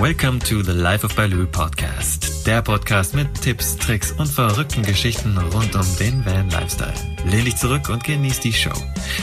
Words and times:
Welcome 0.00 0.40
to 0.48 0.62
the 0.62 0.72
Life 0.72 1.04
of 1.04 1.14
Baloo 1.14 1.46
Podcast. 1.46 2.46
Der 2.46 2.62
Podcast 2.62 3.14
mit 3.14 3.34
Tipps, 3.42 3.76
Tricks 3.76 4.12
und 4.12 4.28
verrückten 4.28 4.82
Geschichten 4.82 5.36
rund 5.36 5.74
um 5.74 5.84
den 5.98 6.24
Van 6.24 6.48
Lifestyle. 6.48 6.94
Lehn 7.26 7.44
dich 7.44 7.56
zurück 7.56 7.90
und 7.90 8.02
genieß 8.02 8.40
die 8.40 8.54
Show. 8.54 8.72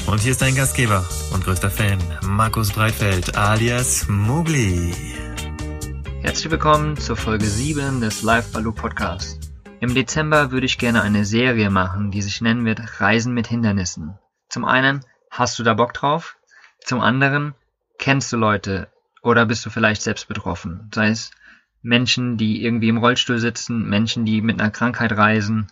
Und 0.06 0.22
hier 0.22 0.34
ist 0.34 0.42
dein 0.44 0.54
Gastgeber 0.54 1.04
und 1.34 1.44
größter 1.44 1.72
Fan, 1.72 1.98
Markus 2.28 2.74
Breitfeld 2.74 3.36
alias 3.36 4.08
Mugli. 4.08 4.94
Herzlich 6.22 6.52
willkommen 6.52 6.96
zur 6.96 7.18
Folge 7.18 7.46
7 7.46 8.00
des 8.00 8.22
Live 8.22 8.52
Baloo 8.52 8.72
Podcast. 8.72 9.52
Im 9.80 9.96
Dezember 9.96 10.52
würde 10.52 10.68
ich 10.68 10.78
gerne 10.78 11.02
eine 11.02 11.26
Serie 11.26 11.72
machen, 11.72 12.12
die 12.12 12.22
sich 12.22 12.40
nennen 12.40 12.66
wird 12.66 13.02
Reisen 13.02 13.34
mit 13.34 13.48
Hindernissen. 13.48 14.20
Zum 14.48 14.64
einen, 14.64 15.04
hast 15.32 15.58
du 15.58 15.64
da 15.64 15.74
Bock 15.74 15.96
drauf? 15.96 16.38
Zum 16.86 17.02
anderen, 17.02 17.56
kennst 17.98 18.32
du 18.32 18.38
Leute 18.38 18.90
oder 19.28 19.46
bist 19.46 19.66
du 19.66 19.70
vielleicht 19.70 20.02
selbst 20.02 20.30
betroffen? 20.30 20.90
Sei 20.96 21.10
es 21.10 21.32
Menschen, 21.82 22.38
die 22.38 22.64
irgendwie 22.64 22.88
im 22.88 22.98
Rollstuhl 22.98 23.40
sitzen, 23.40 23.88
Menschen, 23.88 24.24
die 24.24 24.42
mit 24.42 24.60
einer 24.60 24.72
Krankheit 24.72 25.12
reisen. 25.12 25.68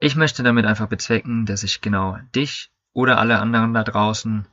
Ich 0.00 0.16
möchte 0.16 0.42
damit 0.42 0.66
einfach 0.66 0.88
bezwecken, 0.88 1.46
dass 1.46 1.62
ich 1.62 1.80
genau 1.80 2.18
dich 2.34 2.72
oder 2.92 3.18
alle 3.18 3.38
anderen 3.38 3.72
da 3.72 3.84
draußen, 3.84 4.46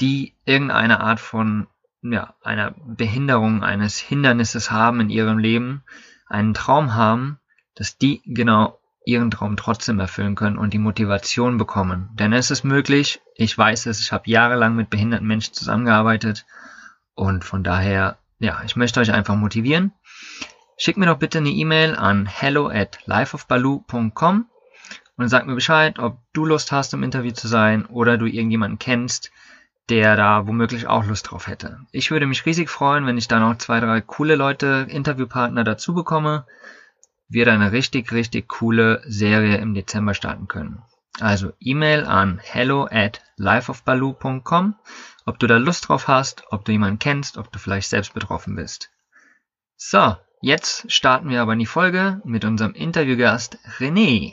die 0.00 0.34
irgendeine 0.44 1.00
Art 1.00 1.20
von 1.20 1.68
ja, 2.02 2.34
einer 2.42 2.74
Behinderung, 2.84 3.62
eines 3.62 3.98
Hindernisses 3.98 4.72
haben 4.72 5.00
in 5.00 5.08
ihrem 5.08 5.38
Leben, 5.38 5.82
einen 6.26 6.54
Traum 6.54 6.96
haben, 6.96 7.38
dass 7.76 7.96
die 7.96 8.22
genau 8.24 8.80
ihren 9.04 9.30
Traum 9.30 9.56
trotzdem 9.56 10.00
erfüllen 10.00 10.34
können 10.34 10.58
und 10.58 10.74
die 10.74 10.78
Motivation 10.78 11.58
bekommen. 11.58 12.10
Denn 12.14 12.32
es 12.32 12.50
ist 12.50 12.64
möglich, 12.64 13.20
ich 13.36 13.56
weiß 13.56 13.86
es, 13.86 14.00
ich 14.00 14.10
habe 14.10 14.28
jahrelang 14.28 14.74
mit 14.74 14.90
behinderten 14.90 15.28
Menschen 15.28 15.54
zusammengearbeitet 15.54 16.44
und 17.18 17.44
von 17.44 17.64
daher, 17.64 18.16
ja, 18.38 18.62
ich 18.64 18.76
möchte 18.76 19.00
euch 19.00 19.12
einfach 19.12 19.34
motivieren. 19.34 19.92
Schickt 20.76 20.98
mir 20.98 21.06
doch 21.06 21.18
bitte 21.18 21.38
eine 21.38 21.50
E-Mail 21.50 21.96
an 21.96 22.26
hello 22.26 22.68
at 22.68 23.00
lifeofbaloo.com 23.06 24.46
und 25.16 25.28
sag 25.28 25.46
mir 25.46 25.56
Bescheid, 25.56 25.98
ob 25.98 26.18
du 26.32 26.46
Lust 26.46 26.70
hast, 26.70 26.94
im 26.94 27.02
Interview 27.02 27.32
zu 27.32 27.48
sein 27.48 27.86
oder 27.86 28.16
du 28.16 28.26
irgendjemanden 28.26 28.78
kennst, 28.78 29.32
der 29.88 30.14
da 30.14 30.46
womöglich 30.46 30.86
auch 30.86 31.04
Lust 31.04 31.30
drauf 31.30 31.48
hätte. 31.48 31.80
Ich 31.90 32.12
würde 32.12 32.26
mich 32.26 32.46
riesig 32.46 32.70
freuen, 32.70 33.04
wenn 33.06 33.18
ich 33.18 33.26
da 33.26 33.40
noch 33.40 33.58
zwei, 33.58 33.80
drei 33.80 34.00
coole 34.00 34.36
Leute, 34.36 34.86
Interviewpartner 34.88 35.64
dazu 35.64 35.94
bekomme. 35.94 36.46
Wir 37.28 37.46
da 37.46 37.52
eine 37.52 37.72
richtig, 37.72 38.12
richtig 38.12 38.46
coole 38.48 39.02
Serie 39.04 39.56
im 39.56 39.74
Dezember 39.74 40.14
starten 40.14 40.46
können. 40.46 40.82
Also 41.18 41.52
E-Mail 41.58 42.04
an 42.04 42.38
hello 42.40 42.86
at 42.88 43.22
lifeofbaloo.com 43.36 44.76
ob 45.28 45.38
du 45.38 45.46
da 45.46 45.58
Lust 45.58 45.88
drauf 45.88 46.08
hast, 46.08 46.44
ob 46.50 46.64
du 46.64 46.72
jemanden 46.72 46.98
kennst, 46.98 47.36
ob 47.36 47.52
du 47.52 47.58
vielleicht 47.58 47.90
selbst 47.90 48.14
betroffen 48.14 48.56
bist. 48.56 48.90
So, 49.76 50.16
jetzt 50.40 50.90
starten 50.90 51.28
wir 51.28 51.42
aber 51.42 51.52
in 51.52 51.58
die 51.58 51.66
Folge 51.66 52.22
mit 52.24 52.46
unserem 52.46 52.72
Interviewgast 52.72 53.58
René. 53.78 54.32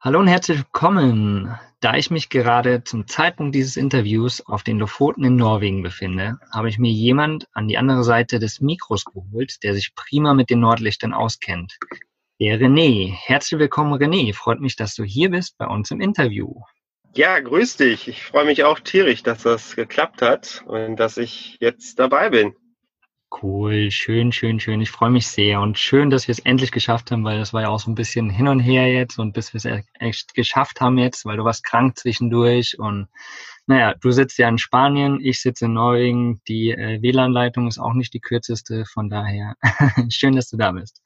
Hallo 0.00 0.20
und 0.20 0.28
herzlich 0.28 0.58
willkommen. 0.58 1.58
Da 1.80 1.96
ich 1.96 2.12
mich 2.12 2.28
gerade 2.28 2.84
zum 2.84 3.08
Zeitpunkt 3.08 3.56
dieses 3.56 3.76
Interviews 3.76 4.40
auf 4.46 4.62
den 4.62 4.78
Lofoten 4.78 5.24
in 5.24 5.34
Norwegen 5.34 5.82
befinde, 5.82 6.38
habe 6.52 6.68
ich 6.68 6.78
mir 6.78 6.92
jemand 6.92 7.48
an 7.52 7.66
die 7.66 7.76
andere 7.76 8.04
Seite 8.04 8.38
des 8.38 8.60
Mikros 8.60 9.04
geholt, 9.04 9.64
der 9.64 9.74
sich 9.74 9.96
prima 9.96 10.32
mit 10.32 10.48
den 10.48 10.60
Nordlichtern 10.60 11.12
auskennt. 11.12 11.76
Der 12.40 12.60
René. 12.60 13.12
Herzlich 13.12 13.58
willkommen, 13.58 14.00
René. 14.00 14.32
Freut 14.32 14.60
mich, 14.60 14.76
dass 14.76 14.94
du 14.94 15.02
hier 15.02 15.30
bist 15.30 15.58
bei 15.58 15.66
uns 15.66 15.90
im 15.90 16.00
Interview. 16.00 16.60
Ja, 17.14 17.38
grüß 17.38 17.76
dich. 17.76 18.08
Ich 18.08 18.24
freue 18.24 18.46
mich 18.46 18.64
auch 18.64 18.80
tierisch, 18.80 19.22
dass 19.22 19.42
das 19.42 19.76
geklappt 19.76 20.22
hat 20.22 20.64
und 20.66 20.96
dass 20.96 21.18
ich 21.18 21.58
jetzt 21.60 21.98
dabei 21.98 22.30
bin. 22.30 22.54
Cool, 23.42 23.90
schön, 23.90 24.32
schön, 24.32 24.60
schön. 24.60 24.80
Ich 24.80 24.90
freue 24.90 25.10
mich 25.10 25.26
sehr 25.26 25.60
und 25.60 25.78
schön, 25.78 26.08
dass 26.08 26.26
wir 26.26 26.32
es 26.32 26.38
endlich 26.38 26.70
geschafft 26.70 27.10
haben, 27.10 27.24
weil 27.24 27.38
das 27.38 27.52
war 27.52 27.62
ja 27.62 27.68
auch 27.68 27.80
so 27.80 27.90
ein 27.90 27.94
bisschen 27.94 28.30
hin 28.30 28.48
und 28.48 28.60
her 28.60 28.90
jetzt 28.90 29.18
und 29.18 29.34
bis 29.34 29.52
wir 29.52 29.58
es 29.58 29.64
e-, 29.66 29.84
echt 29.98 30.34
geschafft 30.34 30.80
haben 30.80 30.96
jetzt, 30.96 31.26
weil 31.26 31.36
du 31.36 31.44
warst 31.44 31.64
krank 31.64 31.98
zwischendurch 31.98 32.78
und 32.78 33.08
naja, 33.66 33.94
du 34.00 34.10
sitzt 34.10 34.38
ja 34.38 34.48
in 34.48 34.58
Spanien, 34.58 35.18
ich 35.20 35.40
sitze 35.40 35.66
in 35.66 35.74
Norwegen, 35.74 36.40
die 36.48 36.70
äh, 36.70 37.00
WLAN-Leitung 37.02 37.68
ist 37.68 37.78
auch 37.78 37.94
nicht 37.94 38.14
die 38.14 38.20
kürzeste, 38.20 38.84
von 38.86 39.10
daher 39.10 39.54
schön, 40.08 40.34
dass 40.34 40.48
du 40.48 40.56
da 40.56 40.72
bist. 40.72 41.02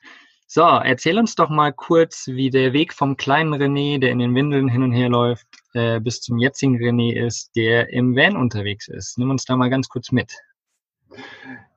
So, 0.48 0.62
erzähl 0.62 1.18
uns 1.18 1.34
doch 1.34 1.50
mal 1.50 1.72
kurz, 1.72 2.28
wie 2.28 2.50
der 2.50 2.72
Weg 2.72 2.92
vom 2.92 3.16
kleinen 3.16 3.54
René, 3.54 3.98
der 3.98 4.10
in 4.10 4.20
den 4.20 4.34
Windeln 4.34 4.68
hin 4.68 4.84
und 4.84 4.92
her 4.92 5.08
läuft, 5.08 5.46
äh, 5.76 6.00
bis 6.00 6.20
zum 6.20 6.38
jetzigen 6.38 6.76
René 6.76 7.14
ist, 7.14 7.54
der 7.54 7.90
im 7.90 8.16
Van 8.16 8.36
unterwegs 8.36 8.88
ist. 8.88 9.18
Nimm 9.18 9.30
uns 9.30 9.44
da 9.44 9.56
mal 9.56 9.70
ganz 9.70 9.88
kurz 9.88 10.10
mit. 10.10 10.32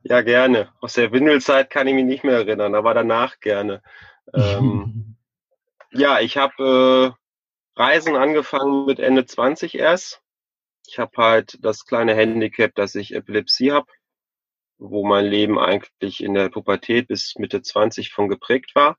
Ja, 0.04 0.22
gerne. 0.22 0.70
Aus 0.80 0.94
der 0.94 1.12
Windelzeit 1.12 1.70
kann 1.70 1.88
ich 1.88 1.94
mich 1.94 2.06
nicht 2.06 2.24
mehr 2.24 2.38
erinnern, 2.38 2.76
aber 2.76 2.94
danach 2.94 3.40
gerne. 3.40 3.82
Ähm, 4.34 5.16
ja, 5.92 6.20
ich 6.20 6.38
habe 6.38 7.16
äh, 7.76 7.80
Reisen 7.80 8.16
angefangen 8.16 8.86
mit 8.86 9.00
Ende 9.00 9.26
20 9.26 9.76
erst. 9.76 10.22
Ich 10.88 10.98
habe 10.98 11.12
halt 11.18 11.58
das 11.62 11.86
kleine 11.86 12.16
Handicap, 12.16 12.74
dass 12.76 12.96
ich 12.96 13.14
Epilepsie 13.14 13.72
habe 13.72 13.88
wo 14.80 15.06
mein 15.06 15.26
Leben 15.26 15.60
eigentlich 15.60 16.24
in 16.24 16.34
der 16.34 16.50
Pubertät 16.50 17.08
bis 17.08 17.36
Mitte 17.38 17.62
20 17.62 18.12
von 18.12 18.30
geprägt 18.30 18.74
war. 18.74 18.98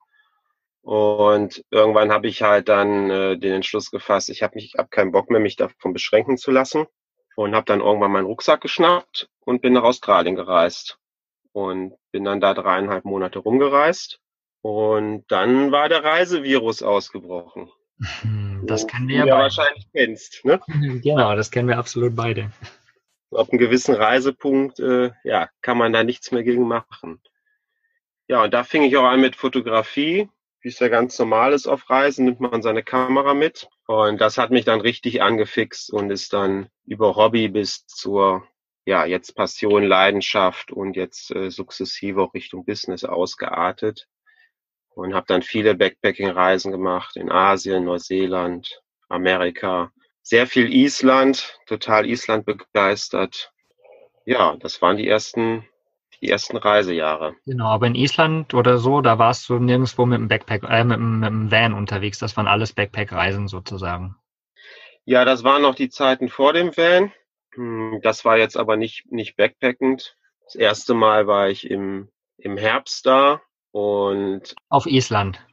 Und 0.83 1.65
irgendwann 1.71 2.11
habe 2.11 2.29
ich 2.29 2.43
halt 2.43 2.69
dann 2.69 3.11
äh, 3.11 3.39
den 3.39 3.53
Entschluss 3.53 3.91
gefasst, 3.91 4.31
ich 4.31 4.43
habe 4.43 4.55
mich, 4.55 4.75
hab 4.77 4.91
keinen 4.91 5.13
Bock 5.13 5.31
mehr, 5.31 5.41
mich 5.41 5.57
davon 5.57 5.93
beschränken 5.93 6.39
zu 6.39 6.51
lassen. 6.51 6.87
Und 7.37 7.55
habe 7.55 7.65
dann 7.65 7.81
irgendwann 7.81 8.13
meinen 8.13 8.27
Rucksack 8.27 8.61
geschnappt 8.61 9.29
und 9.41 9.63
bin 9.63 9.73
nach 9.73 9.85
Australien 9.85 10.35
gereist. 10.35 10.99
Und 11.53 11.95
bin 12.13 12.25
dann 12.25 12.41
da 12.41 12.55
dreieinhalb 12.55 13.05
Monate 13.05 13.39
rumgereist. 13.39 14.21
Und 14.63 15.25
dann 15.29 15.73
war 15.73 15.89
der 15.89 16.05
Reisevirus 16.05 16.83
ausgebrochen. 16.83 17.71
Das 18.63 18.87
kennen 18.87 19.09
wir 19.09 19.17
ja 19.17 19.25
beide. 19.25 19.37
wahrscheinlich 19.37 19.89
kennst, 19.91 20.45
ne? 20.45 20.61
Genau, 21.03 21.35
das 21.35 21.51
kennen 21.51 21.67
wir 21.67 21.79
absolut 21.79 22.15
beide 22.15 22.53
ab 23.37 23.51
einem 23.51 23.59
gewissen 23.59 23.95
Reisepunkt, 23.95 24.81
äh, 24.81 25.13
ja, 25.25 25.49
kann 25.61 25.79
man 25.79 25.93
da 25.93 26.05
nichts 26.05 26.33
mehr 26.33 26.43
gegen 26.43 26.67
machen. 26.67 27.21
Ja, 28.29 28.45
und 28.45 28.55
da 28.55 28.65
fing 28.65 28.83
ich 28.83 28.97
auch 28.97 29.05
an 29.05 29.21
mit 29.21 29.37
Fotografie. 29.37 30.29
Wie 30.63 30.69
es 30.69 30.79
ja 30.79 30.89
ganz 30.89 31.19
normal 31.19 31.53
ist 31.55 31.67
auf 31.67 31.89
Reisen, 31.89 32.27
nimmt 32.27 32.41
man 32.41 32.63
seine 32.63 32.83
Kamera 32.83 33.33
mit. 33.33 33.69
Und 33.87 34.21
das 34.21 34.37
hat 34.37 34.51
mich 34.51 34.65
dann 34.65 34.81
richtig 34.81 35.23
angefixt 35.23 35.91
und 35.91 36.11
ist 36.11 36.33
dann 36.33 36.69
über 36.85 37.17
Hobby 37.17 37.49
bis 37.49 37.87
zur, 37.87 38.47
ja, 38.85 39.07
jetzt 39.07 39.35
Passion, 39.35 39.85
Leidenschaft 39.85 40.71
und 40.71 40.97
jetzt 40.97 41.31
äh, 41.35 41.51
sukzessive 41.51 42.23
auch 42.23 42.35
Richtung 42.35 42.65
Business 42.67 43.05
ausgeartet. 43.05 44.07
Und 44.95 45.15
habe 45.15 45.27
dann 45.29 45.43
viele 45.43 45.75
Backpacking-Reisen 45.75 46.73
gemacht 46.73 47.17
in 47.17 47.31
Asien, 47.31 47.85
Neuseeland, 47.85 48.83
Amerika, 49.09 49.93
sehr 50.23 50.47
viel 50.47 50.73
Island, 50.73 51.59
total 51.67 52.07
Island 52.07 52.45
begeistert. 52.45 53.53
Ja, 54.27 54.57
das 54.57 54.83
waren 54.83 54.97
die 54.97 55.09
ersten, 55.09 55.67
die 56.21 56.29
ersten 56.29 56.57
Reisejahre. 56.57 57.35
Genau, 57.47 57.67
aber 57.67 57.87
in 57.87 57.95
Island 57.95 58.55
oder 58.55 58.79
so, 58.79 59.01
da 59.01 59.19
warst 59.19 59.49
du 59.49 59.59
nirgendwo 59.59 60.07
mit 60.07 60.19
dem 60.19 60.29
Backpack, 60.29 60.65
äh, 60.69 60.85
mit, 60.85 60.99
mit 60.99 61.29
dem 61.29 61.51
Van 61.51 61.73
unterwegs. 61.73 62.19
Das 62.19 62.37
waren 62.37 62.47
alles 62.47 62.73
Backpack-Reisen 62.73 63.49
sozusagen. 63.49 64.17
Ja, 65.05 65.25
das 65.25 65.45
waren 65.45 65.63
noch 65.63 65.75
die 65.75 65.89
Zeiten 65.89 66.29
vor 66.29 66.53
dem 66.53 66.77
Van. 66.77 67.13
Hm, 67.55 68.01
das 68.03 68.25
war 68.25 68.37
jetzt 68.37 68.57
aber 68.57 68.77
nicht, 68.77 69.11
nicht 69.11 69.37
backpackend. 69.37 70.17
Das 70.45 70.55
erste 70.55 70.95
Mal 70.95 71.27
war 71.27 71.49
ich 71.49 71.69
im, 71.69 72.09
im 72.37 72.57
Herbst 72.57 73.07
da 73.07 73.41
und. 73.73 74.55
Auf 74.69 74.87
Island. 74.87 75.45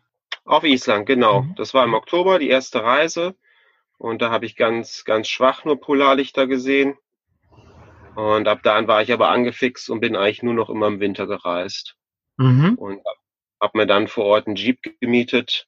Auf 0.43 0.63
Island, 0.63 1.05
genau. 1.05 1.41
Mhm. 1.41 1.55
Das 1.55 1.73
war 1.73 1.83
im 1.83 1.93
Oktober, 1.93 2.39
die 2.39 2.49
erste 2.49 2.83
Reise. 2.83 3.35
Und 3.97 4.21
da 4.21 4.29
habe 4.29 4.45
ich 4.45 4.55
ganz, 4.55 5.03
ganz 5.05 5.27
schwach 5.27 5.65
nur 5.65 5.79
Polarlichter 5.79 6.47
gesehen. 6.47 6.97
Und 8.17 8.47
ab 8.47 8.61
dann 8.63 8.87
war 8.87 9.03
ich 9.03 9.13
aber 9.13 9.29
angefixt 9.29 9.91
und 9.91 9.99
bin 9.99 10.15
eigentlich 10.15 10.41
nur 10.41 10.55
noch 10.55 10.71
immer 10.71 10.87
im 10.87 10.99
Winter 10.99 11.27
gereist. 11.27 11.95
Mhm. 12.37 12.73
Und 12.73 13.01
habe 13.61 13.77
mir 13.77 13.85
dann 13.85 14.07
vor 14.07 14.25
Ort 14.25 14.47
einen 14.47 14.55
Jeep 14.55 14.79
gemietet 14.99 15.67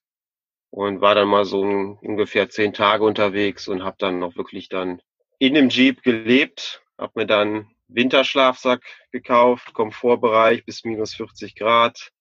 und 0.71 0.99
war 0.99 1.13
dann 1.13 1.27
mal 1.27 1.45
so 1.45 1.61
ungefähr 1.61 2.49
zehn 2.49 2.73
Tage 2.73 3.03
unterwegs 3.03 3.67
und 3.67 3.83
habe 3.83 3.97
dann 3.99 4.17
noch 4.17 4.35
wirklich 4.35 4.67
dann 4.67 4.99
in 5.37 5.53
dem 5.53 5.69
Jeep 5.69 6.01
gelebt, 6.01 6.81
habe 6.97 7.11
mir 7.19 7.27
dann 7.27 7.69
Winterschlafsack 7.87 8.81
gekauft, 9.11 9.75
Komfortbereich 9.75 10.65
bis 10.65 10.83
minus 10.83 11.13
40 11.13 11.53
Grad, 11.53 12.11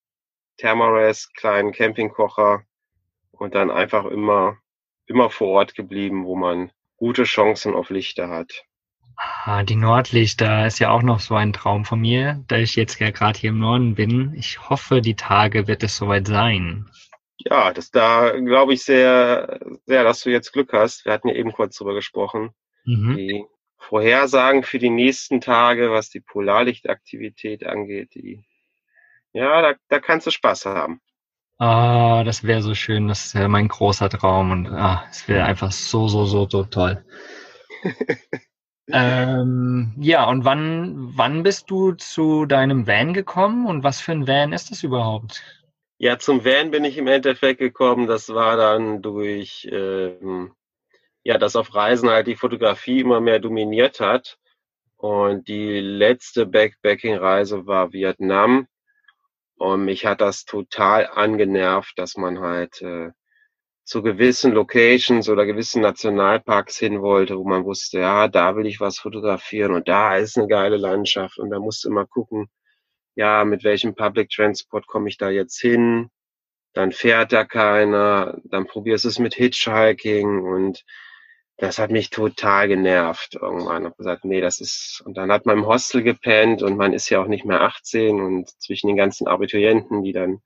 Thermarest, 0.59 1.35
kleinen 1.37 1.73
Campingkocher 1.73 2.65
und 3.31 3.55
dann 3.55 3.71
einfach 3.71 4.05
immer 4.05 4.59
immer 5.07 5.31
vor 5.31 5.49
Ort 5.49 5.75
geblieben, 5.75 6.27
wo 6.27 6.37
man 6.37 6.71
gute 6.99 7.25
Chancen 7.25 7.73
auf 7.73 7.89
Lichter 7.89 8.29
hat. 8.29 8.68
Ah, 9.21 9.65
die 9.65 9.75
Nordlichter 9.75 10.67
ist 10.67 10.79
ja 10.79 10.91
auch 10.91 11.03
noch 11.03 11.19
so 11.19 11.35
ein 11.35 11.53
Traum 11.53 11.85
von 11.85 12.01
mir, 12.01 12.45
da 12.47 12.57
ich 12.57 12.77
jetzt 12.77 13.01
ja 13.01 13.11
gerade 13.11 13.37
hier 13.37 13.51
im 13.51 13.59
Norden 13.59 13.97
bin. 13.97 14.33
Ich 14.35 14.69
hoffe, 14.71 15.01
die 15.01 15.17
Tage 15.17 15.67
wird 15.67 15.83
es 15.83 15.97
soweit 15.97 16.29
sein. 16.29 16.89
Ja, 17.39 17.73
das 17.73 17.91
da 17.91 18.31
glaube 18.39 18.75
ich 18.75 18.85
sehr, 18.85 19.59
sehr, 19.87 20.05
dass 20.05 20.21
du 20.21 20.31
jetzt 20.31 20.53
Glück 20.53 20.73
hast. 20.73 21.05
Wir 21.05 21.13
hatten 21.13 21.29
ja 21.29 21.35
eben 21.35 21.53
kurz 21.53 21.77
drüber 21.77 21.95
gesprochen. 21.95 22.51
Mhm. 22.85 23.17
Die 23.17 23.45
Vorhersagen 23.77 24.63
für 24.63 24.79
die 24.79 24.91
nächsten 24.91 25.41
Tage, 25.41 25.91
was 25.91 26.11
die 26.11 26.21
Polarlichtaktivität 26.21 27.67
angeht, 27.67 28.15
die, 28.15 28.45
ja, 29.33 29.63
da, 29.63 29.75
da 29.89 29.99
kannst 29.99 30.29
du 30.29 30.31
Spaß 30.31 30.67
haben. 30.67 31.01
Ah, 31.59 32.23
das 32.23 32.45
wäre 32.45 32.63
so 32.63 32.75
schön. 32.75 33.09
Das 33.09 33.35
wäre 33.35 33.49
mein 33.49 33.67
großer 33.67 34.09
Traum 34.11 34.53
und 34.53 34.69
ah, 34.69 35.05
es 35.11 35.27
wäre 35.27 35.45
einfach 35.45 35.73
so, 35.73 36.07
so, 36.07 36.25
so, 36.25 36.49
so 36.49 36.63
toll. 36.65 37.05
ähm, 38.99 39.95
ja, 39.99 40.29
und 40.29 40.45
wann, 40.45 41.17
wann 41.17 41.43
bist 41.43 41.71
du 41.71 41.93
zu 41.93 42.47
deinem 42.47 42.87
Van 42.87 43.13
gekommen 43.13 43.67
und 43.67 43.85
was 43.85 44.01
für 44.01 44.13
ein 44.13 44.27
Van 44.27 44.53
ist 44.53 44.71
das 44.71 44.83
überhaupt? 44.83 45.43
Ja, 45.99 46.19
zum 46.19 46.45
Van 46.45 46.71
bin 46.71 46.85
ich 46.85 46.97
im 46.97 47.09
Endeffekt 47.09 47.59
gekommen. 47.59 48.07
Das 48.07 48.29
war 48.29 48.57
dann 48.57 49.03
durch, 49.03 49.69
ähm, 49.71 50.53
ja, 51.25 51.39
dass 51.39 51.57
auf 51.57 51.75
Reisen 51.75 52.09
halt 52.09 52.29
die 52.29 52.37
Fotografie 52.37 53.01
immer 53.01 53.21
mehr 53.21 53.41
dominiert 53.41 54.01
hat. 54.01 54.39
Und 54.97 55.49
die 55.49 55.81
letzte 55.81 56.47
Backpacking-Reise 56.47 57.67
war 57.67 57.93
Vietnam. 57.93 58.67
Und 59.57 59.85
mich 59.85 60.07
hat 60.07 60.21
das 60.21 60.45
total 60.45 61.09
angenervt, 61.09 61.99
dass 61.99 62.17
man 62.17 62.41
halt 62.41 62.81
äh, 62.83 63.11
zu 63.89 64.03
gewissen 64.03 64.53
Locations 64.53 65.31
oder 65.31 65.47
gewissen 65.47 65.81
Nationalparks 65.81 66.77
hin 66.77 67.01
wollte, 67.01 67.39
wo 67.39 67.45
man 67.45 67.65
wusste, 67.65 68.01
ja, 68.01 68.29
da 68.29 68.55
will 68.55 68.67
ich 68.67 68.81
was 68.81 68.99
fotografieren 68.99 69.73
und 69.73 69.89
da 69.89 70.17
ist 70.17 70.37
eine 70.37 70.47
geile 70.47 70.77
Landschaft 70.77 71.39
und 71.39 71.49
da 71.49 71.59
musste 71.59 71.89
immer 71.89 72.05
gucken, 72.07 72.49
ja, 73.15 73.47
mit 73.47 73.65
welchem 73.65 73.95
Public 73.95 74.29
Transport 74.29 74.87
komme 74.87 75.09
ich 75.09 75.17
da 75.17 75.31
jetzt 75.31 75.59
hin? 75.59 76.11
Dann 76.75 76.93
fährt 76.93 77.33
da 77.33 77.45
keiner, 77.47 78.39
dann 78.45 78.67
probierst 78.67 79.05
du 79.05 79.09
es 79.09 79.19
mit 79.19 79.35
Hitchhiking 79.35 80.41
und 80.41 80.85
das 81.57 81.79
hat 81.79 81.91
mich 81.91 82.11
total 82.11 82.69
genervt 82.69 83.37
irgendwann. 83.41 83.87
Ich 83.87 83.97
gesagt, 83.97 84.27
nee, 84.27 84.43
das 84.43 84.61
ist, 84.61 85.03
und 85.07 85.17
dann 85.17 85.33
hat 85.33 85.47
man 85.47 85.59
im 85.59 85.67
Hostel 85.67 86.03
gepennt 86.03 86.63
und 86.63 86.77
man 86.77 86.93
ist 86.93 87.09
ja 87.09 87.23
auch 87.23 87.27
nicht 87.27 87.47
mehr 87.47 87.63
18 87.63 88.21
und 88.21 88.51
zwischen 88.61 88.89
den 88.89 88.99
ganzen 88.99 89.29
Abiturienten, 89.29 90.03
die 90.03 90.13
dann 90.13 90.43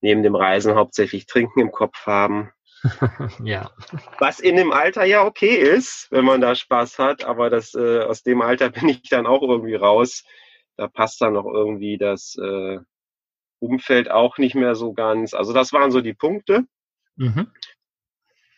neben 0.00 0.22
dem 0.22 0.34
Reisen 0.34 0.74
hauptsächlich 0.74 1.26
Trinken 1.26 1.60
im 1.60 1.72
Kopf 1.72 2.06
haben. 2.06 2.52
ja. 3.44 3.70
Was 4.18 4.40
in 4.40 4.56
dem 4.56 4.72
Alter 4.72 5.04
ja 5.04 5.24
okay 5.24 5.56
ist, 5.56 6.08
wenn 6.10 6.24
man 6.24 6.40
da 6.40 6.54
Spaß 6.54 6.98
hat, 6.98 7.24
aber 7.24 7.50
das, 7.50 7.74
äh, 7.74 8.00
aus 8.00 8.22
dem 8.22 8.40
Alter 8.40 8.70
bin 8.70 8.88
ich 8.88 9.08
dann 9.08 9.26
auch 9.26 9.42
irgendwie 9.42 9.74
raus. 9.74 10.24
Da 10.76 10.88
passt 10.88 11.20
dann 11.20 11.34
noch 11.34 11.46
irgendwie 11.46 11.98
das 11.98 12.36
äh, 12.36 12.78
Umfeld 13.58 14.10
auch 14.10 14.38
nicht 14.38 14.54
mehr 14.54 14.74
so 14.74 14.92
ganz. 14.92 15.34
Also 15.34 15.52
das 15.52 15.72
waren 15.72 15.90
so 15.90 16.00
die 16.00 16.14
Punkte. 16.14 16.64
Mhm. 17.16 17.52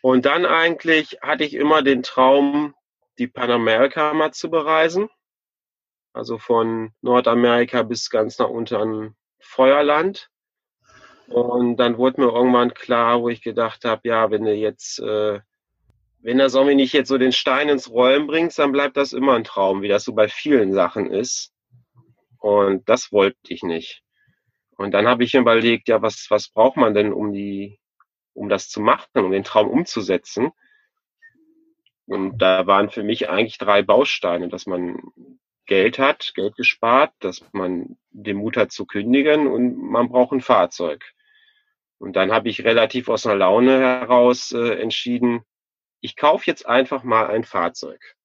Und 0.03 0.25
dann 0.25 0.47
eigentlich 0.47 1.19
hatte 1.23 1.45
ich 1.45 1.55
immer 1.55 1.83
den 1.83 2.03
Traum, 2.03 2.75
die 3.19 3.29
Panamerika 3.29 4.15
mal 4.15 4.33
zu 4.33 4.51
bereisen. 4.51 5.09
Also 6.13 6.39
von 6.39 6.93
Nordamerika 7.01 7.83
bis 7.83 8.11
ganz 8.11 8.39
nach 8.39 8.49
unten 8.49 9.17
Feuerland. 9.41 10.29
Und 11.33 11.77
dann 11.77 11.97
wurde 11.97 12.21
mir 12.21 12.33
irgendwann 12.33 12.75
klar, 12.75 13.23
wo 13.23 13.29
ich 13.31 13.43
gedacht 13.43 13.85
habe, 13.85 14.07
ja, 14.07 14.31
wenn 14.31 14.45
du 14.45 14.55
jetzt, 14.55 14.99
äh, 15.01 15.41
wenn 16.21 16.39
der 16.39 16.51
Sommer 16.51 16.75
nicht 16.75 16.93
jetzt 16.93 17.09
so 17.09 17.17
den 17.17 17.33
Stein 17.33 17.71
ins 17.71 17.91
Rollen 17.91 18.27
bringst, 18.27 18.59
dann 18.59 18.73
bleibt 18.73 18.97
das 18.97 19.13
immer 19.13 19.35
ein 19.35 19.45
Traum, 19.45 19.81
wie 19.81 19.89
das 19.89 20.05
so 20.05 20.13
bei 20.13 20.29
vielen 20.29 20.73
Sachen 20.75 21.11
ist. 21.11 21.53
Und 22.39 22.89
das 22.89 23.13
wollte 23.13 23.39
ich 23.49 23.63
nicht. 23.63 24.03
Und 24.77 24.93
dann 24.93 25.07
habe 25.07 25.25
ich 25.25 25.33
mir 25.33 25.41
überlegt, 25.41 25.89
ja, 25.89 26.03
was, 26.03 26.27
was 26.29 26.49
braucht 26.49 26.77
man 26.77 26.93
denn, 26.93 27.13
um 27.13 27.33
die, 27.33 27.79
um 28.35 28.49
das 28.49 28.69
zu 28.69 28.81
machen, 28.81 29.25
um 29.25 29.31
den 29.31 29.45
Traum 29.45 29.71
umzusetzen? 29.71 30.51
Und 32.07 32.39
da 32.39 32.67
waren 32.67 32.91
für 32.91 33.03
mich 33.03 33.31
eigentlich 33.31 33.59
drei 33.59 33.83
Bausteine, 33.83 34.49
dass 34.49 34.67
man 34.67 34.99
Geld 35.67 35.99
hat, 35.99 36.33
Geld 36.35 36.57
gespart, 36.57 37.13
dass 37.21 37.43
man 37.53 37.97
den 38.11 38.37
Mut 38.37 38.57
hat 38.57 38.73
zu 38.73 38.85
kündigen 38.85 39.47
und 39.47 39.79
man 39.79 40.11
braucht 40.11 40.33
ein 40.33 40.41
Fahrzeug. 40.41 41.15
Und 42.03 42.15
dann 42.15 42.33
habe 42.33 42.49
ich 42.49 42.65
relativ 42.65 43.09
aus 43.09 43.27
einer 43.27 43.37
Laune 43.37 43.79
heraus 43.79 44.51
äh, 44.51 44.75
entschieden, 44.81 45.45
ich 46.01 46.17
kaufe 46.17 46.43
jetzt 46.49 46.67
einfach 46.67 47.05
mal 47.05 47.29
ein 47.29 47.45
Fahrzeug. 47.45 48.17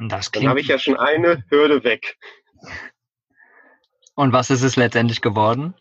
Das 0.00 0.30
dann 0.30 0.48
habe 0.48 0.60
ich 0.60 0.68
ja 0.68 0.78
schon 0.78 0.96
eine 0.96 1.44
Hürde 1.50 1.84
weg. 1.84 2.16
Und 4.14 4.32
was 4.32 4.48
ist 4.48 4.62
es 4.62 4.76
letztendlich 4.76 5.20
geworden? 5.20 5.74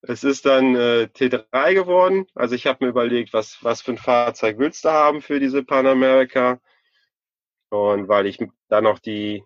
Es 0.00 0.24
ist 0.24 0.46
dann 0.46 0.74
äh, 0.74 1.10
T3 1.14 1.74
geworden. 1.74 2.26
Also 2.34 2.54
ich 2.54 2.66
habe 2.66 2.86
mir 2.86 2.88
überlegt, 2.88 3.34
was, 3.34 3.62
was 3.62 3.82
für 3.82 3.90
ein 3.90 3.98
Fahrzeug 3.98 4.56
willst 4.58 4.86
du 4.86 4.88
haben 4.88 5.20
für 5.20 5.38
diese 5.38 5.64
Panamerika? 5.64 6.60
Und 7.68 8.08
weil 8.08 8.24
ich 8.24 8.38
dann 8.68 8.84
noch 8.84 9.00
die, 9.00 9.44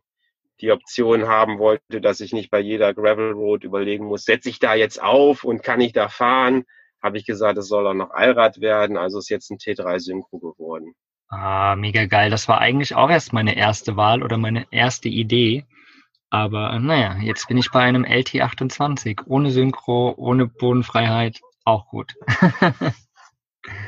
die 0.60 0.72
Option 0.72 1.28
haben 1.28 1.58
wollte, 1.58 2.00
dass 2.00 2.20
ich 2.20 2.32
nicht 2.32 2.50
bei 2.50 2.60
jeder 2.60 2.94
Gravel 2.94 3.32
Road 3.32 3.64
überlegen 3.64 4.06
muss, 4.06 4.24
setze 4.24 4.48
ich 4.48 4.58
da 4.58 4.74
jetzt 4.74 5.02
auf 5.02 5.44
und 5.44 5.62
kann 5.62 5.80
ich 5.80 5.92
da 5.92 6.08
fahren, 6.08 6.64
habe 7.02 7.18
ich 7.18 7.24
gesagt, 7.24 7.58
es 7.58 7.68
soll 7.68 7.86
auch 7.86 7.94
noch 7.94 8.10
Allrad 8.10 8.60
werden. 8.60 8.96
Also 8.96 9.18
ist 9.18 9.30
jetzt 9.30 9.50
ein 9.50 9.58
T3 9.58 9.98
Synchro 9.98 10.38
geworden. 10.38 10.94
Ah, 11.28 11.76
mega 11.76 12.06
geil. 12.06 12.30
Das 12.30 12.48
war 12.48 12.60
eigentlich 12.60 12.94
auch 12.94 13.10
erst 13.10 13.32
meine 13.32 13.56
erste 13.56 13.96
Wahl 13.96 14.22
oder 14.22 14.36
meine 14.36 14.66
erste 14.70 15.08
Idee. 15.08 15.64
Aber 16.28 16.78
naja, 16.78 17.16
jetzt 17.20 17.48
bin 17.48 17.56
ich 17.56 17.70
bei 17.70 17.80
einem 17.80 18.04
LT28, 18.04 19.22
ohne 19.26 19.50
Synchro, 19.50 20.14
ohne 20.16 20.46
Bodenfreiheit, 20.46 21.40
auch 21.64 21.86
gut. 21.88 22.14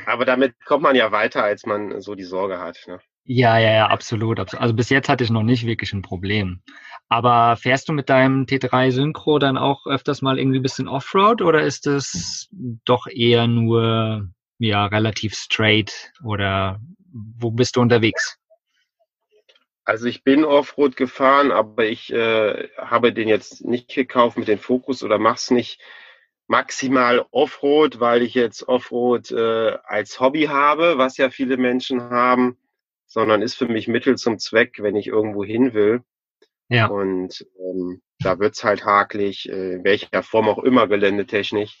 Aber 0.05 0.25
damit 0.25 0.53
kommt 0.65 0.83
man 0.83 0.95
ja 0.95 1.11
weiter, 1.11 1.43
als 1.43 1.65
man 1.65 2.01
so 2.01 2.15
die 2.15 2.23
Sorge 2.23 2.59
hat. 2.59 2.77
Ne? 2.87 2.99
Ja, 3.25 3.57
ja, 3.57 3.71
ja, 3.71 3.87
absolut. 3.87 4.39
Also 4.39 4.73
bis 4.73 4.89
jetzt 4.89 5.07
hatte 5.07 5.23
ich 5.23 5.29
noch 5.29 5.43
nicht 5.43 5.65
wirklich 5.65 5.93
ein 5.93 6.01
Problem. 6.01 6.61
Aber 7.07 7.55
fährst 7.55 7.87
du 7.87 7.93
mit 7.93 8.09
deinem 8.09 8.45
T3 8.45 8.91
Synchro 8.91 9.39
dann 9.39 9.57
auch 9.57 9.85
öfters 9.85 10.21
mal 10.21 10.37
irgendwie 10.37 10.59
ein 10.59 10.63
bisschen 10.63 10.89
Offroad 10.89 11.41
oder 11.41 11.61
ist 11.61 11.87
es 11.87 12.49
doch 12.85 13.07
eher 13.07 13.47
nur 13.47 14.29
ja 14.57 14.85
relativ 14.85 15.35
straight 15.35 16.11
oder 16.23 16.81
wo 17.13 17.51
bist 17.51 17.75
du 17.75 17.81
unterwegs? 17.81 18.37
Also 19.85 20.07
ich 20.07 20.23
bin 20.23 20.45
Offroad 20.45 20.95
gefahren, 20.95 21.51
aber 21.51 21.85
ich 21.85 22.11
äh, 22.11 22.69
habe 22.77 23.13
den 23.13 23.27
jetzt 23.27 23.65
nicht 23.65 23.93
gekauft 23.93 24.37
mit 24.37 24.47
dem 24.47 24.59
Fokus 24.59 25.03
oder 25.03 25.17
mach's 25.17 25.51
nicht 25.51 25.81
maximal 26.47 27.25
Offroad, 27.31 27.99
weil 27.99 28.21
ich 28.21 28.33
jetzt 28.33 28.67
Offroad 28.67 29.31
äh, 29.31 29.77
als 29.83 30.19
Hobby 30.19 30.43
habe, 30.43 30.97
was 30.97 31.17
ja 31.17 31.29
viele 31.29 31.57
Menschen 31.57 32.01
haben, 32.01 32.57
sondern 33.13 33.43
ist 33.43 33.55
für 33.55 33.67
mich 33.67 33.87
Mittel 33.87 34.17
zum 34.17 34.39
Zweck, 34.39 34.77
wenn 34.79 34.95
ich 34.95 35.05
irgendwo 35.05 35.43
hin 35.43 35.75
will. 35.75 36.01
Ja. 36.67 36.87
Und 36.87 37.45
ähm, 37.59 38.01
da 38.19 38.39
wird's 38.39 38.63
halt 38.63 38.85
hakelig, 38.85 39.47
äh, 39.47 39.73
in 39.73 39.83
welcher 39.83 40.23
Form 40.23 40.49
auch 40.49 40.57
immer 40.57 40.87
geländetechnisch. 40.87 41.79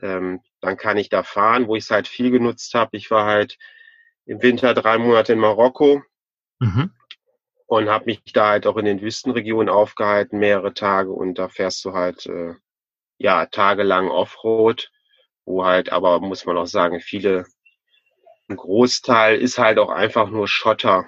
Ähm, 0.00 0.40
dann 0.60 0.78
kann 0.78 0.96
ich 0.96 1.10
da 1.10 1.22
fahren, 1.22 1.68
wo 1.68 1.76
ich 1.76 1.84
es 1.84 1.90
halt 1.90 2.08
viel 2.08 2.30
genutzt 2.30 2.72
habe. 2.72 2.96
Ich 2.96 3.10
war 3.10 3.26
halt 3.26 3.58
im 4.24 4.40
Winter 4.42 4.72
drei 4.72 4.96
Monate 4.96 5.34
in 5.34 5.38
Marokko. 5.38 6.02
Mhm 6.60 6.90
und 7.66 7.88
habe 7.88 8.06
mich 8.06 8.22
da 8.32 8.50
halt 8.50 8.66
auch 8.66 8.76
in 8.76 8.84
den 8.84 9.00
Wüstenregionen 9.00 9.68
aufgehalten, 9.68 10.38
mehrere 10.38 10.74
Tage 10.74 11.10
und 11.10 11.38
da 11.38 11.48
fährst 11.48 11.84
du 11.84 11.92
halt 11.92 12.26
äh, 12.26 12.54
ja 13.18 13.46
tagelang 13.46 14.10
Offroad, 14.10 14.90
wo 15.44 15.64
halt 15.64 15.90
aber 15.90 16.20
muss 16.20 16.44
man 16.46 16.56
auch 16.56 16.66
sagen, 16.66 17.00
viele 17.00 17.46
ein 18.48 18.56
Großteil 18.56 19.38
ist 19.38 19.58
halt 19.58 19.78
auch 19.78 19.90
einfach 19.90 20.30
nur 20.30 20.48
Schotter, 20.48 21.06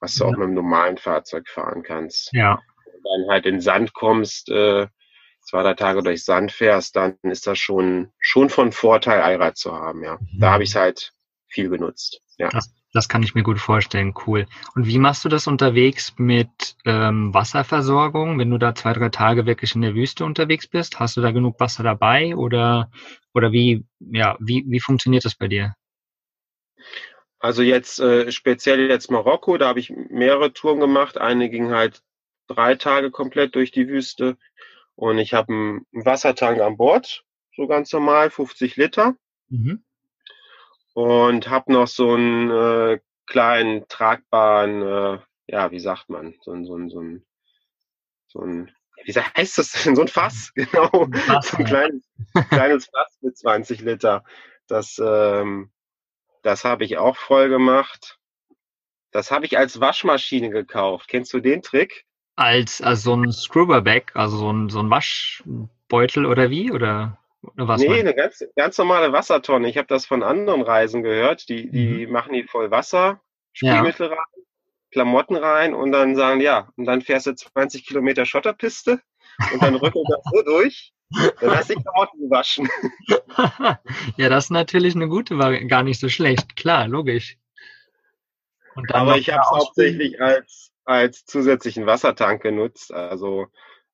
was 0.00 0.14
du 0.14 0.24
ja. 0.24 0.30
auch 0.30 0.32
mit 0.32 0.42
einem 0.42 0.54
normalen 0.54 0.98
Fahrzeug 0.98 1.48
fahren 1.48 1.82
kannst. 1.82 2.30
Ja. 2.32 2.60
Wenn 2.84 2.92
du 3.02 3.08
dann 3.08 3.32
halt 3.32 3.46
in 3.46 3.60
Sand 3.60 3.94
kommst, 3.94 4.48
äh, 4.48 4.86
zwei, 5.42 5.62
drei 5.62 5.74
Tage 5.74 6.02
durch 6.02 6.24
Sand 6.24 6.52
fährst, 6.52 6.96
dann 6.96 7.16
ist 7.22 7.46
das 7.46 7.58
schon 7.58 8.12
schon 8.18 8.50
von 8.50 8.72
Vorteil, 8.72 9.20
Allrad 9.20 9.56
zu 9.56 9.72
haben, 9.74 10.02
ja. 10.02 10.18
Mhm. 10.18 10.40
Da 10.40 10.52
habe 10.52 10.64
ich 10.64 10.70
es 10.70 10.76
halt 10.76 11.12
viel 11.48 11.68
genutzt. 11.68 12.20
Ja. 12.38 12.48
Das 12.48 12.72
das 12.94 13.08
kann 13.08 13.24
ich 13.24 13.34
mir 13.34 13.42
gut 13.42 13.58
vorstellen, 13.58 14.14
cool. 14.24 14.46
Und 14.76 14.86
wie 14.86 14.98
machst 14.98 15.24
du 15.24 15.28
das 15.28 15.48
unterwegs 15.48 16.14
mit 16.16 16.76
ähm, 16.84 17.34
Wasserversorgung, 17.34 18.38
wenn 18.38 18.50
du 18.50 18.56
da 18.56 18.72
zwei, 18.76 18.92
drei 18.92 19.08
Tage 19.08 19.46
wirklich 19.46 19.74
in 19.74 19.82
der 19.82 19.96
Wüste 19.96 20.24
unterwegs 20.24 20.68
bist? 20.68 21.00
Hast 21.00 21.16
du 21.16 21.20
da 21.20 21.32
genug 21.32 21.58
Wasser 21.58 21.82
dabei 21.82 22.36
oder, 22.36 22.92
oder 23.34 23.50
wie, 23.50 23.84
ja, 23.98 24.36
wie, 24.38 24.64
wie 24.68 24.78
funktioniert 24.78 25.24
das 25.24 25.34
bei 25.34 25.48
dir? 25.48 25.74
Also 27.44 27.62
jetzt 27.62 28.00
äh, 28.00 28.32
speziell 28.32 28.88
jetzt 28.88 29.10
Marokko, 29.10 29.58
da 29.58 29.68
habe 29.68 29.80
ich 29.80 29.90
mehrere 29.90 30.52
Touren 30.52 30.80
gemacht. 30.80 31.18
Eine 31.18 31.50
ging 31.50 31.70
halt 31.70 32.02
drei 32.46 32.74
Tage 32.74 33.10
komplett 33.10 33.54
durch 33.54 33.70
die 33.70 33.88
Wüste 33.88 34.36
und 34.94 35.18
ich 35.18 35.34
habe 35.34 35.52
einen 35.52 35.86
Wassertank 35.92 36.60
an 36.60 36.76
Bord, 36.76 37.24
so 37.54 37.66
ganz 37.66 37.92
normal, 37.92 38.30
50 38.30 38.76
Liter. 38.76 39.16
Mhm 39.48 39.84
und 40.94 41.50
habe 41.50 41.72
noch 41.72 41.88
so 41.88 42.14
einen 42.14 42.50
äh, 42.50 43.00
kleinen 43.26 43.86
tragbaren, 43.88 44.82
äh, 44.82 45.18
ja, 45.46 45.70
wie 45.70 45.80
sagt 45.80 46.08
man, 46.08 46.34
so 46.40 46.52
ein, 46.52 46.64
so 46.64 46.76
ein, 46.76 46.88
so 46.88 47.00
ein, 47.00 47.26
so 48.28 48.40
ein 48.40 48.70
wie 49.04 49.12
heißt 49.12 49.58
das 49.58 49.72
denn? 49.72 49.96
So 49.96 50.02
ein 50.02 50.08
Fass, 50.08 50.52
genau. 50.54 50.88
Fass, 51.26 51.48
so 51.48 51.58
ein 51.58 51.64
kleines, 51.64 52.08
kleines 52.48 52.86
Fass 52.86 53.18
mit 53.20 53.36
20 53.36 53.80
Liter. 53.80 54.24
Das, 54.66 54.98
ähm, 55.04 55.70
das 56.44 56.64
habe 56.64 56.84
ich 56.84 56.98
auch 56.98 57.16
voll 57.16 57.48
gemacht. 57.48 58.18
Das 59.10 59.30
habe 59.30 59.46
ich 59.46 59.56
als 59.58 59.80
Waschmaschine 59.80 60.50
gekauft. 60.50 61.08
Kennst 61.08 61.32
du 61.32 61.40
den 61.40 61.62
Trick? 61.62 62.04
Als, 62.36 62.82
als 62.82 63.02
so 63.02 63.14
ein 63.14 63.32
Scrubberback, 63.32 64.12
also 64.14 64.36
so 64.36 64.52
ein, 64.52 64.68
so 64.68 64.80
ein 64.80 64.90
Waschbeutel 64.90 66.26
oder 66.26 66.50
wie? 66.50 66.70
Oder, 66.70 67.18
oder 67.42 67.68
was? 67.68 67.80
Nee, 67.80 67.88
man? 67.88 67.98
eine 68.00 68.14
ganz, 68.14 68.44
ganz 68.56 68.76
normale 68.76 69.12
Wassertonne. 69.12 69.68
Ich 69.68 69.78
habe 69.78 69.86
das 69.86 70.04
von 70.04 70.22
anderen 70.22 70.62
Reisen 70.62 71.02
gehört. 71.02 71.48
Die, 71.48 71.70
die 71.70 72.06
mhm. 72.06 72.12
machen 72.12 72.34
die 72.34 72.44
voll 72.44 72.70
Wasser, 72.70 73.20
Spielmittel 73.52 74.08
ja. 74.08 74.14
rein, 74.14 74.44
Klamotten 74.90 75.36
rein 75.36 75.74
und 75.74 75.92
dann 75.92 76.14
sagen, 76.14 76.40
ja, 76.40 76.68
und 76.76 76.84
dann 76.84 77.02
fährst 77.02 77.26
du 77.26 77.34
20 77.34 77.86
Kilometer 77.86 78.26
Schotterpiste 78.26 79.00
und 79.52 79.62
dann 79.62 79.76
rückelt 79.76 80.06
das 80.08 80.22
so 80.30 80.42
durch. 80.44 80.93
Dann 81.40 81.50
hast 81.56 81.70
du 81.70 81.74
die 81.74 81.82
Klamotten 81.82 82.20
gewaschen. 82.20 82.68
ja, 84.16 84.28
das 84.28 84.44
ist 84.44 84.50
natürlich 84.50 84.94
eine 84.94 85.08
gute, 85.08 85.38
war 85.38 85.52
gar 85.64 85.82
nicht 85.82 86.00
so 86.00 86.08
schlecht. 86.08 86.56
Klar, 86.56 86.88
logisch. 86.88 87.36
Aber 88.92 89.16
ich 89.16 89.30
habe 89.30 89.42
es 89.42 89.50
hauptsächlich 89.50 90.20
als, 90.20 90.72
als 90.84 91.24
zusätzlichen 91.24 91.86
Wassertank 91.86 92.42
genutzt. 92.42 92.92
Also 92.92 93.46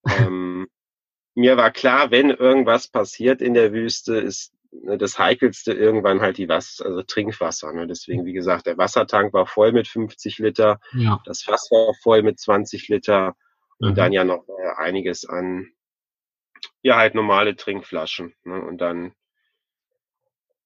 ähm, 0.08 0.68
mir 1.34 1.56
war 1.56 1.70
klar, 1.70 2.10
wenn 2.10 2.30
irgendwas 2.30 2.88
passiert 2.88 3.42
in 3.42 3.54
der 3.54 3.72
Wüste, 3.72 4.16
ist 4.16 4.52
ne, 4.70 4.96
das 4.96 5.18
Heikelste 5.18 5.72
irgendwann 5.72 6.20
halt 6.20 6.38
die 6.38 6.48
Wasser, 6.48 6.86
also 6.86 7.02
Trinkwasser. 7.02 7.72
Ne? 7.72 7.86
Deswegen, 7.86 8.24
wie 8.24 8.32
gesagt, 8.32 8.66
der 8.66 8.78
Wassertank 8.78 9.32
war 9.32 9.46
voll 9.46 9.72
mit 9.72 9.88
50 9.88 10.38
Liter, 10.38 10.80
ja. 10.92 11.20
das 11.24 11.42
Fass 11.42 11.68
war 11.70 11.94
voll 12.02 12.22
mit 12.22 12.40
20 12.40 12.88
Liter 12.88 13.34
und 13.78 13.90
mhm. 13.90 13.94
dann 13.94 14.12
ja 14.12 14.24
noch 14.24 14.44
äh, 14.48 14.82
einiges 14.82 15.24
an, 15.24 15.68
ja, 16.82 16.96
halt 16.96 17.14
normale 17.14 17.56
Trinkflaschen. 17.56 18.34
Ne? 18.44 18.60
Und 18.60 18.78
dann, 18.78 19.12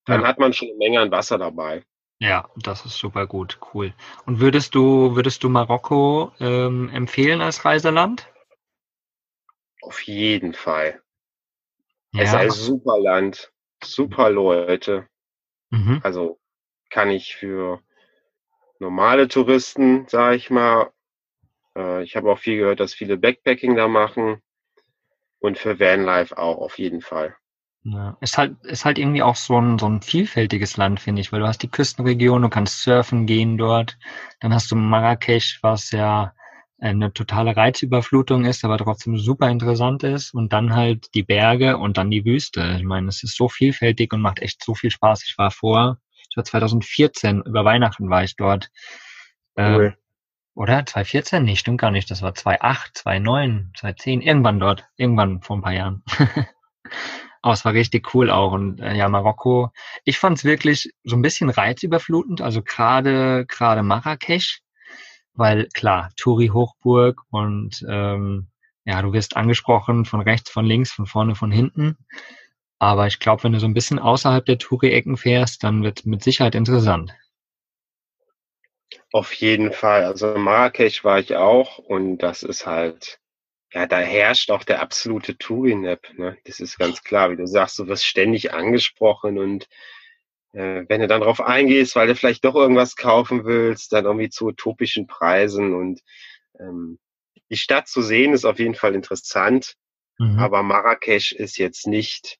dann 0.04 0.22
ja. 0.22 0.26
hat 0.26 0.38
man 0.38 0.52
schon 0.52 0.68
eine 0.68 0.78
Menge 0.78 1.00
an 1.00 1.10
Wasser 1.10 1.38
dabei. 1.38 1.84
Ja, 2.18 2.48
das 2.56 2.86
ist 2.86 2.96
super 2.96 3.26
gut, 3.26 3.58
cool. 3.72 3.92
Und 4.24 4.40
würdest 4.40 4.74
du, 4.74 5.16
würdest 5.16 5.42
du 5.42 5.48
Marokko 5.48 6.32
ähm, 6.40 6.88
empfehlen 6.90 7.40
als 7.40 7.64
Reiseland? 7.64 8.32
Auf 9.82 10.02
jeden 10.02 10.54
Fall. 10.54 11.02
Ja. 12.12 12.22
Es 12.22 12.28
ist 12.28 12.34
ein 12.34 12.50
super 12.50 12.98
Land, 12.98 13.52
super 13.82 14.30
Leute. 14.30 15.08
Mhm. 15.70 16.00
Also 16.02 16.38
kann 16.88 17.10
ich 17.10 17.34
für 17.34 17.82
normale 18.78 19.28
Touristen, 19.28 20.06
sage 20.08 20.36
ich 20.36 20.50
mal, 20.50 20.92
äh, 21.76 22.02
ich 22.04 22.16
habe 22.16 22.30
auch 22.30 22.38
viel 22.38 22.58
gehört, 22.58 22.80
dass 22.80 22.94
viele 22.94 23.16
Backpacking 23.16 23.74
da 23.74 23.88
machen 23.88 24.40
und 25.44 25.58
für 25.58 25.78
Vanlife 25.78 26.38
auch 26.38 26.58
auf 26.58 26.78
jeden 26.78 27.02
Fall. 27.02 27.36
Ja, 27.82 28.16
ist 28.22 28.38
halt, 28.38 28.56
ist 28.64 28.86
halt 28.86 28.98
irgendwie 28.98 29.22
auch 29.22 29.36
so 29.36 29.60
ein, 29.60 29.78
so 29.78 29.86
ein 29.86 30.00
vielfältiges 30.00 30.78
Land, 30.78 31.00
finde 31.00 31.20
ich, 31.20 31.32
weil 31.32 31.40
du 31.40 31.46
hast 31.46 31.62
die 31.62 31.70
Küstenregion, 31.70 32.40
du 32.40 32.48
kannst 32.48 32.82
surfen 32.82 33.26
gehen 33.26 33.58
dort. 33.58 33.98
Dann 34.40 34.54
hast 34.54 34.70
du 34.70 34.76
Marrakesch, 34.76 35.58
was 35.62 35.90
ja 35.90 36.32
eine 36.78 37.12
totale 37.12 37.54
Reizüberflutung 37.56 38.46
ist, 38.46 38.64
aber 38.64 38.78
trotzdem 38.78 39.18
super 39.18 39.50
interessant 39.50 40.02
ist. 40.02 40.32
Und 40.32 40.54
dann 40.54 40.74
halt 40.74 41.14
die 41.14 41.22
Berge 41.22 41.76
und 41.76 41.98
dann 41.98 42.10
die 42.10 42.24
Wüste. 42.24 42.76
Ich 42.78 42.84
meine, 42.84 43.08
es 43.08 43.22
ist 43.22 43.36
so 43.36 43.50
vielfältig 43.50 44.14
und 44.14 44.22
macht 44.22 44.40
echt 44.40 44.64
so 44.64 44.74
viel 44.74 44.90
Spaß. 44.90 45.24
Ich 45.26 45.36
war 45.36 45.50
vor, 45.50 45.98
ich 46.30 46.36
war 46.38 46.44
2014, 46.44 47.42
über 47.42 47.66
Weihnachten 47.66 48.08
war 48.08 48.24
ich 48.24 48.36
dort. 48.36 48.70
Cool. 49.58 49.94
Oder? 50.54 50.86
2014? 50.86 51.44
Nee, 51.44 51.56
stimmt 51.56 51.80
gar 51.80 51.90
nicht. 51.90 52.10
Das 52.10 52.22
war 52.22 52.34
2008, 52.34 52.98
2009, 52.98 53.72
2010, 53.76 54.20
irgendwann 54.20 54.60
dort. 54.60 54.84
Irgendwann 54.96 55.42
vor 55.42 55.56
ein 55.56 55.62
paar 55.62 55.72
Jahren. 55.72 56.02
Aber 57.42 57.52
es 57.52 57.64
war 57.64 57.74
richtig 57.74 58.14
cool 58.14 58.30
auch. 58.30 58.52
Und 58.52 58.80
äh, 58.80 58.94
ja, 58.96 59.08
Marokko, 59.08 59.70
ich 60.04 60.18
fand 60.18 60.38
es 60.38 60.44
wirklich 60.44 60.90
so 61.02 61.16
ein 61.16 61.22
bisschen 61.22 61.50
reizüberflutend, 61.50 62.40
also 62.40 62.62
gerade 62.62 63.44
gerade 63.46 63.82
Marrakesch, 63.82 64.62
weil 65.34 65.68
klar, 65.74 66.10
Touri-Hochburg 66.16 67.20
und 67.30 67.84
ähm, 67.86 68.48
ja, 68.86 69.02
du 69.02 69.12
wirst 69.12 69.36
angesprochen 69.36 70.04
von 70.06 70.20
rechts, 70.20 70.50
von 70.50 70.64
links, 70.64 70.92
von 70.92 71.06
vorne, 71.06 71.34
von 71.34 71.50
hinten. 71.50 71.98
Aber 72.78 73.06
ich 73.06 73.18
glaube, 73.18 73.44
wenn 73.44 73.52
du 73.52 73.60
so 73.60 73.66
ein 73.66 73.74
bisschen 73.74 73.98
außerhalb 73.98 74.46
der 74.46 74.58
Touri-Ecken 74.58 75.16
fährst, 75.16 75.64
dann 75.64 75.82
wird 75.82 76.06
mit 76.06 76.22
Sicherheit 76.22 76.54
interessant. 76.54 77.12
Auf 79.12 79.32
jeden 79.34 79.72
Fall. 79.72 80.04
Also 80.04 80.36
Marrakesch 80.36 81.04
war 81.04 81.18
ich 81.18 81.36
auch 81.36 81.78
und 81.78 82.18
das 82.18 82.42
ist 82.42 82.66
halt 82.66 83.20
ja, 83.74 83.86
da 83.86 83.98
herrscht 83.98 84.52
auch 84.52 84.62
der 84.62 84.80
absolute 84.80 85.36
Tourinap. 85.36 86.06
Ne? 86.16 86.38
Das 86.44 86.60
ist 86.60 86.78
ganz 86.78 87.02
klar, 87.02 87.32
wie 87.32 87.36
du 87.36 87.46
sagst, 87.46 87.78
du 87.80 87.88
wirst 87.88 88.06
ständig 88.06 88.54
angesprochen 88.54 89.36
und 89.36 89.68
äh, 90.52 90.84
wenn 90.88 91.00
du 91.00 91.08
dann 91.08 91.22
drauf 91.22 91.40
eingehst, 91.40 91.96
weil 91.96 92.06
du 92.06 92.14
vielleicht 92.14 92.44
doch 92.44 92.54
irgendwas 92.54 92.94
kaufen 92.94 93.44
willst, 93.44 93.92
dann 93.92 94.04
irgendwie 94.04 94.30
zu 94.30 94.46
utopischen 94.46 95.08
Preisen 95.08 95.74
und 95.74 96.00
ähm, 96.60 97.00
die 97.50 97.56
Stadt 97.56 97.88
zu 97.88 98.00
sehen 98.00 98.32
ist 98.32 98.44
auf 98.44 98.60
jeden 98.60 98.76
Fall 98.76 98.94
interessant, 98.94 99.74
mhm. 100.18 100.38
aber 100.38 100.62
Marrakesch 100.62 101.32
ist 101.32 101.58
jetzt 101.58 101.88
nicht 101.88 102.38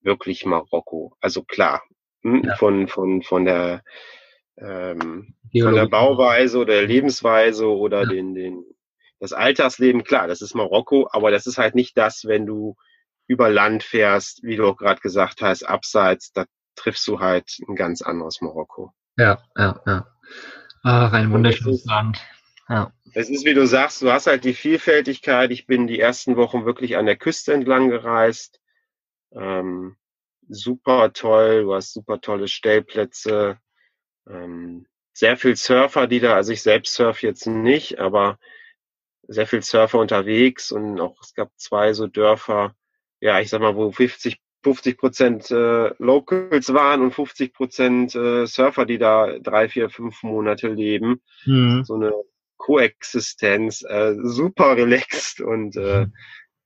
wirklich 0.00 0.44
Marokko. 0.44 1.16
Also 1.20 1.44
klar, 1.44 1.84
hm, 2.22 2.42
ja. 2.44 2.56
von, 2.56 2.88
von, 2.88 3.22
von 3.22 3.44
der 3.44 3.84
ähm, 4.58 5.34
von 5.52 5.74
der 5.74 5.86
Bauweise 5.86 6.58
oder 6.58 6.74
der 6.74 6.86
Lebensweise 6.86 7.68
oder 7.68 8.02
ja. 8.02 8.08
den, 8.08 8.34
den 8.34 8.64
das 9.20 9.32
Alltagsleben, 9.32 10.04
klar, 10.04 10.26
das 10.28 10.42
ist 10.42 10.54
Marokko, 10.54 11.08
aber 11.10 11.30
das 11.30 11.46
ist 11.46 11.56
halt 11.56 11.74
nicht 11.74 11.96
das, 11.96 12.24
wenn 12.26 12.46
du 12.46 12.76
über 13.26 13.48
Land 13.48 13.82
fährst, 13.82 14.42
wie 14.42 14.56
du 14.56 14.66
auch 14.66 14.76
gerade 14.76 15.00
gesagt 15.00 15.40
hast, 15.40 15.62
abseits, 15.62 16.32
da 16.32 16.44
triffst 16.76 17.06
du 17.06 17.20
halt 17.20 17.58
ein 17.66 17.76
ganz 17.76 18.02
anderes 18.02 18.40
Marokko. 18.40 18.92
Ja, 19.16 19.42
ja, 19.56 19.80
ja. 19.86 20.06
Ach, 20.82 21.12
ein 21.12 21.32
wunderschönes 21.32 21.84
Land. 21.86 22.20
Ja. 22.68 22.92
Es 23.14 23.30
ist, 23.30 23.44
wie 23.44 23.54
du 23.54 23.66
sagst, 23.66 24.02
du 24.02 24.10
hast 24.10 24.26
halt 24.26 24.44
die 24.44 24.54
Vielfältigkeit. 24.54 25.50
Ich 25.52 25.66
bin 25.66 25.86
die 25.86 26.00
ersten 26.00 26.36
Wochen 26.36 26.66
wirklich 26.66 26.96
an 26.96 27.06
der 27.06 27.16
Küste 27.16 27.54
entlang 27.54 27.88
gereist. 27.88 28.60
Ähm, 29.32 29.96
super 30.48 31.12
toll, 31.12 31.62
du 31.62 31.74
hast 31.74 31.94
super 31.94 32.20
tolle 32.20 32.48
Stellplätze. 32.48 33.58
Ähm, 34.28 34.86
sehr 35.12 35.36
viel 35.36 35.56
Surfer, 35.56 36.06
die 36.06 36.20
da, 36.20 36.34
also 36.34 36.52
ich 36.52 36.62
selbst 36.62 36.94
surf 36.94 37.22
jetzt 37.22 37.46
nicht, 37.46 37.98
aber 37.98 38.38
sehr 39.28 39.46
viel 39.46 39.62
Surfer 39.62 39.98
unterwegs 39.98 40.72
und 40.72 41.00
auch 41.00 41.20
es 41.22 41.34
gab 41.34 41.50
zwei 41.56 41.92
so 41.92 42.06
Dörfer, 42.06 42.74
ja, 43.20 43.40
ich 43.40 43.48
sag 43.50 43.60
mal, 43.60 43.76
wo 43.76 43.90
50 43.90 44.38
50 44.64 44.96
Prozent 44.96 45.50
äh, 45.50 45.90
Locals 45.98 46.72
waren 46.72 47.02
und 47.02 47.14
50 47.14 47.52
Prozent 47.52 48.14
äh, 48.14 48.46
Surfer, 48.46 48.86
die 48.86 48.98
da 48.98 49.38
drei, 49.38 49.68
vier, 49.68 49.90
fünf 49.90 50.22
Monate 50.22 50.68
leben. 50.68 51.20
Mhm. 51.44 51.84
So 51.84 51.94
eine 51.94 52.12
Koexistenz, 52.56 53.82
äh, 53.82 54.14
super 54.22 54.76
relaxed 54.76 55.42
und 55.42 55.76
äh, 55.76 56.06
mhm. 56.06 56.14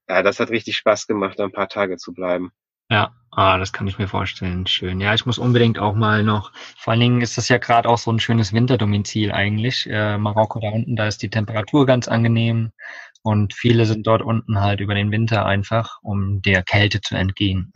ja, 0.08 0.22
das 0.22 0.38
hat 0.38 0.50
richtig 0.50 0.76
Spaß 0.76 1.08
gemacht, 1.08 1.38
da 1.38 1.44
ein 1.44 1.52
paar 1.52 1.68
Tage 1.68 1.96
zu 1.96 2.14
bleiben. 2.14 2.52
Ja, 2.90 3.14
ah, 3.30 3.58
das 3.58 3.72
kann 3.72 3.86
ich 3.86 3.98
mir 3.98 4.08
vorstellen. 4.08 4.66
Schön. 4.66 5.00
Ja, 5.00 5.14
ich 5.14 5.26
muss 5.26 5.38
unbedingt 5.38 5.78
auch 5.78 5.94
mal 5.94 6.22
noch, 6.22 6.52
vor 6.76 6.92
allen 6.92 7.00
Dingen 7.00 7.20
ist 7.20 7.36
das 7.36 7.48
ja 7.48 7.58
gerade 7.58 7.88
auch 7.88 7.98
so 7.98 8.10
ein 8.10 8.20
schönes 8.20 8.52
Winterdomizil 8.52 9.30
eigentlich. 9.32 9.86
Äh, 9.90 10.16
Marokko 10.16 10.60
da 10.60 10.70
unten, 10.70 10.96
da 10.96 11.06
ist 11.06 11.22
die 11.22 11.28
Temperatur 11.28 11.84
ganz 11.84 12.08
angenehm 12.08 12.72
und 13.22 13.52
viele 13.52 13.84
sind 13.84 14.06
dort 14.06 14.22
unten 14.22 14.60
halt 14.60 14.80
über 14.80 14.94
den 14.94 15.10
Winter 15.10 15.44
einfach, 15.44 15.98
um 16.02 16.40
der 16.40 16.62
Kälte 16.62 17.00
zu 17.00 17.14
entgehen. 17.14 17.72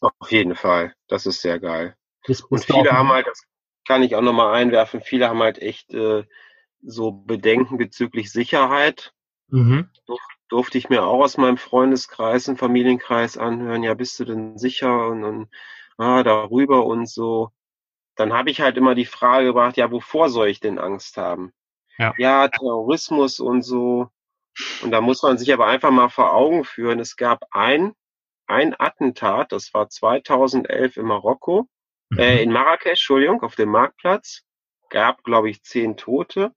Auf 0.00 0.30
jeden 0.30 0.56
Fall. 0.56 0.92
Das 1.08 1.24
ist 1.24 1.40
sehr 1.40 1.60
geil. 1.60 1.96
Bist 2.26 2.44
und 2.50 2.64
viele 2.64 2.90
haben 2.90 3.10
halt, 3.10 3.26
das 3.26 3.42
kann 3.86 4.02
ich 4.02 4.16
auch 4.16 4.22
nochmal 4.22 4.54
einwerfen, 4.54 5.02
viele 5.02 5.28
haben 5.28 5.40
halt 5.40 5.60
echt 5.60 5.94
äh, 5.94 6.24
so 6.82 7.12
Bedenken 7.12 7.78
bezüglich 7.78 8.32
Sicherheit. 8.32 9.12
Mhm 9.48 9.88
durfte 10.54 10.78
ich 10.78 10.88
mir 10.88 11.02
auch 11.02 11.20
aus 11.20 11.36
meinem 11.36 11.56
Freundeskreis 11.56 12.46
und 12.46 12.58
Familienkreis 12.58 13.36
anhören, 13.36 13.82
ja, 13.82 13.94
bist 13.94 14.20
du 14.20 14.24
denn 14.24 14.56
sicher 14.56 15.08
und, 15.08 15.24
und 15.24 15.48
ah, 15.98 16.22
darüber 16.22 16.86
und 16.86 17.08
so. 17.08 17.50
Dann 18.14 18.32
habe 18.32 18.50
ich 18.50 18.60
halt 18.60 18.76
immer 18.76 18.94
die 18.94 19.04
Frage 19.04 19.46
gebracht, 19.46 19.76
ja, 19.76 19.90
wovor 19.90 20.30
soll 20.30 20.46
ich 20.46 20.60
denn 20.60 20.78
Angst 20.78 21.16
haben? 21.16 21.52
Ja. 21.98 22.14
ja, 22.18 22.46
Terrorismus 22.46 23.40
und 23.40 23.62
so. 23.62 24.10
Und 24.80 24.92
da 24.92 25.00
muss 25.00 25.24
man 25.24 25.38
sich 25.38 25.52
aber 25.52 25.66
einfach 25.66 25.90
mal 25.90 26.08
vor 26.08 26.32
Augen 26.32 26.62
führen, 26.62 27.00
es 27.00 27.16
gab 27.16 27.46
ein, 27.50 27.92
ein 28.46 28.76
Attentat, 28.78 29.50
das 29.50 29.74
war 29.74 29.88
2011 29.88 30.98
in 30.98 31.06
Marokko, 31.06 31.68
mhm. 32.10 32.18
äh, 32.20 32.40
in 32.40 32.52
Marrakesch, 32.52 32.90
Entschuldigung, 32.90 33.42
auf 33.42 33.56
dem 33.56 33.70
Marktplatz, 33.70 34.44
gab, 34.88 35.24
glaube 35.24 35.50
ich, 35.50 35.64
zehn 35.64 35.96
Tote. 35.96 36.54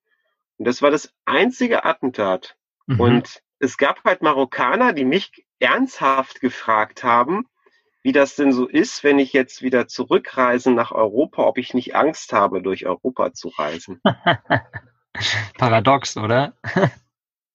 Und 0.57 0.67
das 0.67 0.83
war 0.83 0.91
das 0.91 1.11
einzige 1.25 1.83
Attentat. 1.83 2.55
Mhm. 2.85 2.99
Und 2.99 3.41
es 3.59 3.77
gab 3.77 4.03
halt 4.03 4.21
Marokkaner, 4.21 4.93
die 4.93 5.05
mich 5.05 5.45
ernsthaft 5.59 6.41
gefragt 6.41 7.03
haben, 7.03 7.47
wie 8.03 8.11
das 8.11 8.35
denn 8.35 8.53
so 8.53 8.67
ist, 8.67 9.03
wenn 9.03 9.19
ich 9.19 9.33
jetzt 9.33 9.61
wieder 9.61 9.87
zurückreise 9.87 10.71
nach 10.71 10.91
Europa, 10.91 11.43
ob 11.43 11.57
ich 11.57 11.73
nicht 11.73 11.95
Angst 11.95 12.31
habe, 12.31 12.61
durch 12.61 12.85
Europa 12.85 13.33
zu 13.33 13.49
reisen. 13.49 14.01
Paradox, 15.57 16.15
oder? 16.15 16.53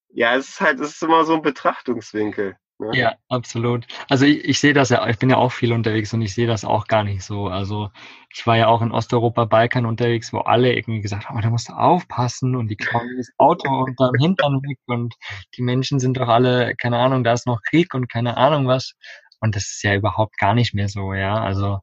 ja, 0.08 0.34
es 0.34 0.50
ist 0.50 0.60
halt, 0.60 0.80
es 0.80 0.90
ist 0.90 1.02
immer 1.02 1.24
so 1.24 1.34
ein 1.34 1.42
Betrachtungswinkel. 1.42 2.56
Ne? 2.82 2.98
Ja, 2.98 3.14
absolut. 3.28 3.86
Also 4.08 4.26
ich, 4.26 4.44
ich 4.44 4.58
sehe 4.58 4.72
das 4.72 4.88
ja, 4.88 5.06
ich 5.08 5.18
bin 5.18 5.30
ja 5.30 5.36
auch 5.36 5.52
viel 5.52 5.72
unterwegs 5.72 6.12
und 6.12 6.22
ich 6.22 6.34
sehe 6.34 6.46
das 6.46 6.64
auch 6.64 6.86
gar 6.88 7.04
nicht 7.04 7.22
so. 7.22 7.46
Also 7.46 7.90
ich 8.34 8.46
war 8.46 8.56
ja 8.56 8.66
auch 8.66 8.82
in 8.82 8.90
Osteuropa, 8.90 9.44
Balkan 9.44 9.86
unterwegs, 9.86 10.32
wo 10.32 10.38
alle 10.40 10.74
irgendwie 10.74 11.00
gesagt 11.00 11.28
haben, 11.28 11.38
oh, 11.38 11.40
da 11.40 11.50
musst 11.50 11.68
du 11.68 11.74
aufpassen 11.74 12.56
und 12.56 12.68
die 12.68 12.76
klauen 12.76 13.16
das 13.16 13.30
Auto 13.38 13.68
unterm 13.68 14.14
Hintern 14.18 14.62
weg 14.62 14.78
und 14.86 15.14
die 15.56 15.62
Menschen 15.62 16.00
sind 16.00 16.16
doch 16.16 16.28
alle, 16.28 16.74
keine 16.74 16.98
Ahnung, 16.98 17.22
da 17.24 17.32
ist 17.32 17.46
noch 17.46 17.62
Krieg 17.62 17.94
und 17.94 18.10
keine 18.10 18.36
Ahnung 18.36 18.66
was. 18.66 18.94
Und 19.40 19.56
das 19.56 19.64
ist 19.64 19.82
ja 19.82 19.94
überhaupt 19.94 20.38
gar 20.38 20.54
nicht 20.54 20.74
mehr 20.74 20.88
so, 20.88 21.14
ja. 21.14 21.34
Also 21.40 21.80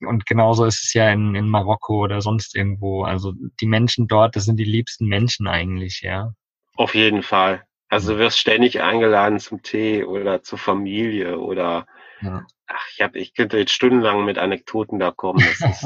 und 0.00 0.26
genauso 0.26 0.64
ist 0.64 0.84
es 0.84 0.92
ja 0.92 1.10
in, 1.10 1.34
in 1.34 1.48
Marokko 1.48 2.04
oder 2.04 2.20
sonst 2.20 2.54
irgendwo. 2.54 3.04
Also 3.04 3.32
die 3.60 3.66
Menschen 3.66 4.06
dort, 4.06 4.36
das 4.36 4.44
sind 4.44 4.56
die 4.56 4.64
liebsten 4.64 5.06
Menschen 5.06 5.46
eigentlich, 5.46 6.02
ja. 6.02 6.32
Auf 6.76 6.94
jeden 6.94 7.22
Fall. 7.22 7.64
Also 7.88 8.12
du 8.12 8.18
wirst 8.18 8.38
ständig 8.38 8.80
eingeladen 8.82 9.38
zum 9.38 9.62
Tee 9.62 10.04
oder 10.04 10.42
zur 10.42 10.58
Familie 10.58 11.38
oder 11.38 11.86
ja. 12.20 12.46
ach, 12.66 12.86
ich 12.92 13.00
habe, 13.00 13.18
ich 13.18 13.34
könnte 13.34 13.58
jetzt 13.58 13.72
stundenlang 13.72 14.24
mit 14.24 14.38
Anekdoten 14.38 14.98
da 14.98 15.10
kommen. 15.10 15.40
Das 15.40 15.70
ist, 15.70 15.84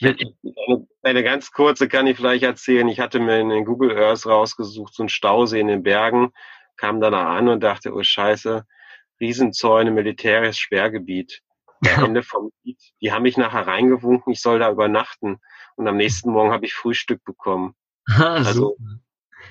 äh, 0.00 0.04
eine, 0.66 0.86
eine, 1.02 1.22
ganz 1.22 1.52
kurze 1.52 1.88
kann 1.88 2.06
ich 2.06 2.16
vielleicht 2.16 2.42
erzählen. 2.42 2.88
Ich 2.88 3.00
hatte 3.00 3.18
mir 3.18 3.40
in 3.40 3.48
den 3.48 3.64
Google 3.64 3.96
Earth 3.96 4.26
rausgesucht, 4.26 4.94
so 4.94 5.04
ein 5.04 5.08
Stausee 5.08 5.60
in 5.60 5.68
den 5.68 5.82
Bergen, 5.82 6.32
kam 6.76 7.00
dann 7.00 7.14
an 7.14 7.48
und 7.48 7.62
dachte, 7.62 7.94
oh 7.94 8.02
Scheiße, 8.02 8.66
Riesenzäune, 9.20 9.90
militärisches 9.90 10.58
Sperrgebiet. 10.58 11.40
Ende 11.96 12.22
vom 12.22 12.50
Lied. 12.62 12.80
Die 13.00 13.12
haben 13.12 13.22
mich 13.22 13.36
nachher 13.36 13.66
reingewunken, 13.66 14.32
ich 14.32 14.40
soll 14.40 14.58
da 14.58 14.70
übernachten. 14.70 15.38
Und 15.76 15.86
am 15.86 15.96
nächsten 15.96 16.30
Morgen 16.30 16.52
habe 16.52 16.66
ich 16.66 16.74
Frühstück 16.74 17.22
bekommen. 17.24 17.74
also 18.06 18.76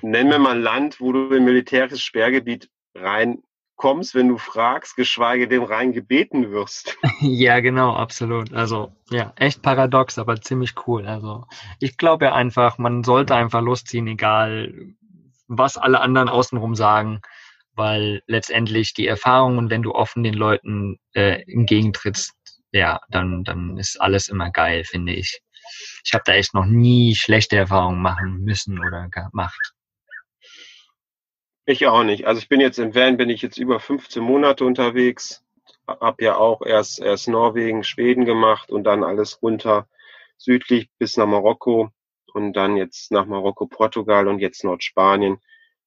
nenn 0.04 0.28
mir 0.28 0.40
mal 0.40 0.56
ein 0.56 0.62
Land, 0.62 1.00
wo 1.00 1.12
du 1.12 1.30
im 1.34 1.46
militärisches 1.46 2.02
Sperrgebiet 2.02 2.70
reinkommst, 2.96 4.16
wenn 4.16 4.28
du 4.28 4.38
fragst, 4.38 4.96
geschweige 4.96 5.48
denn 5.48 5.64
rein 5.64 5.94
gebeten 5.94 6.52
wirst. 6.52 6.98
Ja, 7.22 7.62
genau, 7.62 7.94
absolut. 7.94 8.54
Also 8.54 8.92
ja, 9.10 9.34
echt 9.38 9.62
paradox, 9.62 10.20
aber 10.20 10.42
ziemlich 10.42 10.74
cool. 10.88 11.08
Also 11.08 11.46
ich 11.80 11.98
glaube 11.98 12.26
ja 12.26 12.34
einfach, 12.34 12.78
man 12.78 13.04
sollte 13.04 13.36
einfach 13.36 13.62
losziehen, 13.62 14.08
egal 14.08 14.74
was 15.48 15.78
alle 15.78 16.02
anderen 16.02 16.30
außenrum 16.30 16.76
sagen 16.76 17.22
weil 17.76 18.22
letztendlich 18.28 18.94
die 18.94 19.08
Erfahrungen, 19.08 19.70
wenn 19.70 19.82
du 19.82 19.94
offen 19.94 20.24
den 20.24 20.34
Leuten 20.34 21.00
äh, 21.14 21.42
entgegentrittst, 21.52 22.34
ja, 22.72 23.00
dann, 23.10 23.44
dann 23.44 23.78
ist 23.78 24.00
alles 24.00 24.28
immer 24.28 24.52
geil, 24.52 24.84
finde 24.84 25.14
ich. 25.14 25.42
Ich 26.04 26.14
habe 26.14 26.24
da 26.26 26.34
echt 26.34 26.54
noch 26.54 26.66
nie 26.66 27.16
schlechte 27.16 27.56
Erfahrungen 27.56 28.02
machen 28.02 28.40
müssen 28.42 28.80
oder 28.80 29.08
gemacht. 29.10 29.74
Ich 31.66 31.88
auch 31.88 32.04
nicht. 32.04 32.28
Also 32.28 32.40
ich 32.40 32.50
bin 32.50 32.60
jetzt 32.60 32.78
im 32.78 32.94
Van, 32.94 33.18
bin 33.18 33.30
ich 33.30 33.42
jetzt 33.42 33.58
über 33.58 33.80
15 33.80 34.22
Monate 34.22 34.66
unterwegs. 34.66 35.44
Hab 35.88 36.22
ja 36.22 36.36
auch 36.36 36.62
erst, 36.66 37.00
erst 37.00 37.28
Norwegen, 37.28 37.84
Schweden 37.84 38.26
gemacht 38.26 38.70
und 38.72 38.84
dann 38.84 39.04
alles 39.04 39.42
runter 39.42 39.88
südlich 40.38 40.90
bis 40.98 41.16
nach 41.18 41.26
Marokko 41.26 41.90
und 42.34 42.54
dann 42.54 42.76
jetzt 42.76 43.12
nach 43.12 43.26
Marokko, 43.26 43.68
Portugal 43.68 44.28
und 44.28 44.40
jetzt 44.40 44.64
Nordspanien. 44.64 45.40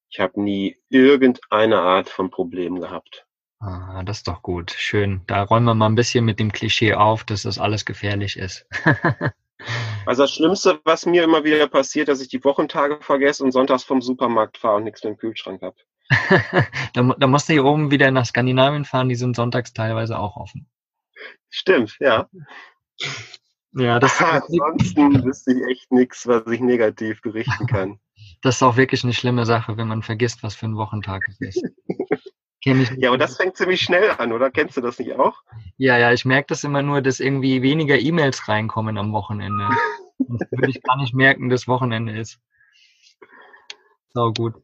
Ich 0.09 0.21
habe 0.21 0.41
nie 0.41 0.77
irgendeine 0.89 1.81
Art 1.81 2.09
von 2.09 2.31
Problem 2.31 2.81
gehabt. 2.81 3.27
Ah, 3.59 4.03
das 4.05 4.19
ist 4.19 4.29
doch 4.29 4.43
gut. 4.43 4.71
Schön. 4.71 5.23
Da 5.27 5.43
räumen 5.43 5.67
wir 5.67 5.75
mal 5.75 5.87
ein 5.87 5.95
bisschen 5.95 6.25
mit 6.25 6.39
dem 6.39 6.53
Klischee 6.53 6.95
auf, 6.95 7.25
dass 7.25 7.43
das 7.43 7.59
alles 7.59 7.85
gefährlich 7.85 8.37
ist. 8.37 8.67
also 10.07 10.23
das 10.23 10.33
Schlimmste, 10.33 10.81
was 10.85 11.07
mir 11.07 11.25
immer 11.25 11.45
wieder 11.45 11.67
passiert, 11.69 12.09
dass 12.09 12.21
ich 12.21 12.29
die 12.29 12.45
Wochentage 12.45 12.99
vergesse 13.01 13.45
und 13.45 13.53
sonntags 13.53 13.85
vom 13.85 14.01
Supermarkt 14.01 14.59
fahre 14.59 14.77
und 14.77 14.85
nichts 14.85 15.03
mehr 15.03 15.13
im 15.13 15.19
Kühlschrank 15.19 15.63
habe. 15.63 15.77
da, 16.95 17.15
da 17.19 17.27
musst 17.27 17.49
du 17.49 17.55
hier 17.55 17.65
oben 17.65 17.91
wieder 17.91 18.11
nach 18.11 18.27
Skandinavien 18.27 18.85
fahren, 18.85 19.09
die 19.09 19.17
sind 19.17 19.35
sonntags 19.35 19.73
teilweise 19.73 20.19
auch 20.19 20.37
offen. 20.37 20.69
Stimmt, 21.51 21.97
ja. 22.01 22.29
Ja, 23.73 23.99
das 23.99 24.21
Ansonsten 24.23 25.25
wüsste 25.25 25.53
ich 25.53 25.63
echt 25.71 25.93
nichts, 25.93 26.27
was 26.27 26.47
ich 26.47 26.61
negativ 26.61 27.21
berichten 27.23 27.67
kann. 27.67 28.01
Das 28.43 28.57
ist 28.57 28.63
auch 28.63 28.77
wirklich 28.77 29.03
eine 29.03 29.13
schlimme 29.13 29.45
Sache, 29.45 29.77
wenn 29.77 29.89
man 29.89 30.03
vergisst, 30.03 30.43
was 30.43 30.55
für 30.55 30.67
ein 30.67 30.77
Wochentag 30.77 31.27
es 31.29 31.41
ist. 31.41 31.63
Ja, 32.97 33.11
und 33.11 33.21
das 33.21 33.37
fängt 33.37 33.57
ziemlich 33.57 33.81
schnell 33.81 34.11
an, 34.19 34.33
oder? 34.33 34.51
Kennst 34.51 34.77
du 34.77 34.81
das 34.81 34.99
nicht 34.99 35.13
auch? 35.15 35.43
Ja, 35.77 35.99
ja, 35.99 36.13
ich 36.13 36.25
merke 36.25 36.49
das 36.49 36.65
immer 36.65 36.83
nur, 36.83 37.01
dass 37.01 37.21
irgendwie 37.21 37.63
weniger 37.63 37.99
E-Mails 37.99 38.49
reinkommen 38.49 38.99
am 38.99 39.13
Wochenende. 39.13 39.69
das 40.19 40.51
würde 40.51 40.71
ich 40.71 40.83
gar 40.83 40.97
nicht 40.97 41.15
merken, 41.15 41.49
dass 41.49 41.69
Wochenende 41.69 42.19
ist. 42.19 42.41
So 44.15 44.33
gut. 44.33 44.55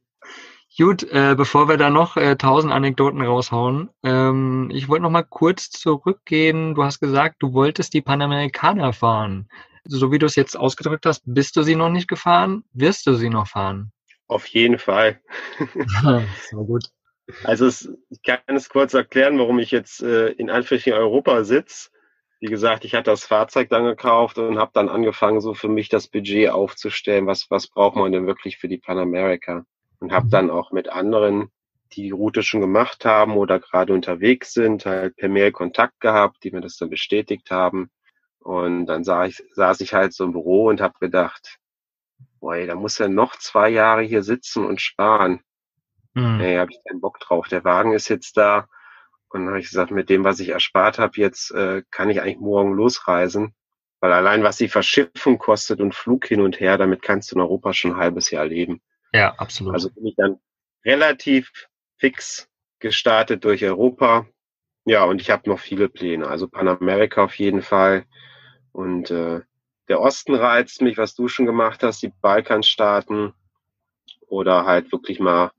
Gut, 0.79 1.03
äh, 1.03 1.35
bevor 1.37 1.69
wir 1.69 1.77
da 1.77 1.91
noch 1.91 2.17
äh, 2.17 2.37
tausend 2.37 2.73
Anekdoten 2.73 3.21
raushauen, 3.21 3.91
ähm, 4.03 4.71
ich 4.73 4.89
wollte 4.89 5.03
noch 5.03 5.11
mal 5.11 5.23
kurz 5.23 5.69
zurückgehen. 5.71 6.75
Du 6.75 6.83
hast 6.83 6.99
gesagt, 6.99 7.37
du 7.41 7.53
wolltest 7.53 7.93
die 7.93 8.01
Panamerikaner 8.01 8.95
fahren. 8.95 9.49
So 9.85 10.11
wie 10.11 10.19
du 10.19 10.27
es 10.27 10.35
jetzt 10.35 10.57
ausgedrückt 10.57 11.05
hast, 11.05 11.23
bist 11.27 11.57
du 11.57 11.63
sie 11.63 11.77
noch 11.77 11.91
nicht 11.91 12.09
gefahren? 12.09 12.65
Wirst 12.73 13.07
du 13.07 13.15
sie 13.15 13.29
noch 13.29 13.49
fahren? 13.49 13.93
Auf 14.29 14.47
jeden 14.47 14.79
Fall. 14.79 15.21
so 16.51 16.65
gut. 16.65 16.85
Also 17.45 17.67
es, 17.67 17.91
ich 18.11 18.23
kann 18.23 18.41
es 18.49 18.69
kurz 18.69 18.95
erklären, 18.95 19.39
warum 19.39 19.59
ich 19.59 19.71
jetzt 19.71 20.03
äh, 20.03 20.29
in 20.31 20.51
Anführungszeichen 20.51 20.99
Europa 20.99 21.45
sitze. 21.45 21.91
Wie 22.41 22.47
gesagt, 22.47 22.85
ich 22.85 22.95
hatte 22.95 23.11
das 23.11 23.25
Fahrzeug 23.25 23.69
dann 23.69 23.85
gekauft 23.85 24.39
und 24.39 24.59
habe 24.59 24.73
dann 24.75 24.89
angefangen, 24.89 25.41
so 25.41 25.55
für 25.55 25.69
mich 25.69 25.89
das 25.89 26.09
Budget 26.09 26.51
aufzustellen, 26.51 27.27
was, 27.27 27.51
was 27.51 27.69
braucht 27.69 27.97
man 27.97 28.11
denn 28.11 28.27
wirklich 28.27 28.59
für 28.59 28.69
die 28.69 28.79
Panamerika 28.79 29.65
und 30.03 30.13
habe 30.13 30.29
dann 30.29 30.51
auch 30.51 30.73
mit 30.73 30.89
anderen, 30.89 31.51
die 31.93 32.03
die 32.03 32.11
Route 32.11 32.43
schon 32.43 32.61
gemacht 32.61 33.05
haben 33.05 33.37
oder 33.37 33.61
gerade 33.61 33.93
unterwegs 33.93 34.53
sind, 34.53 34.85
halt 34.85 35.17
per 35.17 35.29
Mail 35.29 35.53
Kontakt 35.53 36.01
gehabt, 36.01 36.43
die 36.43 36.51
mir 36.51 36.61
das 36.61 36.77
dann 36.77 36.91
bestätigt 36.91 37.51
haben. 37.53 37.91
Und 38.41 38.87
dann 38.87 39.05
saß 39.05 39.29
ich, 39.29 39.45
saß 39.55 39.81
ich 39.81 39.95
halt 39.95 40.13
so 40.13 40.25
im 40.25 40.33
Büro 40.33 40.67
und 40.67 40.81
habe 40.81 40.95
gedacht, 40.99 41.59
boah, 42.41 42.57
da 42.67 42.75
muss 42.75 42.99
er 42.99 43.09
noch 43.09 43.37
zwei 43.37 43.69
Jahre 43.69 44.03
hier 44.03 44.25
sitzen 44.25 44.67
und 44.67 44.81
sparen. 44.81 45.41
Mhm. 46.15 46.39
Nee, 46.39 46.59
habe 46.59 46.71
ich 46.71 46.79
keinen 46.87 47.01
Bock 47.01 47.19
drauf. 47.21 47.49
Der 47.49 47.65
Wagen 47.65 47.93
ist 47.93 48.09
jetzt 48.09 48.37
da. 48.37 48.69
Und 49.29 49.41
dann 49.41 49.49
habe 49.49 49.61
ich 49.61 49.69
gesagt, 49.69 49.91
mit 49.91 50.11
dem, 50.11 50.25
was 50.25 50.41
ich 50.41 50.51
erspart 50.51 50.99
habe, 50.99 51.17
jetzt 51.17 51.51
äh, 51.53 51.83
kann 51.91 52.11
ich 52.11 52.21
eigentlich 52.21 52.39
morgen 52.39 52.75
losreisen. 52.75 53.55
Weil 54.01 54.13
allein 54.13 54.43
was 54.43 54.57
die 54.57 54.69
Verschiffung 54.69 55.39
kostet 55.39 55.81
und 55.81 55.95
Flug 55.95 56.27
hin 56.27 56.41
und 56.41 56.61
her, 56.61 56.77
damit 56.77 57.03
kannst 57.03 57.31
du 57.31 57.37
in 57.37 57.41
Europa 57.41 57.73
schon 57.73 57.93
ein 57.93 57.97
halbes 57.97 58.31
Jahr 58.31 58.45
leben. 58.45 58.83
Ja, 59.13 59.35
absolut. 59.37 59.75
Also 59.75 59.91
bin 59.91 60.07
ich 60.07 60.17
dann 60.17 60.39
relativ 60.85 61.69
fix 61.99 62.49
gestartet 62.81 63.45
durch 63.45 63.65
Europa. 63.65 64.27
Ja, 64.85 65.05
und 65.05 65.21
ich 65.21 65.31
habe 65.31 65.49
noch 65.49 65.61
viele 65.61 65.89
Pläne. 65.89 66.27
Also 66.27 66.49
Panamerika 66.49 67.25
auf 67.25 67.37
jeden 67.37 67.63
Fall. 67.63 68.05
Und 68.73 69.11
äh, 69.11 69.41
der 69.89 70.01
Osten 70.01 70.35
reizt 70.35 70.83
mich, 70.83 70.99
was 70.99 71.15
du 71.15 71.29
schon 71.29 71.47
gemacht 71.47 71.83
hast, 71.83 72.03
die 72.03 72.13
Balkanstaaten 72.21 73.33
oder 74.27 74.67
halt 74.67 74.91
wirklich 74.91 75.21
mal 75.21 75.53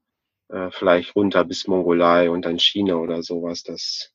äh, 0.54 0.70
vielleicht 0.72 1.16
runter 1.16 1.44
bis 1.44 1.68
Mongolei 1.68 2.30
und 2.30 2.46
dann 2.46 2.60
China 2.60 2.96
oder 2.96 3.24
sowas. 3.24 3.64
Das 3.64 4.14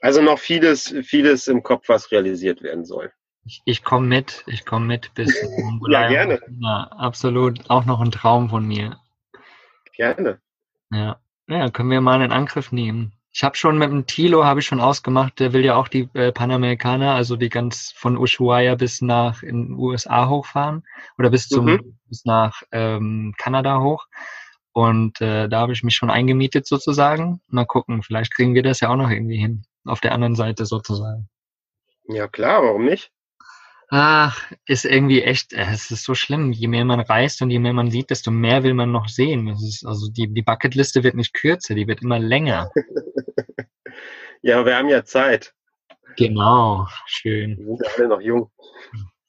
also 0.00 0.22
noch 0.22 0.38
vieles, 0.38 0.94
vieles 1.02 1.46
im 1.46 1.62
Kopf, 1.62 1.88
was 1.88 2.10
realisiert 2.10 2.62
werden 2.62 2.84
soll. 2.84 3.12
Ich, 3.44 3.62
ich 3.64 3.84
komme 3.84 4.06
mit, 4.06 4.44
ich 4.46 4.64
komme 4.64 4.86
mit 4.86 5.12
bis 5.14 5.34
Ja, 5.88 6.08
gerne. 6.08 6.40
Ja, 6.60 6.88
absolut. 6.96 7.68
Auch 7.68 7.84
noch 7.84 8.00
ein 8.00 8.10
Traum 8.10 8.48
von 8.48 8.66
mir. 8.66 8.98
Gerne. 9.94 10.40
Ja. 10.90 11.20
Ja, 11.48 11.68
können 11.70 11.90
wir 11.90 12.00
mal 12.00 12.20
einen 12.20 12.32
Angriff 12.32 12.70
nehmen. 12.70 13.12
Ich 13.32 13.44
habe 13.44 13.56
schon 13.56 13.78
mit 13.78 13.90
dem 13.90 14.06
Tilo 14.06 14.44
habe 14.44 14.60
ich 14.60 14.66
schon 14.66 14.80
ausgemacht, 14.80 15.38
der 15.38 15.52
will 15.52 15.64
ja 15.64 15.76
auch 15.76 15.88
die 15.88 16.08
äh, 16.14 16.32
Panamerikaner, 16.32 17.14
also 17.14 17.36
die 17.36 17.48
ganz 17.48 17.92
von 17.96 18.16
Ushuaia 18.16 18.74
bis 18.74 19.02
nach 19.02 19.42
in 19.42 19.68
den 19.68 19.74
USA 19.74 20.28
hochfahren 20.28 20.84
oder 21.16 21.30
bis 21.30 21.48
zum 21.48 21.66
mhm. 21.66 21.98
bis 22.08 22.24
nach 22.24 22.62
ähm, 22.72 23.34
Kanada 23.36 23.80
hoch. 23.80 24.06
Und 24.72 25.20
äh, 25.20 25.48
da 25.48 25.60
habe 25.60 25.72
ich 25.72 25.82
mich 25.82 25.94
schon 25.94 26.10
eingemietet 26.10 26.66
sozusagen. 26.66 27.40
Mal 27.48 27.64
gucken, 27.64 28.02
vielleicht 28.02 28.34
kriegen 28.34 28.54
wir 28.54 28.62
das 28.62 28.80
ja 28.80 28.88
auch 28.88 28.96
noch 28.96 29.10
irgendwie 29.10 29.38
hin. 29.38 29.62
Auf 29.84 30.00
der 30.00 30.12
anderen 30.12 30.36
Seite 30.36 30.66
sozusagen. 30.66 31.28
Ja 32.08 32.28
klar, 32.28 32.62
warum 32.62 32.84
nicht? 32.84 33.10
Ach, 33.92 34.52
ist 34.66 34.84
irgendwie 34.84 35.22
echt, 35.22 35.52
äh, 35.52 35.66
es 35.72 35.90
ist 35.90 36.04
so 36.04 36.14
schlimm. 36.14 36.52
Je 36.52 36.68
mehr 36.68 36.84
man 36.84 37.00
reist 37.00 37.42
und 37.42 37.50
je 37.50 37.58
mehr 37.58 37.72
man 37.72 37.90
sieht, 37.90 38.10
desto 38.10 38.30
mehr 38.30 38.62
will 38.62 38.74
man 38.74 38.92
noch 38.92 39.08
sehen. 39.08 39.48
Ist, 39.48 39.84
also 39.84 40.08
die, 40.08 40.32
die 40.32 40.42
Bucketliste 40.42 41.02
wird 41.02 41.16
nicht 41.16 41.34
kürzer, 41.34 41.74
die 41.74 41.88
wird 41.88 42.02
immer 42.02 42.20
länger. 42.20 42.70
ja, 44.42 44.64
wir 44.64 44.76
haben 44.76 44.88
ja 44.88 45.04
Zeit. 45.04 45.54
Genau, 46.16 46.86
schön. 47.06 47.58
Wir 47.58 47.64
sind 47.64 47.80
ja 47.82 47.90
alle 47.96 48.08
noch 48.08 48.20
jung. 48.20 48.50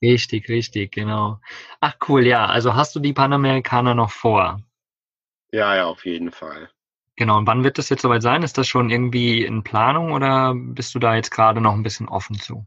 Richtig, 0.02 0.50
richtig, 0.50 0.92
genau. 0.92 1.40
Ach 1.80 1.96
cool, 2.08 2.26
ja. 2.28 2.46
Also 2.46 2.76
hast 2.76 2.96
du 2.96 3.00
die 3.00 3.14
Panamerikaner 3.14 3.96
noch 3.96 4.12
vor? 4.12 4.62
Ja, 5.52 5.76
ja, 5.76 5.86
auf 5.86 6.06
jeden 6.06 6.32
Fall. 6.32 6.70
Genau, 7.18 7.38
und 7.38 7.48
wann 7.48 7.64
wird 7.64 7.78
das 7.78 7.90
jetzt 7.90 8.02
soweit 8.02 8.22
sein? 8.22 8.42
Ist 8.42 8.58
das 8.58 8.68
schon 8.68 8.90
irgendwie 8.90 9.44
in 9.44 9.64
Planung 9.64 10.14
oder 10.14 10.56
bist 10.56 10.96
du 10.96 11.00
da 11.00 11.16
jetzt 11.16 11.30
gerade 11.30 11.62
noch 11.62 11.74
ein 11.74 11.84
bisschen 11.84 12.08
offen 12.08 12.40
zu? 12.40 12.66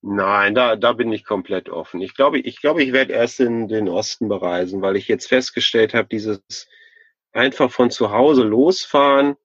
Nein, 0.00 0.54
da, 0.54 0.76
da 0.76 0.92
bin 0.92 1.12
ich 1.12 1.24
komplett 1.24 1.68
offen. 1.70 2.00
Ich 2.00 2.14
glaube, 2.14 2.38
ich 2.38 2.60
glaube, 2.60 2.82
ich 2.82 2.92
werde 2.92 3.12
erst 3.12 3.40
in 3.40 3.68
den 3.68 3.88
Osten 3.88 4.28
bereisen, 4.28 4.80
weil 4.80 4.96
ich 4.96 5.08
jetzt 5.08 5.28
festgestellt 5.28 5.94
habe, 5.94 6.08
dieses 6.08 6.68
einfach 7.32 7.70
von 7.70 7.90
zu 7.90 8.10
Hause 8.10 8.42
losfahren, 8.42 9.36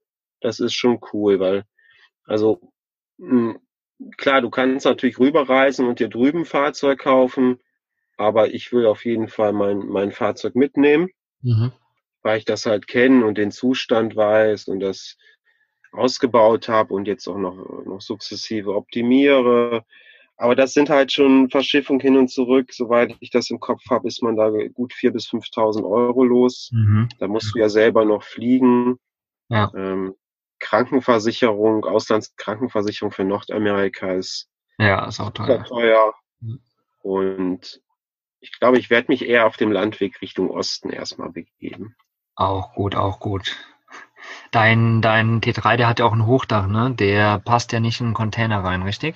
das 0.41 0.59
ist 0.59 0.73
schon 0.73 0.99
cool, 1.13 1.39
weil, 1.39 1.63
also, 2.25 2.59
mh, 3.17 3.53
hm, 3.53 3.59
klar, 4.17 4.41
du 4.41 4.49
kannst 4.49 4.85
natürlich 4.85 5.19
rüberreisen 5.19 5.87
und 5.87 5.99
dir 5.99 6.09
drüben 6.09 6.45
Fahrzeug 6.45 6.99
kaufen, 6.99 7.59
aber 8.17 8.53
ich 8.53 8.71
will 8.71 8.85
auf 8.85 9.05
jeden 9.05 9.29
Fall 9.29 9.53
mein, 9.53 9.79
mein 9.79 10.11
Fahrzeug 10.11 10.55
mitnehmen, 10.55 11.09
mhm. 11.41 11.71
Weil 12.23 12.39
ich 12.39 12.45
das 12.45 12.65
halt 12.65 12.87
kenne 12.87 13.25
und 13.25 13.37
den 13.37 13.51
Zustand 13.51 14.15
weiß 14.15 14.67
und 14.67 14.79
das 14.79 15.17
ausgebaut 15.91 16.67
habe 16.69 16.93
und 16.93 17.07
jetzt 17.07 17.27
auch 17.27 17.37
noch, 17.37 17.85
noch 17.85 18.01
sukzessive 18.01 18.75
optimiere. 18.75 19.85
Aber 20.35 20.55
das 20.55 20.73
sind 20.73 20.89
halt 20.89 21.11
schon 21.11 21.49
Verschiffung 21.49 21.99
hin 21.99 22.17
und 22.17 22.29
zurück. 22.29 22.73
Soweit 22.73 23.15
ich 23.19 23.29
das 23.29 23.51
im 23.51 23.59
Kopf 23.59 23.83
habe, 23.89 24.07
ist 24.07 24.23
man 24.23 24.35
da 24.35 24.49
gut 24.49 24.93
4.000 24.93 25.11
bis 25.11 25.27
5.000 25.27 25.87
Euro 25.87 26.23
los. 26.23 26.71
Mhm. 26.73 27.09
Da 27.19 27.27
musst 27.27 27.53
du 27.53 27.59
ja 27.59 27.69
selber 27.69 28.03
noch 28.03 28.23
fliegen. 28.23 28.97
Ja. 29.49 29.71
Ähm, 29.75 30.15
Krankenversicherung, 30.59 31.85
Auslandskrankenversicherung 31.85 33.11
für 33.11 33.25
Nordamerika 33.25 34.13
ist, 34.13 34.49
ja, 34.79 35.05
ist 35.05 35.19
auch 35.19 35.31
teuer. 35.31 35.63
teuer. 35.65 36.13
Und 37.01 37.81
ich 38.39 38.59
glaube, 38.59 38.79
ich 38.79 38.89
werde 38.89 39.11
mich 39.11 39.25
eher 39.25 39.45
auf 39.45 39.57
dem 39.57 39.71
Landweg 39.71 40.21
Richtung 40.21 40.49
Osten 40.49 40.89
erstmal 40.89 41.29
begeben. 41.29 41.95
Auch 42.35 42.73
gut, 42.73 42.95
auch 42.95 43.19
gut. 43.19 43.55
Dein, 44.51 45.01
dein 45.01 45.41
T3, 45.41 45.77
der 45.77 45.87
hat 45.87 45.99
ja 45.99 46.05
auch 46.05 46.13
ein 46.13 46.25
Hochdach, 46.25 46.67
ne? 46.67 46.95
Der 46.97 47.39
passt 47.39 47.71
ja 47.71 47.79
nicht 47.79 47.99
in 47.99 48.07
einen 48.07 48.15
Container 48.15 48.63
rein, 48.63 48.83
richtig? 48.83 49.15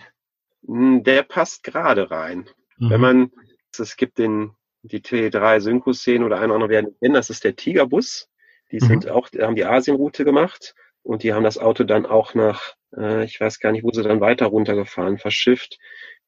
Hm, 0.66 1.04
der 1.04 1.24
passt 1.24 1.64
gerade 1.64 2.12
rein. 2.12 2.50
Mhm. 2.78 2.90
Wenn 2.90 3.02
man, 3.02 3.32
es 3.78 3.96
gibt 3.96 4.18
den, 4.18 4.52
die 4.82 5.02
T3 5.02 5.60
Synchro-Szene 5.60 6.26
oder 6.26 6.38
ein 6.38 6.46
oder 6.46 6.56
andere 6.56 6.70
werden 6.70 6.96
kennen, 7.00 7.14
das 7.14 7.30
ist 7.30 7.44
der 7.44 7.56
Tigerbus. 7.56 8.30
Die 8.72 8.80
sind 8.80 9.06
mhm. 9.06 9.12
auch, 9.12 9.30
haben 9.40 9.56
die 9.56 9.66
Asienroute 9.66 10.26
gemacht 10.26 10.76
und 11.04 11.24
die 11.24 11.34
haben 11.34 11.44
das 11.44 11.58
Auto 11.58 11.84
dann 11.84 12.06
auch 12.06 12.34
nach, 12.34 12.74
äh, 12.96 13.24
ich 13.24 13.40
weiß 13.40 13.60
gar 13.60 13.72
nicht, 13.72 13.84
wo 13.84 13.92
sie 13.92 14.04
dann 14.04 14.20
weiter 14.22 14.48
runtergefahren, 14.48 15.18
verschifft. 15.18 15.80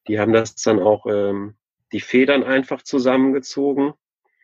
Die 0.08 0.18
haben 0.18 0.32
das 0.32 0.54
dann 0.54 0.80
auch, 0.80 1.06
ähm, 1.06 1.56
die 1.92 2.00
Federn 2.00 2.44
einfach 2.44 2.82
zusammengezogen. 2.82 3.92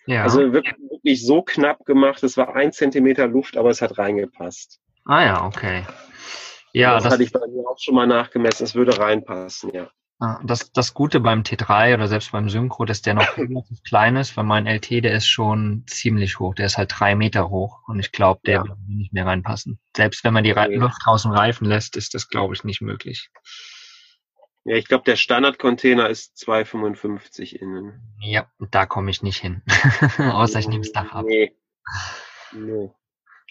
Ja. 0.07 0.23
Also 0.23 0.53
wirklich, 0.53 1.25
so 1.25 1.43
knapp 1.43 1.85
gemacht. 1.85 2.23
Es 2.23 2.37
war 2.37 2.55
ein 2.55 2.73
Zentimeter 2.73 3.27
Luft, 3.27 3.57
aber 3.57 3.71
es 3.71 3.83
hat 3.83 3.99
reingepasst. 3.99 4.81
Ah 5.05 5.25
ja, 5.25 5.45
okay. 5.45 5.85
Ja, 6.73 6.95
das, 6.95 7.05
das 7.05 7.13
hatte 7.15 7.23
ich 7.23 7.33
bei 7.33 7.47
mir 7.49 7.69
auch 7.69 7.79
schon 7.79 7.95
mal 7.95 8.07
nachgemessen. 8.07 8.65
Es 8.65 8.75
würde 8.75 8.99
reinpassen, 8.99 9.73
ja. 9.73 9.89
Ah, 10.19 10.41
das, 10.45 10.73
das 10.73 10.95
Gute 10.95 11.21
beim 11.21 11.43
T3 11.43 11.95
oder 11.95 12.09
selbst 12.09 12.33
beim 12.33 12.49
Synchro, 12.49 12.87
dass 12.87 13.03
der 13.03 13.15
noch 13.15 13.37
relativ 13.37 13.83
klein 13.83 14.17
ist, 14.17 14.37
weil 14.37 14.45
mein 14.45 14.67
LT, 14.67 15.05
der 15.05 15.13
ist 15.13 15.27
schon 15.27 15.85
ziemlich 15.87 16.39
hoch. 16.39 16.55
Der 16.55 16.67
ist 16.67 16.79
halt 16.79 16.93
drei 16.99 17.15
Meter 17.15 17.51
hoch 17.51 17.81
und 17.87 17.99
ich 17.99 18.13
glaube, 18.13 18.41
der 18.47 18.55
ja. 18.55 18.65
wird 18.65 18.79
nicht 18.89 19.13
mehr 19.13 19.27
reinpassen. 19.27 19.79
Selbst 19.95 20.25
wenn 20.25 20.33
man 20.33 20.45
die. 20.45 20.53
Luft 20.53 20.99
draußen 21.05 21.31
reifen 21.31 21.67
lässt, 21.67 21.97
ist 21.97 22.15
das, 22.15 22.29
glaube 22.29 22.55
ich, 22.55 22.65
nicht 22.65 22.81
möglich. 22.81 23.31
Ja, 24.67 24.75
ich 24.75 24.89
glaube, 24.89 25.05
der 25.05 25.15
Standardcontainer 25.15 26.09
ist 26.09 26.37
2,55 26.39 27.55
innen. 27.55 28.03
Ja, 28.21 28.51
da 28.73 28.85
komme 28.85 29.13
ich 29.13 29.23
nicht 29.23 29.39
hin. 29.39 29.63
Außer 30.19 30.59
ich 30.59 30.67
nehme 30.67 30.83
das 30.83 30.91
Dach 30.91 31.13
ab. 31.13 31.25
Nee. 31.25 31.53
nee. 32.53 32.91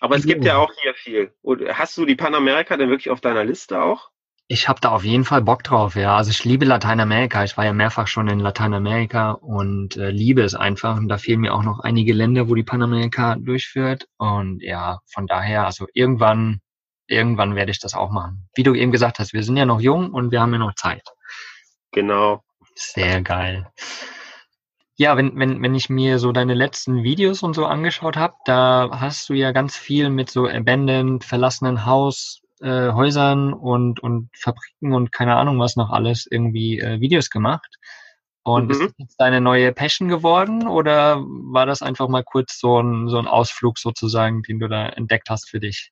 Aber 0.02 0.18
es 0.18 0.26
gibt 0.26 0.44
ja 0.44 0.58
auch 0.58 0.74
hier 0.82 0.94
viel. 0.94 1.34
hast 1.74 1.98
du 1.98 2.06
die 2.06 2.18
Panamerika 2.18 2.76
denn 2.76 2.90
wirklich 2.90 3.12
auf 3.12 3.22
deiner 3.22 3.46
Liste 3.46 3.82
auch? 3.82 4.10
Ich 4.48 4.68
habe 4.68 4.82
da 4.82 4.90
auf 4.90 5.06
jeden 5.06 5.24
Fall 5.24 5.42
Bock 5.42 5.64
drauf, 5.64 5.96
ja. 5.96 6.18
Also 6.18 6.32
ich 6.32 6.44
liebe 6.44 6.66
Lateinamerika. 6.66 7.46
Ich 7.46 7.56
war 7.56 7.64
ja 7.64 7.72
mehrfach 7.72 8.08
schon 8.08 8.28
in 8.28 8.40
Lateinamerika 8.40 9.32
und 9.32 9.96
äh, 9.96 10.12
liebe 10.12 10.42
es 10.42 10.54
einfach. 10.54 10.98
Und 10.98 11.08
da 11.08 11.18
fehlen 11.18 11.40
mir 11.40 11.54
auch 11.54 11.64
noch 11.64 11.80
einige 11.80 12.12
Länder, 12.12 12.50
wo 12.50 12.56
die 12.56 12.64
Panamerika 12.64 13.38
durchführt. 13.38 14.10
Und 14.18 14.62
ja, 14.62 15.00
von 15.06 15.28
daher, 15.28 15.66
also 15.66 15.88
irgendwann, 15.94 16.60
irgendwann 17.08 17.56
werde 17.56 17.72
ich 17.72 17.80
das 17.80 17.94
auch 17.94 18.12
machen. 18.12 18.48
Wie 18.56 18.64
du 18.64 18.74
eben 18.74 18.92
gesagt 18.92 19.20
hast, 19.20 19.34
wir 19.34 19.44
sind 19.44 19.58
ja 19.58 19.66
noch 19.66 19.82
jung 19.82 20.12
und 20.12 20.32
wir 20.32 20.42
haben 20.42 20.54
ja 20.54 20.60
noch 20.60 20.76
Zeit. 20.76 21.04
Genau. 21.92 22.44
Sehr 22.76 23.22
geil. 23.22 23.68
Ja, 24.98 25.18
wenn, 25.18 25.38
wenn, 25.38 25.62
wenn 25.62 25.76
ich 25.76 25.90
mir 25.90 26.20
so 26.20 26.32
deine 26.32 26.54
letzten 26.54 27.04
Videos 27.04 27.44
und 27.44 27.54
so 27.54 27.66
angeschaut 27.66 28.16
habe, 28.16 28.36
da 28.46 28.90
hast 28.94 29.28
du 29.28 29.34
ja 29.34 29.52
ganz 29.52 29.76
viel 29.76 30.10
mit 30.10 30.30
so 30.30 30.48
abandoned, 30.48 31.24
verlassenen 31.24 31.86
Haus, 31.86 32.42
äh, 32.62 32.92
Häusern 32.94 33.54
und, 33.54 34.00
und 34.00 34.30
Fabriken 34.38 34.94
und 34.94 35.12
keine 35.12 35.36
Ahnung 35.36 35.60
was 35.60 35.76
noch 35.76 35.90
alles 35.90 36.28
irgendwie 36.30 36.80
äh, 36.80 37.02
Videos 37.02 37.30
gemacht. 37.30 37.78
Und 38.44 38.66
mhm. 38.66 38.72
ist 38.72 38.82
das 38.82 38.94
jetzt 38.98 39.18
deine 39.18 39.42
neue 39.42 39.74
Passion 39.74 40.08
geworden 40.08 40.68
oder 40.68 41.18
war 41.18 41.66
das 41.66 41.82
einfach 41.82 42.08
mal 42.08 42.24
kurz 42.24 42.60
so 42.60 42.80
ein, 42.80 43.10
so 43.10 43.18
ein 43.18 43.28
Ausflug 43.28 43.80
sozusagen, 43.80 44.44
den 44.44 44.60
du 44.60 44.70
da 44.70 44.88
entdeckt 44.88 45.30
hast 45.30 45.50
für 45.50 45.60
dich? 45.60 45.92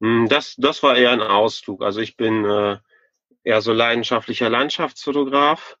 Hm, 0.00 0.28
das, 0.28 0.56
das 0.56 0.82
war 0.82 0.96
eher 0.96 1.12
ein 1.12 1.20
Ausflug. 1.20 1.82
Also 1.82 2.00
ich 2.00 2.16
bin 2.16 2.44
äh, 2.44 2.78
eher 3.44 3.60
so 3.60 3.72
leidenschaftlicher 3.72 4.48
Landschaftsfotograf. 4.48 5.76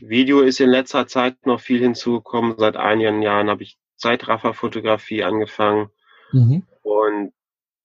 Video 0.00 0.40
ist 0.40 0.60
in 0.60 0.70
letzter 0.70 1.06
Zeit 1.06 1.46
noch 1.46 1.60
viel 1.60 1.80
hinzugekommen. 1.80 2.56
Seit 2.58 2.76
einigen 2.76 3.22
Jahren 3.22 3.50
habe 3.50 3.62
ich 3.62 3.78
Zeitrafferfotografie 3.96 5.24
angefangen. 5.24 5.90
Mhm. 6.32 6.64
Und 6.82 7.32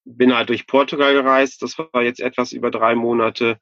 bin 0.05 0.35
halt 0.35 0.49
durch 0.49 0.67
Portugal 0.67 1.13
gereist. 1.13 1.61
Das 1.61 1.77
war 1.77 2.03
jetzt 2.03 2.19
etwas 2.19 2.51
über 2.51 2.71
drei 2.71 2.95
Monate. 2.95 3.59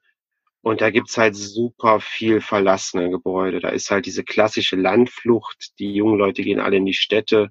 Und 0.60 0.80
da 0.80 0.90
gibt's 0.90 1.18
halt 1.18 1.34
super 1.34 2.00
viel 2.00 2.40
verlassene 2.40 3.10
Gebäude. 3.10 3.60
Da 3.60 3.70
ist 3.70 3.90
halt 3.90 4.06
diese 4.06 4.24
klassische 4.24 4.76
Landflucht. 4.76 5.78
Die 5.78 5.94
jungen 5.94 6.18
Leute 6.18 6.42
gehen 6.42 6.60
alle 6.60 6.76
in 6.76 6.86
die 6.86 6.94
Städte. 6.94 7.50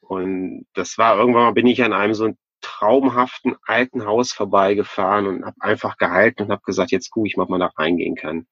Und 0.00 0.66
das 0.74 0.96
war 0.96 1.18
irgendwann 1.18 1.44
mal 1.44 1.52
bin 1.52 1.66
ich 1.66 1.82
an 1.82 1.92
einem 1.92 2.14
so 2.14 2.30
traumhaften 2.60 3.56
alten 3.66 4.04
Haus 4.06 4.32
vorbeigefahren 4.32 5.26
und 5.26 5.44
habe 5.44 5.56
einfach 5.60 5.96
gehalten 5.96 6.44
und 6.44 6.50
habe 6.50 6.62
gesagt, 6.62 6.90
jetzt 6.90 7.10
gucke 7.10 7.28
ich 7.28 7.36
mal, 7.36 7.44
ob 7.44 7.50
man 7.50 7.60
da 7.60 7.72
reingehen 7.76 8.16
kann. 8.16 8.46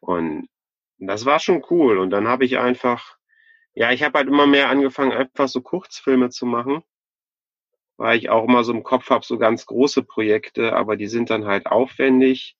Und 0.00 0.48
das 0.98 1.24
war 1.26 1.38
schon 1.40 1.64
cool. 1.70 1.98
Und 1.98 2.10
dann 2.10 2.28
habe 2.28 2.44
ich 2.44 2.58
einfach, 2.58 3.16
ja, 3.74 3.90
ich 3.92 4.02
habe 4.02 4.18
halt 4.18 4.28
immer 4.28 4.46
mehr 4.46 4.68
angefangen, 4.68 5.12
einfach 5.12 5.48
so 5.48 5.60
Kurzfilme 5.62 6.30
zu 6.30 6.46
machen 6.46 6.82
weil 8.00 8.16
ich 8.16 8.30
auch 8.30 8.48
immer 8.48 8.64
so 8.64 8.72
im 8.72 8.82
Kopf 8.82 9.10
habe, 9.10 9.26
so 9.26 9.36
ganz 9.36 9.66
große 9.66 10.02
Projekte, 10.02 10.72
aber 10.72 10.96
die 10.96 11.06
sind 11.06 11.28
dann 11.28 11.44
halt 11.44 11.66
aufwendig 11.66 12.56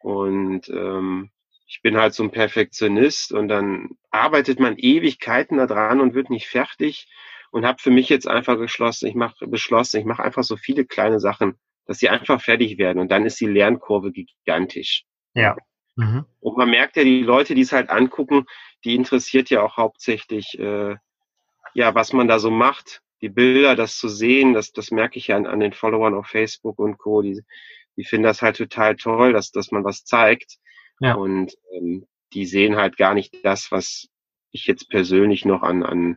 und 0.00 0.68
ähm, 0.68 1.30
ich 1.68 1.80
bin 1.80 1.96
halt 1.96 2.12
so 2.12 2.24
ein 2.24 2.32
Perfektionist 2.32 3.32
und 3.32 3.46
dann 3.46 3.90
arbeitet 4.10 4.58
man 4.58 4.76
Ewigkeiten 4.76 5.58
da 5.58 5.68
dran 5.68 6.00
und 6.00 6.14
wird 6.14 6.28
nicht 6.28 6.48
fertig 6.48 7.06
und 7.50 7.66
habe 7.66 7.80
für 7.80 7.90
mich 7.90 8.08
jetzt 8.08 8.28
einfach 8.28 8.56
geschlossen, 8.56 9.08
ich 9.08 9.14
mache 9.14 9.46
beschlossen, 9.46 10.00
ich 10.00 10.06
mache 10.06 10.22
einfach 10.22 10.44
so 10.44 10.56
viele 10.56 10.84
kleine 10.84 11.20
Sachen, 11.20 11.58
dass 11.86 11.98
sie 11.98 12.08
einfach 12.08 12.40
fertig 12.40 12.78
werden 12.78 12.98
und 12.98 13.10
dann 13.10 13.26
ist 13.26 13.40
die 13.40 13.46
Lernkurve 13.46 14.12
gigantisch. 14.12 15.04
Ja. 15.34 15.56
Mhm. 15.96 16.24
Und 16.40 16.56
man 16.56 16.70
merkt 16.70 16.96
ja, 16.96 17.04
die 17.04 17.22
Leute, 17.22 17.54
die 17.54 17.62
es 17.62 17.72
halt 17.72 17.90
angucken, 17.90 18.46
die 18.84 18.94
interessiert 18.94 19.50
ja 19.50 19.62
auch 19.62 19.76
hauptsächlich, 19.76 20.58
äh, 20.58 20.96
ja, 21.74 21.94
was 21.94 22.12
man 22.12 22.28
da 22.28 22.38
so 22.38 22.50
macht 22.50 23.02
die 23.20 23.28
Bilder, 23.28 23.76
das 23.76 23.98
zu 23.98 24.08
sehen, 24.08 24.54
das, 24.54 24.72
das 24.72 24.90
merke 24.90 25.18
ich 25.18 25.28
ja 25.28 25.36
an, 25.36 25.46
an 25.46 25.60
den 25.60 25.72
Followern 25.72 26.14
auf 26.14 26.26
Facebook 26.26 26.78
und 26.78 26.98
Co. 26.98 27.22
Die, 27.22 27.42
die 27.96 28.04
finden 28.04 28.24
das 28.24 28.42
halt 28.42 28.56
total 28.56 28.96
toll, 28.96 29.32
dass, 29.32 29.50
dass 29.50 29.70
man 29.70 29.84
was 29.84 30.04
zeigt. 30.04 30.56
Ja. 31.00 31.14
Und 31.14 31.54
ähm, 31.72 32.06
die 32.32 32.46
sehen 32.46 32.76
halt 32.76 32.96
gar 32.96 33.14
nicht 33.14 33.44
das, 33.44 33.70
was 33.70 34.08
ich 34.52 34.66
jetzt 34.66 34.88
persönlich 34.88 35.44
noch 35.44 35.62
an, 35.62 35.82
an 35.82 36.16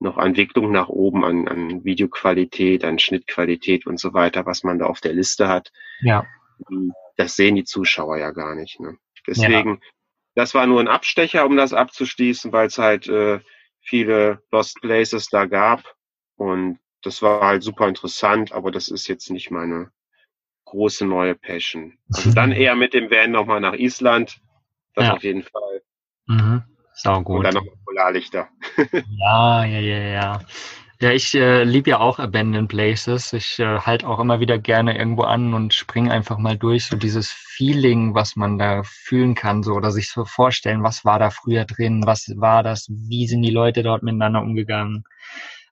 noch 0.00 0.18
Entwicklung 0.18 0.72
nach 0.72 0.88
oben, 0.88 1.24
an, 1.24 1.48
an 1.48 1.84
Videoqualität, 1.84 2.84
an 2.84 2.98
Schnittqualität 2.98 3.86
und 3.86 3.98
so 3.98 4.12
weiter, 4.12 4.46
was 4.46 4.64
man 4.64 4.78
da 4.78 4.86
auf 4.86 5.00
der 5.00 5.12
Liste 5.12 5.48
hat. 5.48 5.72
Ja. 6.00 6.26
Das 7.16 7.36
sehen 7.36 7.54
die 7.54 7.64
Zuschauer 7.64 8.18
ja 8.18 8.30
gar 8.32 8.54
nicht. 8.54 8.80
Ne? 8.80 8.96
Deswegen, 9.26 9.70
ja. 9.70 9.88
das 10.34 10.54
war 10.54 10.66
nur 10.66 10.80
ein 10.80 10.88
Abstecher, 10.88 11.46
um 11.46 11.56
das 11.56 11.72
abzuschließen, 11.72 12.52
weil 12.52 12.66
es 12.66 12.78
halt 12.78 13.08
äh, 13.08 13.40
viele 13.80 14.42
Lost 14.50 14.80
Places 14.80 15.28
da 15.28 15.46
gab 15.46 15.94
und 16.36 16.78
das 17.02 17.22
war 17.22 17.46
halt 17.46 17.62
super 17.62 17.86
interessant, 17.86 18.52
aber 18.52 18.70
das 18.70 18.88
ist 18.88 19.08
jetzt 19.08 19.30
nicht 19.30 19.50
meine 19.50 19.90
große 20.64 21.06
neue 21.06 21.34
Passion. 21.34 21.98
Also 22.12 22.32
dann 22.34 22.52
eher 22.52 22.74
mit 22.74 22.94
dem 22.94 23.10
Van 23.10 23.30
nochmal 23.30 23.60
nach 23.60 23.74
Island. 23.74 24.40
Das 24.94 25.06
ja. 25.06 25.14
auf 25.14 25.22
jeden 25.22 25.42
Fall. 25.42 25.82
Mhm. 26.26 26.62
Sau 26.94 27.22
gut. 27.22 27.38
Und 27.38 27.44
dann 27.44 27.54
nochmal 27.54 27.74
Polarlichter. 27.84 28.48
ja, 29.18 29.64
ja, 29.64 29.80
ja, 29.80 29.98
ja. 29.98 30.40
Ja, 31.00 31.10
ich 31.10 31.34
äh, 31.34 31.64
liebe 31.64 31.90
ja 31.90 31.98
auch 31.98 32.18
Abandoned 32.18 32.70
Places. 32.70 33.32
Ich 33.32 33.58
äh, 33.58 33.80
halt 33.80 34.04
auch 34.04 34.20
immer 34.20 34.40
wieder 34.40 34.58
gerne 34.58 34.96
irgendwo 34.96 35.22
an 35.24 35.52
und 35.52 35.74
spring 35.74 36.10
einfach 36.10 36.38
mal 36.38 36.56
durch. 36.56 36.86
So 36.86 36.96
dieses 36.96 37.30
Feeling, 37.30 38.14
was 38.14 38.36
man 38.36 38.58
da 38.58 38.82
fühlen 38.84 39.34
kann, 39.34 39.62
so 39.62 39.72
oder 39.72 39.90
sich 39.90 40.08
so 40.08 40.24
vorstellen, 40.24 40.82
was 40.82 41.04
war 41.04 41.18
da 41.18 41.30
früher 41.30 41.64
drin, 41.64 42.04
was 42.06 42.32
war 42.36 42.62
das, 42.62 42.86
wie 42.88 43.26
sind 43.26 43.42
die 43.42 43.50
Leute 43.50 43.82
dort 43.82 44.02
miteinander 44.02 44.40
umgegangen. 44.40 45.04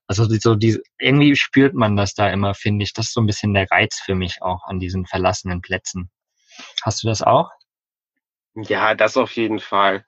Also 0.09 0.25
so 0.25 0.57
die, 0.57 0.79
irgendwie 0.99 1.37
spürt 1.37 1.75
man 1.75 1.97
das 1.97 2.15
da 2.15 2.29
immer, 2.29 2.55
finde 2.55 2.83
ich. 2.83 2.93
Das 2.93 3.07
ist 3.07 3.15
so 3.15 3.21
ein 3.21 3.27
bisschen 3.27 3.55
der 3.55 3.71
Reiz 3.71 4.01
für 4.05 4.17
mich 4.17 4.43
auch 4.43 4.65
an 4.65 4.81
diesen 4.81 5.07
verlassenen 5.07 5.63
Plätzen. 5.63 6.11
Hast 6.83 7.03
du 7.03 7.07
das 7.07 7.23
auch? 7.23 7.51
Ja, 8.55 8.95
das 8.95 9.17
auf 9.17 9.33
jeden 9.37 9.61
Fall. 9.61 10.05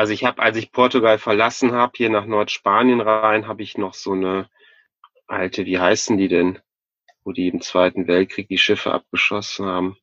Also 0.00 0.14
ich 0.14 0.24
habe, 0.24 0.40
als 0.40 0.56
ich 0.56 0.72
Portugal 0.72 1.18
verlassen 1.18 1.72
habe, 1.72 1.92
hier 1.94 2.08
nach 2.08 2.24
Nordspanien 2.24 3.02
rein, 3.02 3.46
habe 3.46 3.62
ich 3.62 3.76
noch 3.76 3.92
so 3.92 4.12
eine 4.12 4.48
alte, 5.26 5.66
wie 5.66 5.78
heißen 5.78 6.16
die 6.16 6.28
denn? 6.28 6.58
Wo 7.22 7.32
die 7.32 7.48
im 7.48 7.60
Zweiten 7.60 8.06
Weltkrieg 8.06 8.48
die 8.48 8.56
Schiffe 8.56 8.94
abgeschossen 8.94 9.66
haben 9.66 9.98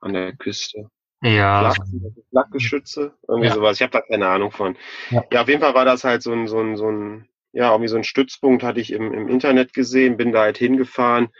an 0.00 0.12
der 0.12 0.36
Küste. 0.36 0.90
Ja. 1.22 1.72
Flak, 1.72 1.86
Flakgeschütze, 2.28 3.14
irgendwie 3.26 3.48
Ja. 3.48 3.54
sowas. 3.54 3.78
Ich 3.78 3.82
habe 3.82 3.92
da 3.92 4.02
keine 4.02 4.28
Ahnung 4.28 4.50
von. 4.50 4.76
Ja. 5.08 5.24
Ja. 5.32 5.40
auf 5.40 5.48
jeden 5.48 5.62
Fall 5.62 5.72
war 5.72 5.86
das 5.86 6.04
halt 6.04 6.22
so 6.22 6.32
ein, 6.32 6.46
so 6.46 6.60
ein, 6.60 6.76
so 6.76 6.90
ein, 6.90 7.26
ja, 7.52 7.70
irgendwie 7.70 7.88
so 7.88 7.96
ein 7.96 8.04
Stützpunkt 8.04 8.62
hatte 8.62 8.80
ich 8.80 8.92
im, 8.92 9.10
im 9.14 9.26
Internet 9.26 9.72
gesehen, 9.72 10.18
bin 10.18 10.32
da 10.32 10.42
halt 10.42 10.58
hingefahren 10.58 11.30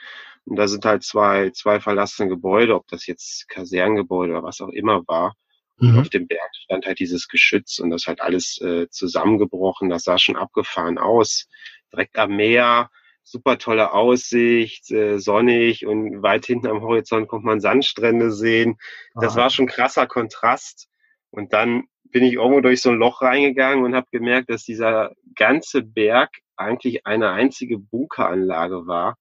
und 0.47 0.57
da 0.57 0.69
sind 0.69 0.87
halt 0.87 1.03
zwei, 1.03 1.51
zwei 1.51 1.81
verlassene 1.81 2.31
Gebäude, 2.31 2.77
ob 2.77 2.89
das 2.89 3.07
jetzt 3.07 3.47
Kasernengebäude 3.51 4.33
oder 4.33 4.43
was 4.43 4.63
auch 4.63 4.71
immer 4.71 5.07
war. 5.07 5.35
Und 5.81 5.95
Mhm. 5.95 5.99
auf 5.99 6.09
dem 6.11 6.27
Berg 6.29 6.51
stand 6.55 6.87
halt 6.87 6.99
dieses 7.01 7.29
Geschütz 7.29 7.79
und 7.79 7.90
das 7.90 8.07
halt 8.07 8.21
alles 8.21 8.61
äh, 8.61 8.88
zusammengebrochen. 8.90 9.90
Das 9.90 10.05
sah 10.05 10.19
schon 10.19 10.37
abgefahren 10.37 10.99
aus. 10.99 11.49
Direkt 11.93 12.19
am 12.19 12.37
Meer, 12.37 12.90
super 13.25 13.59
tolle 13.59 13.93
Aussicht, 13.93 14.90
äh, 14.90 15.19
sonnig 15.19 15.87
und 15.87 16.23
weit 16.23 16.47
hinten 16.47 16.66
am 16.69 16.83
Horizont 16.83 17.29
kommt 17.29 17.45
man 17.45 17.61
Sandstrände 17.61 18.31
sehen. 18.33 18.79
Das 19.19 19.37
Ah. 19.37 19.40
war 19.43 19.51
schon 19.51 19.66
krasser 19.66 20.07
Kontrast. 20.07 20.88
Und 21.31 21.53
dann 21.53 21.85
bin 22.05 22.25
ich 22.25 22.35
irgendwo 22.35 22.61
durch 22.61 22.83
so 22.83 22.90
ein 22.90 22.99
Loch 22.99 23.23
reingegangen 23.23 23.85
und 23.85 23.95
habe 23.95 24.09
gemerkt, 24.11 24.51
dass 24.51 24.64
dieser 24.64 25.12
ganze 25.37 25.83
Berg 25.83 26.31
eigentlich 26.57 27.07
eine 27.07 27.31
einzige 27.31 27.79
Bunkeranlage 27.79 28.87
war. 28.87 29.16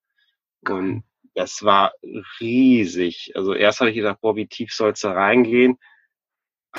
Und 0.68 1.04
das 1.34 1.62
war 1.62 1.92
riesig. 2.40 3.32
Also 3.34 3.54
erst 3.54 3.80
habe 3.80 3.90
ich 3.90 3.96
gedacht, 3.96 4.20
boah, 4.20 4.36
wie 4.36 4.46
tief 4.46 4.72
soll's 4.72 5.00
da 5.00 5.12
reingehen? 5.12 5.78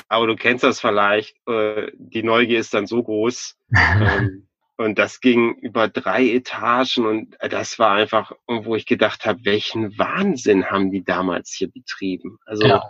Aber 0.08 0.26
du 0.26 0.36
kennst 0.36 0.64
das 0.64 0.80
vielleicht, 0.80 1.36
äh, 1.46 1.90
die 1.94 2.22
Neugier 2.22 2.58
ist 2.58 2.74
dann 2.74 2.86
so 2.86 3.02
groß. 3.02 3.56
ähm, 3.76 4.48
und 4.76 4.98
das 4.98 5.20
ging 5.20 5.54
über 5.56 5.88
drei 5.88 6.28
Etagen 6.28 7.06
und 7.06 7.36
das 7.40 7.78
war 7.78 7.92
einfach, 7.92 8.32
wo 8.46 8.74
ich 8.74 8.86
gedacht 8.86 9.26
habe, 9.26 9.44
welchen 9.44 9.98
Wahnsinn 9.98 10.70
haben 10.70 10.90
die 10.90 11.04
damals 11.04 11.52
hier 11.52 11.70
betrieben? 11.70 12.38
Also 12.46 12.66
Ja. 12.66 12.82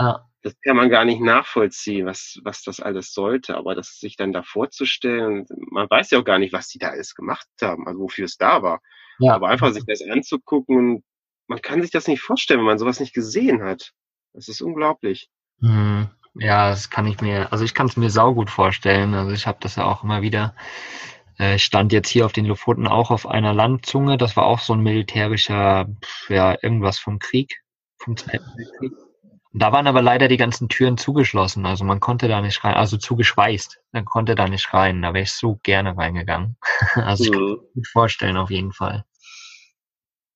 Ja. 0.00 0.28
das 0.42 0.54
kann 0.62 0.76
man 0.76 0.90
gar 0.90 1.04
nicht 1.04 1.20
nachvollziehen, 1.20 2.06
was, 2.06 2.38
was 2.44 2.62
das 2.62 2.80
alles 2.80 3.12
sollte. 3.12 3.56
Aber 3.56 3.74
das 3.74 3.98
sich 3.98 4.16
dann 4.16 4.32
da 4.32 4.42
vorzustellen, 4.42 5.46
man 5.70 5.88
weiß 5.90 6.10
ja 6.10 6.20
auch 6.20 6.24
gar 6.24 6.38
nicht, 6.38 6.52
was 6.52 6.68
die 6.68 6.78
da 6.78 6.90
alles 6.90 7.14
gemacht 7.14 7.48
haben, 7.60 7.86
also 7.86 8.00
wofür 8.00 8.24
es 8.26 8.36
da 8.36 8.62
war. 8.62 8.80
Ja. 9.18 9.34
Aber 9.34 9.48
einfach 9.48 9.72
sich 9.72 9.84
das 9.86 10.02
anzugucken 10.02 10.76
und 10.76 11.04
man 11.48 11.62
kann 11.62 11.82
sich 11.82 11.90
das 11.90 12.06
nicht 12.06 12.20
vorstellen, 12.20 12.60
wenn 12.60 12.66
man 12.66 12.78
sowas 12.78 13.00
nicht 13.00 13.14
gesehen 13.14 13.62
hat. 13.62 13.92
Das 14.34 14.48
ist 14.48 14.60
unglaublich. 14.60 15.28
Mhm. 15.60 16.10
Ja, 16.34 16.70
das 16.70 16.90
kann 16.90 17.06
ich 17.06 17.20
mir, 17.20 17.52
also 17.52 17.64
ich 17.64 17.74
kann 17.74 17.86
es 17.88 17.96
mir 17.96 18.10
saugut 18.10 18.50
vorstellen. 18.50 19.14
Also 19.14 19.32
ich 19.32 19.46
habe 19.46 19.58
das 19.60 19.76
ja 19.76 19.84
auch 19.84 20.04
immer 20.04 20.22
wieder. 20.22 20.54
Äh, 21.38 21.56
Ich 21.56 21.64
stand 21.64 21.92
jetzt 21.92 22.08
hier 22.10 22.26
auf 22.26 22.32
den 22.32 22.46
Lofoten 22.46 22.86
auch 22.86 23.10
auf 23.10 23.26
einer 23.28 23.54
Landzunge. 23.54 24.18
Das 24.18 24.36
war 24.36 24.46
auch 24.46 24.60
so 24.60 24.74
ein 24.74 24.80
militärischer, 24.82 25.86
ja, 26.28 26.56
irgendwas 26.62 26.98
vom 26.98 27.18
Krieg, 27.18 27.62
vom 27.98 28.16
Zweiten 28.16 28.44
Weltkrieg. 28.56 28.92
Da 29.52 29.72
waren 29.72 29.86
aber 29.86 30.02
leider 30.02 30.28
die 30.28 30.36
ganzen 30.36 30.68
Türen 30.68 30.98
zugeschlossen. 30.98 31.66
Also 31.66 31.84
man 31.84 32.00
konnte 32.00 32.28
da 32.28 32.40
nicht 32.42 32.64
rein, 32.64 32.74
also 32.74 32.98
zugeschweißt. 32.98 33.80
Man 33.92 34.04
konnte 34.04 34.34
da 34.34 34.48
nicht 34.48 34.72
rein. 34.74 35.02
Da 35.02 35.14
wäre 35.14 35.24
ich 35.24 35.32
so 35.32 35.58
gerne 35.62 35.96
reingegangen. 35.96 36.56
Also 36.96 37.24
ich 37.24 37.32
kann 37.32 37.42
Mhm. 37.42 37.56
mir 37.74 37.80
gut 37.82 37.88
vorstellen, 37.88 38.36
auf 38.36 38.50
jeden 38.50 38.72
Fall. 38.72 39.04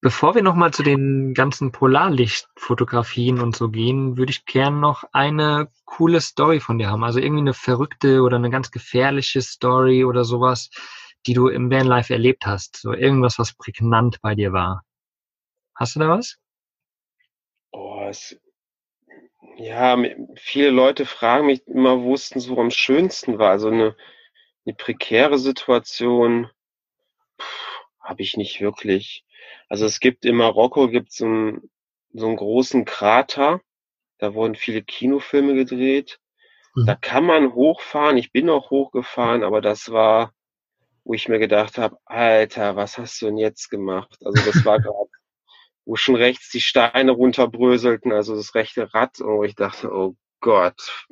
Bevor 0.04 0.34
wir 0.34 0.42
nochmal 0.42 0.72
zu 0.72 0.82
den 0.82 1.32
ganzen 1.32 1.70
Polarlichtfotografien 1.70 3.40
und 3.40 3.54
so 3.54 3.68
gehen, 3.68 4.16
würde 4.16 4.32
ich 4.32 4.44
gern 4.46 4.80
noch 4.80 5.04
eine 5.12 5.70
coole 5.84 6.20
Story 6.20 6.58
von 6.58 6.76
dir 6.78 6.90
haben. 6.90 7.04
Also 7.04 7.20
irgendwie 7.20 7.42
eine 7.42 7.54
verrückte 7.54 8.22
oder 8.22 8.34
eine 8.34 8.50
ganz 8.50 8.72
gefährliche 8.72 9.40
Story 9.42 10.04
oder 10.04 10.24
sowas, 10.24 10.70
die 11.24 11.34
du 11.34 11.46
im 11.46 11.70
Vanlife 11.70 12.14
erlebt 12.14 12.46
hast. 12.46 12.78
So 12.78 12.92
irgendwas, 12.92 13.38
was 13.38 13.54
prägnant 13.54 14.20
bei 14.22 14.34
dir 14.34 14.52
war. 14.52 14.82
Hast 15.76 15.94
du 15.94 16.00
da 16.00 16.08
was? 16.08 16.36
Oh, 17.70 18.04
es, 18.08 18.36
ja, 19.56 19.96
viele 20.34 20.70
Leute 20.70 21.06
fragen 21.06 21.46
mich 21.46 21.64
immer, 21.68 22.02
wo 22.02 22.14
es 22.14 22.30
denn 22.30 22.40
so 22.40 22.58
am 22.58 22.72
schönsten 22.72 23.38
war. 23.38 23.50
Also 23.50 23.68
eine, 23.68 23.94
eine 24.66 24.74
prekäre 24.74 25.38
Situation 25.38 26.50
habe 28.00 28.22
ich 28.22 28.36
nicht 28.36 28.60
wirklich. 28.60 29.24
Also 29.68 29.86
es 29.86 30.00
gibt 30.00 30.24
in 30.24 30.36
Marokko 30.36 30.88
gibt's 30.88 31.16
so 31.16 31.26
einen, 31.26 31.70
so 32.12 32.26
einen 32.26 32.36
großen 32.36 32.84
Krater. 32.84 33.60
Da 34.18 34.34
wurden 34.34 34.54
viele 34.54 34.82
Kinofilme 34.82 35.54
gedreht. 35.54 36.20
Mhm. 36.74 36.86
Da 36.86 36.94
kann 36.94 37.24
man 37.24 37.54
hochfahren. 37.54 38.16
Ich 38.16 38.32
bin 38.32 38.50
auch 38.50 38.70
hochgefahren, 38.70 39.42
aber 39.42 39.60
das 39.60 39.90
war, 39.90 40.32
wo 41.04 41.14
ich 41.14 41.28
mir 41.28 41.38
gedacht 41.38 41.78
habe, 41.78 41.96
Alter, 42.04 42.76
was 42.76 42.98
hast 42.98 43.20
du 43.20 43.26
denn 43.26 43.38
jetzt 43.38 43.68
gemacht? 43.68 44.18
Also 44.24 44.44
das 44.50 44.64
war 44.64 44.78
gerade, 44.80 45.10
wo 45.84 45.96
schon 45.96 46.16
rechts 46.16 46.50
die 46.50 46.60
Steine 46.60 47.12
runterbröselten, 47.12 48.12
also 48.12 48.36
das 48.36 48.54
rechte 48.54 48.92
Rad, 48.94 49.20
und 49.20 49.38
wo 49.38 49.44
ich 49.44 49.56
dachte, 49.56 49.90
oh 49.92 50.16
Gott, 50.40 51.06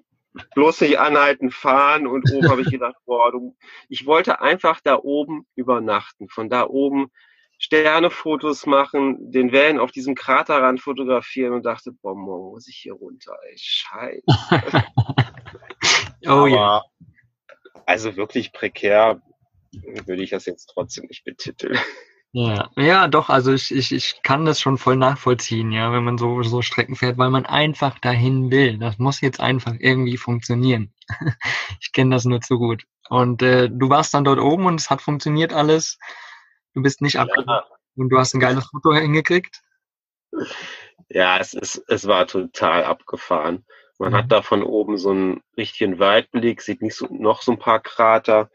bloß 0.54 0.82
nicht 0.82 0.98
anhalten, 0.98 1.50
fahren. 1.50 2.06
Und 2.06 2.30
oben 2.32 2.48
habe 2.48 2.62
ich 2.62 2.70
gedacht, 2.70 2.96
boah, 3.04 3.32
du, 3.32 3.56
ich 3.88 4.06
wollte 4.06 4.40
einfach 4.40 4.80
da 4.82 4.96
oben 4.96 5.46
übernachten. 5.54 6.28
Von 6.28 6.48
da 6.48 6.66
oben 6.66 7.10
Sternefotos 7.62 8.64
machen, 8.64 9.30
den 9.30 9.52
Wellen 9.52 9.78
auf 9.78 9.92
diesem 9.92 10.14
Kraterrand 10.14 10.80
fotografieren 10.80 11.52
und 11.52 11.66
dachte, 11.66 11.92
boah, 11.92 12.16
morgen 12.16 12.52
muss 12.52 12.66
ich 12.66 12.76
hier 12.76 12.94
runter, 12.94 13.36
ey, 13.48 13.56
scheiße. 13.56 14.22
Oh 16.26 16.46
ja. 16.46 16.82
Also 17.86 18.16
wirklich 18.16 18.52
prekär 18.52 19.22
würde 19.72 20.22
ich 20.22 20.30
das 20.30 20.44
jetzt 20.44 20.66
trotzdem 20.66 21.06
nicht 21.06 21.24
betiteln. 21.24 21.78
Ja, 22.32 22.70
ja, 22.76 23.08
doch, 23.08 23.30
also 23.30 23.52
ich, 23.52 23.74
ich, 23.74 23.90
ich 23.90 24.22
kann 24.22 24.44
das 24.44 24.60
schon 24.60 24.76
voll 24.76 24.96
nachvollziehen, 24.96 25.72
ja, 25.72 25.90
wenn 25.92 26.04
man 26.04 26.18
so, 26.18 26.42
so 26.42 26.60
Strecken 26.60 26.94
fährt, 26.94 27.16
weil 27.16 27.30
man 27.30 27.46
einfach 27.46 27.98
dahin 27.98 28.50
will. 28.50 28.78
Das 28.78 28.98
muss 28.98 29.22
jetzt 29.22 29.40
einfach 29.40 29.74
irgendwie 29.78 30.16
funktionieren. 30.16 30.92
Ich 31.80 31.92
kenne 31.92 32.14
das 32.14 32.26
nur 32.26 32.40
zu 32.40 32.58
gut. 32.58 32.84
Und 33.08 33.42
äh, 33.42 33.68
du 33.68 33.88
warst 33.88 34.14
dann 34.14 34.24
dort 34.24 34.38
oben 34.38 34.66
und 34.66 34.78
es 34.78 34.90
hat 34.90 35.00
funktioniert 35.00 35.52
alles. 35.52 35.98
Du 36.74 36.82
bist 36.82 37.00
nicht 37.02 37.16
abgebrüht 37.18 37.64
und 37.96 38.08
du 38.10 38.18
hast 38.18 38.34
ein 38.34 38.40
geiles 38.40 38.66
Foto 38.66 38.92
hingekriegt. 38.94 39.60
Ja, 41.08 41.38
es 41.38 41.54
ist, 41.54 41.82
es 41.88 42.06
war 42.06 42.26
total 42.26 42.84
abgefahren. 42.84 43.64
Man 43.98 44.12
Mhm. 44.12 44.16
hat 44.16 44.32
da 44.32 44.42
von 44.42 44.62
oben 44.62 44.96
so 44.96 45.10
einen 45.10 45.40
richtigen 45.56 45.98
Weitblick, 45.98 46.62
sieht 46.62 46.82
nicht 46.82 46.94
so, 46.94 47.06
noch 47.10 47.42
so 47.42 47.52
ein 47.52 47.58
paar 47.58 47.80
Krater. 47.80 48.50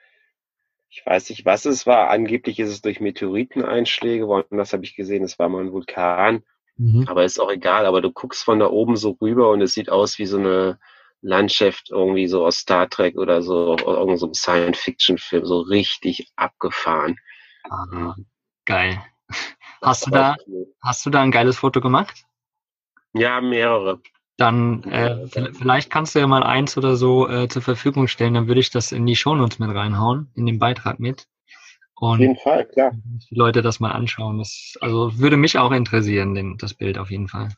Ich 0.90 1.06
weiß 1.06 1.30
nicht, 1.30 1.46
was 1.46 1.66
es 1.66 1.86
war. 1.86 2.10
Angeblich 2.10 2.60
ist 2.60 2.70
es 2.70 2.82
durch 2.82 3.02
Meteoriteneinschläge 3.02 4.20
geworden. 4.22 4.58
Das 4.58 4.72
habe 4.72 4.86
ich 4.86 4.96
gesehen. 4.96 5.24
Es 5.24 5.38
war 5.38 5.50
mal 5.50 5.62
ein 5.62 5.74
Vulkan. 5.74 6.44
Mhm. 6.78 7.06
Aber 7.08 7.26
ist 7.26 7.40
auch 7.40 7.52
egal. 7.52 7.86
Aber 7.86 8.02
du 8.02 8.12
guckst 8.12 8.44
von 8.44 8.60
da 8.60 8.68
oben 8.70 8.96
so 8.96 9.18
rüber 9.22 9.52
und 9.52 9.62
es 9.62 9.74
sieht 9.74 9.90
aus 9.90 10.18
wie 10.18 10.26
so 10.26 10.38
eine 10.38 10.80
Landschaft 11.22 11.90
irgendwie 11.92 12.28
so 12.28 12.46
aus 12.46 12.58
Star 12.58 12.90
Trek 12.90 13.18
oder 13.18 13.42
so, 13.42 13.74
oder 13.74 13.86
irgendein 13.98 14.18
so 14.18 14.32
Science-Fiction-Film. 14.34 15.46
So 15.46 15.60
richtig 15.60 16.32
abgefahren. 16.38 17.18
Ah, 17.70 18.16
geil. 18.66 19.02
Hast 19.82 20.06
du 20.08 20.12
da, 20.12 20.36
hast 20.82 21.06
du 21.06 21.10
da 21.10 21.22
ein 21.22 21.32
geiles 21.32 21.58
Foto 21.58 21.82
gemacht? 21.82 22.26
Ja, 23.14 23.42
mehrere. 23.42 24.02
Dann 24.38 24.84
äh, 24.84 25.28
vielleicht 25.54 25.90
kannst 25.90 26.14
du 26.14 26.20
ja 26.20 26.28
mal 26.28 26.44
eins 26.44 26.78
oder 26.78 26.98
so 26.98 27.30
äh, 27.30 27.48
zur 27.48 27.62
Verfügung 27.62 28.08
stellen, 28.08 28.34
dann 28.34 28.48
würde 28.48 28.60
ich 28.60 28.70
das 28.70 28.92
in 28.92 29.06
die 29.06 29.16
Shownotes 29.16 29.60
mit 29.60 29.74
reinhauen, 29.74 30.30
in 30.36 30.46
den 30.46 30.60
Beitrag 30.60 31.00
mit. 31.00 31.28
Auf 31.96 32.16
Und 32.16 32.20
jeden 32.20 32.36
Fall, 32.36 32.66
klar. 32.66 32.92
die 32.94 33.36
Leute 33.36 33.62
das 33.62 33.80
mal 33.80 33.92
anschauen. 33.92 34.38
Das, 34.40 34.74
also 34.82 35.18
würde 35.18 35.38
mich 35.38 35.58
auch 35.58 35.72
interessieren, 35.72 36.36
den, 36.36 36.58
das 36.58 36.74
Bild 36.74 36.98
auf 36.98 37.10
jeden 37.10 37.30
Fall. 37.30 37.50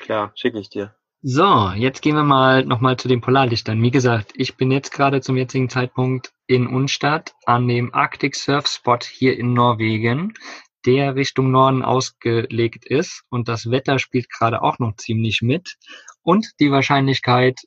Klar, 0.00 0.32
schicke 0.34 0.58
ich 0.58 0.68
dir. 0.68 0.94
So, 1.22 1.70
jetzt 1.70 2.02
gehen 2.02 2.14
wir 2.14 2.24
mal 2.24 2.64
nochmal 2.66 2.98
zu 2.98 3.08
den 3.08 3.22
Polarlichtern. 3.22 3.82
Wie 3.82 3.90
gesagt, 3.90 4.32
ich 4.36 4.56
bin 4.56 4.70
jetzt 4.70 4.92
gerade 4.92 5.22
zum 5.22 5.36
jetzigen 5.36 5.70
Zeitpunkt 5.70 6.32
in 6.46 6.66
Unstadt 6.66 7.34
an 7.46 7.66
dem 7.66 7.92
Arctic 7.94 8.36
Surf 8.36 8.68
Spot 8.68 8.98
hier 9.02 9.38
in 9.38 9.54
Norwegen, 9.54 10.34
der 10.84 11.16
Richtung 11.16 11.50
Norden 11.50 11.82
ausgelegt 11.82 12.84
ist 12.84 13.24
und 13.30 13.48
das 13.48 13.70
Wetter 13.70 13.98
spielt 13.98 14.30
gerade 14.30 14.62
auch 14.62 14.78
noch 14.78 14.94
ziemlich 14.96 15.40
mit 15.40 15.76
und 16.22 16.48
die 16.60 16.70
Wahrscheinlichkeit, 16.70 17.60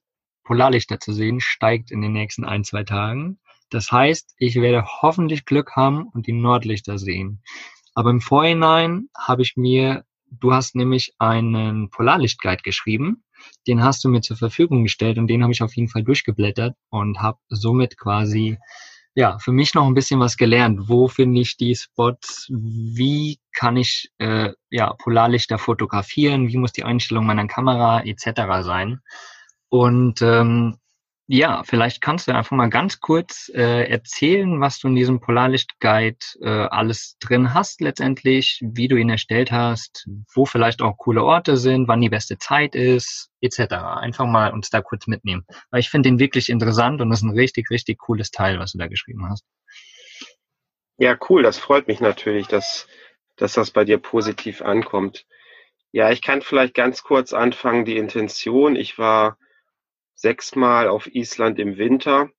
Polarlichter 0.43 0.99
zu 0.99 1.11
sehen, 1.11 1.41
steigt 1.41 1.91
in 1.91 2.01
den 2.01 2.13
nächsten 2.13 2.45
ein, 2.45 2.63
zwei 2.63 2.83
Tagen. 2.83 3.39
Das 3.71 3.91
heißt, 3.91 4.35
ich 4.37 4.55
werde 4.55 4.85
hoffentlich 5.01 5.45
Glück 5.45 5.75
haben 5.75 6.07
und 6.13 6.27
die 6.27 6.33
Nordlichter 6.33 6.99
sehen. 6.99 7.41
Aber 7.95 8.11
im 8.11 8.21
Vorhinein 8.21 9.09
habe 9.17 9.41
ich 9.41 9.57
mir, 9.57 10.05
du 10.31 10.53
hast 10.53 10.75
nämlich 10.75 11.13
einen 11.17 11.89
Polarlichtguide 11.89 12.61
geschrieben, 12.61 13.23
den 13.67 13.83
hast 13.83 14.03
du 14.03 14.09
mir 14.09 14.21
zur 14.21 14.37
Verfügung 14.37 14.83
gestellt 14.83 15.17
und 15.17 15.27
den 15.27 15.43
habe 15.43 15.53
ich 15.53 15.61
auf 15.61 15.75
jeden 15.75 15.89
Fall 15.89 16.03
durchgeblättert 16.03 16.75
und 16.89 17.21
habe 17.21 17.39
somit 17.49 17.97
quasi 17.97 18.57
ja 19.15 19.37
für 19.39 19.51
mich 19.51 19.73
noch 19.73 19.85
ein 19.85 19.93
bisschen 19.93 20.19
was 20.19 20.37
gelernt. 20.37 20.87
Wo 20.87 21.07
finde 21.07 21.41
ich 21.41 21.57
die 21.57 21.75
Spots? 21.75 22.47
Wie 22.49 23.39
kann 23.53 23.77
ich 23.77 24.11
äh, 24.17 24.51
ja 24.69 24.93
Polarlichter 24.93 25.57
fotografieren? 25.57 26.47
Wie 26.47 26.57
muss 26.57 26.71
die 26.71 26.83
Einstellung 26.83 27.25
meiner 27.25 27.47
Kamera 27.47 28.01
etc. 28.01 28.63
sein? 28.63 29.01
Und 29.69 30.21
ähm, 30.21 30.77
Ja, 31.31 31.61
vielleicht 31.63 32.01
kannst 32.01 32.27
du 32.27 32.33
einfach 32.33 32.57
mal 32.57 32.71
ganz 32.71 33.01
kurz 33.01 33.51
äh, 33.53 33.87
erzählen, 33.87 34.59
was 34.61 34.79
du 34.79 34.87
in 34.87 34.95
diesem 34.95 35.19
Polarlicht-Guide 35.19 36.17
äh, 36.41 36.49
alles 36.49 37.17
drin 37.19 37.53
hast 37.53 37.81
letztendlich, 37.81 38.59
wie 38.63 38.87
du 38.87 38.95
ihn 38.95 39.11
erstellt 39.11 39.51
hast, 39.51 40.07
wo 40.33 40.47
vielleicht 40.47 40.81
auch 40.81 40.97
coole 40.97 41.23
Orte 41.23 41.55
sind, 41.55 41.87
wann 41.87 42.01
die 42.01 42.09
beste 42.09 42.39
Zeit 42.39 42.73
ist, 42.73 43.29
etc. 43.41 43.59
Einfach 44.01 44.25
mal 44.25 44.51
uns 44.51 44.71
da 44.71 44.81
kurz 44.81 45.05
mitnehmen. 45.05 45.45
Weil 45.69 45.81
ich 45.81 45.91
finde 45.91 46.09
den 46.09 46.17
wirklich 46.17 46.49
interessant 46.49 46.99
und 46.99 47.11
das 47.11 47.19
ist 47.19 47.25
ein 47.25 47.37
richtig, 47.37 47.69
richtig 47.69 47.99
cooles 47.99 48.31
Teil, 48.31 48.57
was 48.57 48.71
du 48.71 48.79
da 48.79 48.87
geschrieben 48.87 49.29
hast. 49.29 49.45
Ja, 50.97 51.15
cool. 51.29 51.43
Das 51.43 51.59
freut 51.59 51.87
mich 51.87 51.99
natürlich, 51.99 52.47
dass, 52.47 52.87
dass 53.35 53.53
das 53.53 53.69
bei 53.69 53.85
dir 53.85 53.99
positiv 53.99 54.63
ankommt. 54.63 55.27
Ja, 55.91 56.09
ich 56.09 56.23
kann 56.23 56.41
vielleicht 56.41 56.73
ganz 56.73 57.03
kurz 57.03 57.33
anfangen, 57.33 57.85
die 57.85 57.97
Intention. 57.97 58.75
Ich 58.75 58.97
war 58.97 59.37
sechsmal 60.19 60.89
auf 60.89 61.07
Island 61.07 61.59
im 61.59 61.77
Winter 61.77 62.29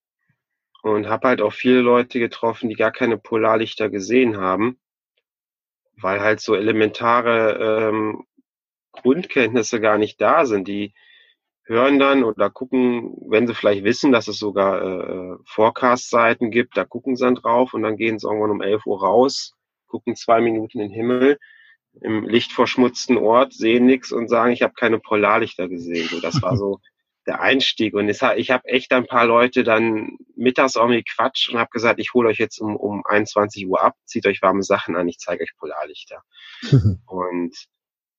und 0.83 1.09
habe 1.09 1.29
halt 1.29 1.41
auch 1.41 1.53
viele 1.53 1.81
Leute 1.81 2.19
getroffen, 2.19 2.69
die 2.69 2.75
gar 2.75 2.93
keine 2.93 3.17
Polarlichter 3.17 3.89
gesehen 3.89 4.37
haben, 4.37 4.79
weil 5.97 6.21
halt 6.21 6.41
so 6.41 6.55
elementare 6.55 7.89
ähm, 7.89 8.25
Grundkenntnisse 8.93 9.81
gar 9.81 9.97
nicht 9.97 10.21
da 10.21 10.45
sind. 10.45 10.69
Die 10.69 10.93
hören 11.65 11.99
dann 11.99 12.25
oder 12.25 12.51
gucken, 12.51 13.15
wenn 13.29 13.47
sie 13.47 13.55
vielleicht 13.55 13.85
wissen, 13.85 14.13
dass 14.13 14.29
es 14.29 14.39
sogar 14.39 14.83
äh, 14.83 15.37
Forecast-Seiten 15.47 16.51
gibt, 16.51 16.77
da 16.77 16.85
gucken 16.85 17.17
sie 17.17 17.25
dann 17.25 17.37
drauf 17.37 17.73
und 17.73 17.83
dann 17.83 17.97
gehen 17.97 18.19
sie 18.19 18.27
irgendwann 18.27 18.51
um 18.51 18.61
11 18.61 18.85
Uhr 18.87 19.01
raus, 19.01 19.55
gucken 19.87 20.17
zwei 20.17 20.41
Minuten 20.41 20.81
in 20.81 20.89
den 20.89 20.95
Himmel 20.95 21.39
im 22.03 22.29
lichtverschmutzten 22.29 23.17
Ort, 23.17 23.53
sehen 23.53 23.87
nichts 23.87 24.13
und 24.13 24.29
sagen, 24.29 24.53
ich 24.53 24.63
habe 24.63 24.75
keine 24.75 24.99
Polarlichter 24.99 25.69
gesehen. 25.69 26.09
So, 26.09 26.21
das 26.21 26.41
war 26.43 26.57
so 26.57 26.81
der 27.31 27.41
Einstieg. 27.41 27.95
Und 27.95 28.09
es, 28.09 28.23
ich 28.37 28.51
habe 28.51 28.69
echt 28.69 28.93
ein 28.93 29.07
paar 29.07 29.25
Leute 29.25 29.63
dann 29.63 30.19
mittags 30.35 30.75
irgendwie 30.75 31.05
Quatsch 31.05 31.49
und 31.49 31.59
habe 31.59 31.71
gesagt, 31.71 32.01
ich 32.01 32.13
hole 32.13 32.29
euch 32.29 32.39
jetzt 32.39 32.59
um, 32.59 32.77
um 32.77 33.05
21 33.07 33.69
Uhr 33.69 33.81
ab, 33.81 33.95
zieht 34.05 34.27
euch 34.27 34.43
warme 34.43 34.65
Sachen 34.65 34.97
an, 34.97 35.09
ich 35.09 35.19
zeige 35.19 35.45
euch 35.45 35.57
Polarlichter. 35.57 36.23
und 37.07 37.55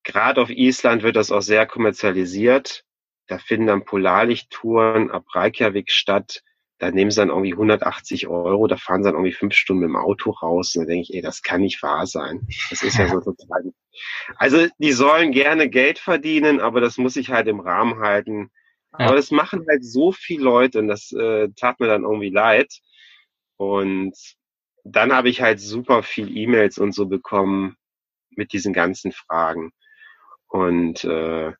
gerade 0.03 0.41
auf 0.41 0.49
Island 0.49 1.03
wird 1.03 1.17
das 1.17 1.31
auch 1.31 1.41
sehr 1.41 1.65
kommerzialisiert. 1.65 2.85
Da 3.27 3.37
finden 3.37 3.67
dann 3.67 3.85
Polarlichttouren 3.85 5.11
ab 5.11 5.25
Reykjavik 5.33 5.91
statt. 5.91 6.41
Da 6.79 6.89
nehmen 6.89 7.11
sie 7.11 7.17
dann 7.17 7.29
irgendwie 7.29 7.53
180 7.53 8.27
Euro, 8.27 8.65
da 8.65 8.75
fahren 8.75 9.03
sie 9.03 9.09
dann 9.09 9.15
irgendwie 9.15 9.33
fünf 9.33 9.53
Stunden 9.53 9.81
mit 9.81 9.89
dem 9.89 9.97
Auto 9.97 10.31
raus. 10.31 10.75
Und 10.75 10.83
da 10.83 10.87
denke 10.87 11.03
ich, 11.03 11.13
ey, 11.13 11.21
das 11.21 11.43
kann 11.43 11.61
nicht 11.61 11.83
wahr 11.83 12.07
sein. 12.07 12.47
Das 12.69 12.81
ist 12.81 12.97
ja 12.97 13.07
so 13.07 13.19
total. 13.21 13.71
Also 14.37 14.67
die 14.79 14.93
sollen 14.93 15.31
gerne 15.31 15.69
Geld 15.69 15.99
verdienen, 15.99 16.61
aber 16.61 16.79
das 16.79 16.97
muss 16.97 17.13
sich 17.13 17.29
halt 17.29 17.47
im 17.47 17.59
Rahmen 17.59 17.99
halten 17.99 18.49
ja. 18.97 19.05
Aber 19.05 19.15
das 19.15 19.31
machen 19.31 19.65
halt 19.69 19.85
so 19.85 20.11
viele 20.11 20.43
Leute 20.43 20.79
und 20.79 20.87
das 20.87 21.11
äh, 21.11 21.49
tat 21.55 21.79
mir 21.79 21.87
dann 21.87 22.03
irgendwie 22.03 22.29
leid. 22.29 22.79
Und 23.57 24.15
dann 24.83 25.13
habe 25.13 25.29
ich 25.29 25.41
halt 25.41 25.59
super 25.59 26.03
viel 26.03 26.35
E-Mails 26.35 26.77
und 26.77 26.93
so 26.93 27.05
bekommen 27.05 27.77
mit 28.31 28.53
diesen 28.53 28.73
ganzen 28.73 29.11
Fragen. 29.11 29.71
Und 30.47 31.03
äh, 31.03 31.53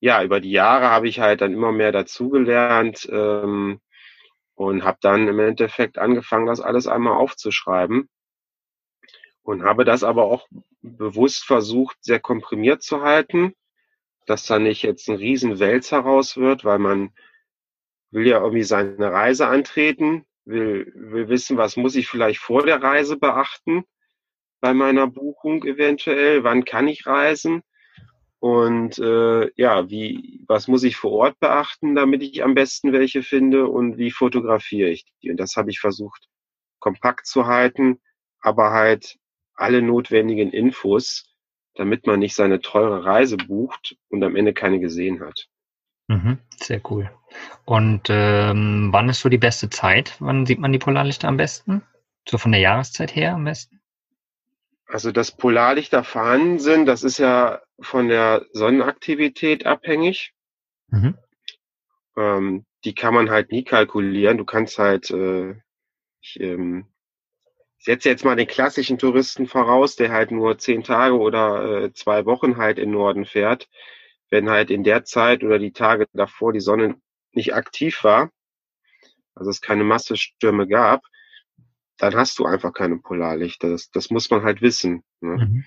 ja, 0.00 0.22
über 0.24 0.40
die 0.40 0.50
Jahre 0.50 0.90
habe 0.90 1.08
ich 1.08 1.20
halt 1.20 1.40
dann 1.40 1.52
immer 1.52 1.72
mehr 1.72 1.92
dazugelernt 1.92 3.08
ähm, 3.10 3.80
und 4.54 4.84
habe 4.84 4.98
dann 5.00 5.28
im 5.28 5.38
Endeffekt 5.38 5.98
angefangen, 5.98 6.46
das 6.46 6.60
alles 6.60 6.86
einmal 6.86 7.14
aufzuschreiben 7.14 8.08
und 9.42 9.64
habe 9.64 9.84
das 9.84 10.04
aber 10.04 10.24
auch 10.24 10.48
bewusst 10.80 11.44
versucht, 11.44 11.96
sehr 12.00 12.20
komprimiert 12.20 12.82
zu 12.82 13.02
halten 13.02 13.54
dass 14.26 14.46
da 14.46 14.58
nicht 14.58 14.82
jetzt 14.82 15.08
ein 15.08 15.16
Riesenwälzer 15.16 16.00
raus 16.00 16.36
wird, 16.36 16.64
weil 16.64 16.78
man 16.78 17.10
will 18.10 18.26
ja 18.26 18.40
irgendwie 18.40 18.62
seine 18.62 19.10
Reise 19.10 19.48
antreten, 19.48 20.24
will, 20.44 20.92
will 20.94 21.28
wissen, 21.28 21.56
was 21.56 21.76
muss 21.76 21.96
ich 21.96 22.08
vielleicht 22.08 22.40
vor 22.40 22.64
der 22.64 22.82
Reise 22.82 23.16
beachten 23.16 23.84
bei 24.60 24.74
meiner 24.74 25.06
Buchung 25.06 25.64
eventuell, 25.64 26.44
wann 26.44 26.64
kann 26.64 26.88
ich 26.88 27.06
reisen 27.06 27.62
und 28.42 28.98
äh, 28.98 29.52
ja, 29.54 29.88
wie, 29.88 30.44
was 30.48 30.66
muss 30.66 30.82
ich 30.82 30.96
vor 30.96 31.12
Ort 31.12 31.38
beachten, 31.38 31.94
damit 31.94 32.24
ich 32.24 32.42
am 32.42 32.54
besten 32.54 32.92
welche 32.92 33.22
finde 33.22 33.68
und 33.68 33.98
wie 33.98 34.10
fotografiere 34.10 34.90
ich 34.90 35.04
die. 35.22 35.30
Und 35.30 35.36
das 35.36 35.54
habe 35.54 35.70
ich 35.70 35.78
versucht 35.78 36.28
kompakt 36.80 37.26
zu 37.26 37.46
halten, 37.46 38.00
aber 38.40 38.72
halt 38.72 39.16
alle 39.54 39.80
notwendigen 39.80 40.50
Infos 40.50 41.31
damit 41.74 42.06
man 42.06 42.20
nicht 42.20 42.34
seine 42.34 42.60
teure 42.60 43.04
Reise 43.04 43.36
bucht 43.36 43.96
und 44.08 44.22
am 44.22 44.36
Ende 44.36 44.52
keine 44.52 44.80
gesehen 44.80 45.20
hat. 45.20 45.48
Mhm, 46.08 46.38
sehr 46.56 46.80
cool. 46.90 47.10
Und 47.64 48.08
ähm, 48.10 48.88
wann 48.92 49.08
ist 49.08 49.20
so 49.20 49.28
die 49.28 49.38
beste 49.38 49.70
Zeit? 49.70 50.16
Wann 50.18 50.46
sieht 50.46 50.58
man 50.58 50.72
die 50.72 50.78
Polarlichter 50.78 51.28
am 51.28 51.36
besten? 51.36 51.82
So 52.28 52.38
von 52.38 52.52
der 52.52 52.60
Jahreszeit 52.60 53.14
her 53.14 53.34
am 53.34 53.44
besten? 53.44 53.80
Also 54.86 55.10
dass 55.10 55.34
Polarlichter 55.34 56.04
vorhanden 56.04 56.58
sind, 56.58 56.86
das 56.86 57.02
ist 57.02 57.18
ja 57.18 57.62
von 57.80 58.08
der 58.08 58.44
Sonnenaktivität 58.52 59.64
abhängig. 59.64 60.34
Mhm. 60.88 61.16
Ähm, 62.16 62.66
die 62.84 62.94
kann 62.94 63.14
man 63.14 63.30
halt 63.30 63.52
nie 63.52 63.64
kalkulieren. 63.64 64.36
Du 64.36 64.44
kannst 64.44 64.78
halt, 64.78 65.10
äh, 65.10 65.54
ich, 66.20 66.38
ähm, 66.40 66.91
ich 67.82 67.86
setze 67.86 68.08
jetzt 68.08 68.24
mal 68.24 68.36
den 68.36 68.46
klassischen 68.46 68.96
Touristen 68.96 69.48
voraus, 69.48 69.96
der 69.96 70.12
halt 70.12 70.30
nur 70.30 70.56
zehn 70.56 70.84
Tage 70.84 71.18
oder 71.18 71.82
äh, 71.82 71.92
zwei 71.92 72.26
Wochen 72.26 72.56
halt 72.56 72.78
in 72.78 72.92
Norden 72.92 73.24
fährt. 73.24 73.68
Wenn 74.30 74.48
halt 74.48 74.70
in 74.70 74.84
der 74.84 75.02
Zeit 75.02 75.42
oder 75.42 75.58
die 75.58 75.72
Tage 75.72 76.06
davor 76.12 76.52
die 76.52 76.60
Sonne 76.60 76.94
nicht 77.32 77.54
aktiv 77.54 78.04
war, 78.04 78.30
also 79.34 79.50
es 79.50 79.60
keine 79.60 79.82
Massestürme 79.82 80.68
gab, 80.68 81.02
dann 81.98 82.14
hast 82.14 82.38
du 82.38 82.44
einfach 82.44 82.72
keine 82.72 82.98
Polarlichter. 82.98 83.70
Das, 83.70 83.90
das 83.90 84.10
muss 84.10 84.30
man 84.30 84.44
halt 84.44 84.62
wissen. 84.62 85.02
Ne? 85.20 85.38
Mhm. 85.38 85.64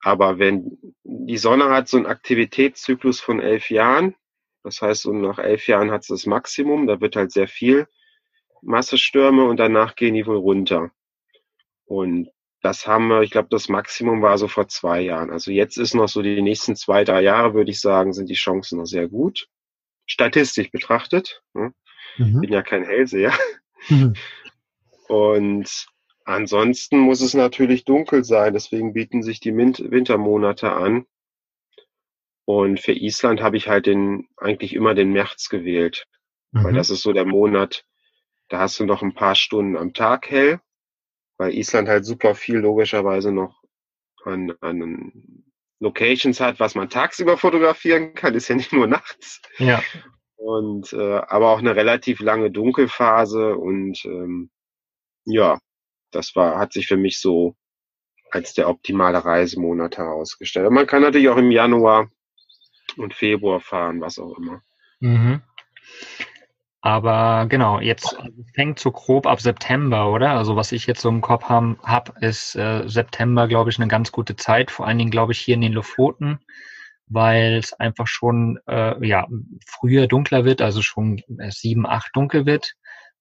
Aber 0.00 0.40
wenn 0.40 0.76
die 1.04 1.38
Sonne 1.38 1.70
hat 1.70 1.86
so 1.86 1.98
einen 1.98 2.06
Aktivitätszyklus 2.06 3.20
von 3.20 3.38
elf 3.38 3.70
Jahren, 3.70 4.16
das 4.64 4.82
heißt, 4.82 5.02
so 5.02 5.12
nach 5.12 5.38
elf 5.38 5.68
Jahren 5.68 5.92
hat 5.92 6.00
es 6.00 6.08
das 6.08 6.26
Maximum, 6.26 6.88
da 6.88 7.00
wird 7.00 7.14
halt 7.14 7.30
sehr 7.30 7.46
viel 7.46 7.86
Massestürme 8.60 9.44
und 9.44 9.58
danach 9.58 9.94
gehen 9.94 10.14
die 10.14 10.26
wohl 10.26 10.38
runter. 10.38 10.90
Und 11.86 12.30
das 12.62 12.86
haben 12.86 13.08
wir, 13.08 13.22
ich 13.22 13.32
glaube, 13.32 13.48
das 13.50 13.68
Maximum 13.68 14.22
war 14.22 14.38
so 14.38 14.46
vor 14.46 14.68
zwei 14.68 15.00
Jahren. 15.00 15.30
Also 15.30 15.50
jetzt 15.50 15.76
ist 15.76 15.94
noch 15.94 16.08
so 16.08 16.22
die 16.22 16.40
nächsten 16.42 16.76
zwei, 16.76 17.04
drei 17.04 17.20
Jahre, 17.22 17.54
würde 17.54 17.72
ich 17.72 17.80
sagen, 17.80 18.12
sind 18.12 18.30
die 18.30 18.34
Chancen 18.34 18.78
noch 18.78 18.86
sehr 18.86 19.08
gut. 19.08 19.48
Statistisch 20.06 20.70
betrachtet. 20.70 21.42
Ne? 21.54 21.74
Mhm. 22.18 22.40
Bin 22.40 22.52
ja 22.52 22.62
kein 22.62 22.84
Hellseher. 22.84 23.32
Mhm. 23.88 24.14
Und 25.08 25.86
ansonsten 26.24 27.00
muss 27.00 27.20
es 27.20 27.34
natürlich 27.34 27.84
dunkel 27.84 28.22
sein. 28.22 28.52
Deswegen 28.52 28.92
bieten 28.92 29.24
sich 29.24 29.40
die 29.40 29.54
Wintermonate 29.56 30.72
an. 30.72 31.06
Und 32.44 32.80
für 32.80 32.92
Island 32.92 33.42
habe 33.42 33.56
ich 33.56 33.66
halt 33.66 33.86
den, 33.86 34.28
eigentlich 34.36 34.74
immer 34.74 34.94
den 34.94 35.12
März 35.12 35.48
gewählt. 35.48 36.06
Mhm. 36.52 36.64
Weil 36.64 36.74
das 36.74 36.90
ist 36.90 37.02
so 37.02 37.12
der 37.12 37.24
Monat, 37.24 37.84
da 38.48 38.60
hast 38.60 38.78
du 38.78 38.86
noch 38.86 39.02
ein 39.02 39.14
paar 39.14 39.34
Stunden 39.34 39.76
am 39.76 39.94
Tag 39.94 40.30
hell 40.30 40.60
weil 41.38 41.54
Island 41.54 41.88
halt 41.88 42.04
super 42.04 42.34
viel 42.34 42.56
logischerweise 42.56 43.32
noch 43.32 43.62
an, 44.24 44.52
an 44.60 45.44
Locations 45.80 46.40
hat, 46.40 46.60
was 46.60 46.74
man 46.74 46.88
tagsüber 46.88 47.36
fotografieren 47.36 48.14
kann, 48.14 48.34
ist 48.34 48.48
ja 48.48 48.54
nicht 48.54 48.72
nur 48.72 48.86
nachts. 48.88 49.42
Ja. 49.58 49.82
Und 50.36 50.92
äh, 50.92 51.20
aber 51.28 51.50
auch 51.50 51.58
eine 51.58 51.76
relativ 51.76 52.20
lange 52.20 52.50
Dunkelphase 52.50 53.56
und 53.56 54.04
ähm, 54.04 54.50
ja, 55.24 55.58
das 56.10 56.34
war, 56.34 56.58
hat 56.58 56.72
sich 56.72 56.86
für 56.86 56.96
mich 56.96 57.20
so 57.20 57.56
als 58.30 58.54
der 58.54 58.68
optimale 58.68 59.24
Reisemonat 59.24 59.98
herausgestellt. 59.98 60.70
Man 60.70 60.86
kann 60.86 61.02
natürlich 61.02 61.28
auch 61.28 61.36
im 61.36 61.50
Januar 61.50 62.10
und 62.96 63.14
Februar 63.14 63.60
fahren, 63.60 64.00
was 64.00 64.18
auch 64.18 64.36
immer. 64.38 64.62
Mhm. 65.00 65.42
Aber 66.82 67.46
genau, 67.48 67.78
jetzt 67.80 68.16
fängt 68.54 68.80
so 68.80 68.90
grob 68.90 69.26
ab 69.26 69.40
September, 69.40 70.10
oder? 70.10 70.32
Also 70.32 70.56
was 70.56 70.72
ich 70.72 70.86
jetzt 70.88 71.00
so 71.00 71.08
im 71.08 71.20
Kopf 71.20 71.44
habe, 71.44 71.76
hab, 71.84 72.20
ist 72.20 72.56
äh, 72.56 72.88
September, 72.88 73.46
glaube 73.46 73.70
ich, 73.70 73.78
eine 73.78 73.86
ganz 73.86 74.10
gute 74.10 74.34
Zeit. 74.34 74.72
Vor 74.72 74.86
allen 74.86 74.98
Dingen, 74.98 75.12
glaube 75.12 75.30
ich, 75.32 75.38
hier 75.38 75.54
in 75.54 75.60
den 75.60 75.72
Lofoten, 75.72 76.40
weil 77.06 77.54
es 77.54 77.72
einfach 77.72 78.08
schon 78.08 78.58
äh, 78.66 79.06
ja 79.06 79.28
früher 79.64 80.08
dunkler 80.08 80.44
wird, 80.44 80.60
also 80.60 80.82
schon 80.82 81.18
äh, 81.38 81.52
sieben, 81.52 81.86
acht 81.86 82.10
dunkel 82.14 82.46
wird 82.46 82.74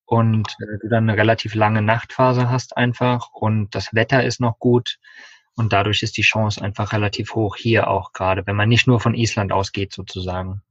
und 0.06 0.50
äh, 0.60 0.80
du 0.82 0.90
dann 0.90 1.08
eine 1.08 1.18
relativ 1.18 1.54
lange 1.54 1.84
Nachtphase 1.84 2.50
hast 2.50 2.78
einfach 2.78 3.30
und 3.32 3.76
das 3.76 3.94
Wetter 3.94 4.24
ist 4.24 4.42
noch 4.42 4.58
gut 4.58 4.98
und 5.56 5.72
dadurch 5.72 6.02
ist 6.02 6.18
die 6.18 6.24
Chance 6.24 6.62
einfach 6.64 6.94
relativ 6.94 7.36
hoch 7.36 7.56
hier 7.58 7.90
auch 7.90 8.12
gerade, 8.12 8.48
wenn 8.48 8.56
man 8.56 8.70
nicht 8.70 8.88
nur 8.88 9.00
von 9.00 9.14
Island 9.14 9.52
ausgeht 9.52 9.94
sozusagen. 9.94 10.64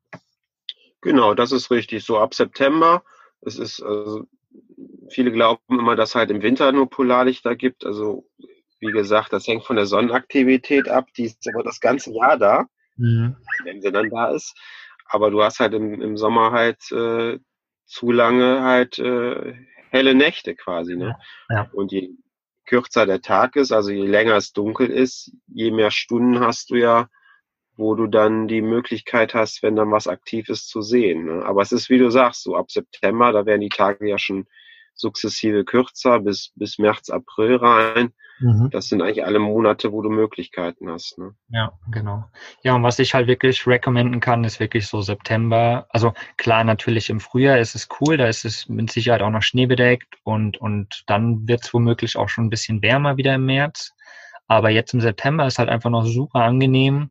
Genau, 1.01 1.35
das 1.35 1.53
ist 1.53 1.71
richtig. 1.71 2.05
So 2.05 2.19
ab 2.19 2.35
September. 2.35 3.03
Es 3.41 3.59
ist, 3.59 3.83
also, 3.83 4.27
viele 5.11 5.33
glauben 5.33 5.79
immer, 5.79 5.97
dass 5.97 6.15
halt 6.15 6.31
im 6.31 6.43
Winter 6.43 6.73
nur 6.73 6.91
Polarlichter 6.91 7.57
gibt. 7.57 7.85
Also, 7.85 8.27
wie 8.81 8.93
gesagt, 8.93 9.33
das 9.33 9.47
hängt 9.47 9.65
von 9.65 9.77
der 9.77 9.87
Sonnenaktivität 9.87 10.89
ab. 10.89 11.09
Die 11.17 11.25
ist 11.25 11.47
aber 11.53 11.63
das 11.63 11.81
ganze 11.81 12.13
Jahr 12.13 12.39
da, 12.39 12.67
mhm. 12.97 13.37
wenn 13.65 13.81
sie 13.81 13.93
dann 13.93 14.11
da 14.11 14.31
ist. 14.31 14.55
Aber 15.07 15.31
du 15.31 15.43
hast 15.43 15.61
halt 15.61 15.75
im, 15.75 16.01
im 16.01 16.17
Sommer 16.17 16.53
halt 16.53 16.91
äh, 16.93 17.39
zu 17.85 18.13
lange 18.13 18.63
halt 18.63 18.99
äh, 18.99 19.55
helle 19.91 20.15
Nächte 20.15 20.55
quasi. 20.55 20.97
Ne? 20.97 21.17
Ja, 21.49 21.57
ja. 21.57 21.71
Und 21.73 21.93
je 21.93 22.11
kürzer 22.65 23.05
der 23.05 23.21
Tag 23.21 23.57
ist, 23.57 23.73
also 23.73 23.91
je 23.91 24.07
länger 24.07 24.37
es 24.37 24.53
dunkel 24.53 24.89
ist, 24.89 25.33
je 25.49 25.73
mehr 25.73 25.91
Stunden 25.91 26.39
hast 26.41 26.71
du 26.71 26.77
ja, 26.77 27.09
wo 27.81 27.95
du 27.95 28.07
dann 28.07 28.47
die 28.47 28.63
Möglichkeit 28.63 29.35
hast, 29.35 29.63
wenn 29.63 29.75
dann 29.75 29.91
was 29.91 30.07
aktiv 30.07 30.49
ist, 30.49 30.69
zu 30.69 30.83
sehen. 30.83 31.25
Ne? 31.25 31.45
Aber 31.45 31.63
es 31.63 31.73
ist, 31.73 31.91
wie 31.91 31.99
du 31.99 32.11
sagst, 32.11 32.45
so 32.45 32.55
ab 32.55 32.71
September, 32.71 33.33
da 33.33 33.47
werden 33.47 33.63
die 33.63 33.69
Tage 33.69 34.09
ja 34.09 34.19
schon 34.19 34.47
sukzessive 34.95 35.65
kürzer 35.65 36.21
bis, 36.21 36.53
bis 36.55 36.79
März, 36.79 37.11
April 37.11 37.57
rein. 37.57 38.13
Mhm. 38.39 38.71
Das 38.71 38.89
sind 38.89 39.03
eigentlich 39.03 39.25
alle 39.25 39.39
Monate, 39.39 39.93
wo 39.93 40.03
du 40.03 40.11
Möglichkeiten 40.11 40.91
hast. 40.91 41.19
Ne? 41.19 41.35
Ja, 41.49 41.73
genau. 41.91 42.25
Ja, 42.63 42.75
und 42.75 42.83
was 42.83 42.99
ich 42.99 43.15
halt 43.15 43.27
wirklich 43.27 43.67
recommenden 43.67 44.21
kann, 44.21 44.45
ist 44.45 44.61
wirklich 44.61 44.87
so 44.87 45.01
September. 45.01 45.87
Also 45.91 46.15
klar, 46.37 46.65
natürlich 46.65 47.11
im 47.11 47.21
Frühjahr 47.21 47.59
ist 47.59 47.75
es 47.75 47.89
cool, 48.01 48.17
da 48.17 48.27
ist 48.27 48.45
es 48.45 48.69
mit 48.69 48.91
Sicherheit 48.91 49.23
auch 49.23 49.31
noch 49.31 49.43
schneebedeckt 49.43 50.17
und, 50.23 50.59
und 50.59 51.03
dann 51.07 51.49
wird 51.49 51.65
es 51.65 51.75
womöglich 51.75 52.17
auch 52.17 52.29
schon 52.29 52.45
ein 52.45 52.51
bisschen 52.51 52.83
wärmer 52.83 53.17
wieder 53.17 53.35
im 53.35 53.47
März. 53.47 53.93
Aber 54.49 54.71
jetzt 54.71 54.95
im 54.95 55.01
September 55.01 55.47
ist 55.47 55.59
halt 55.59 55.69
einfach 55.69 55.91
noch 55.91 56.05
super 56.05 56.41
angenehm. 56.41 57.11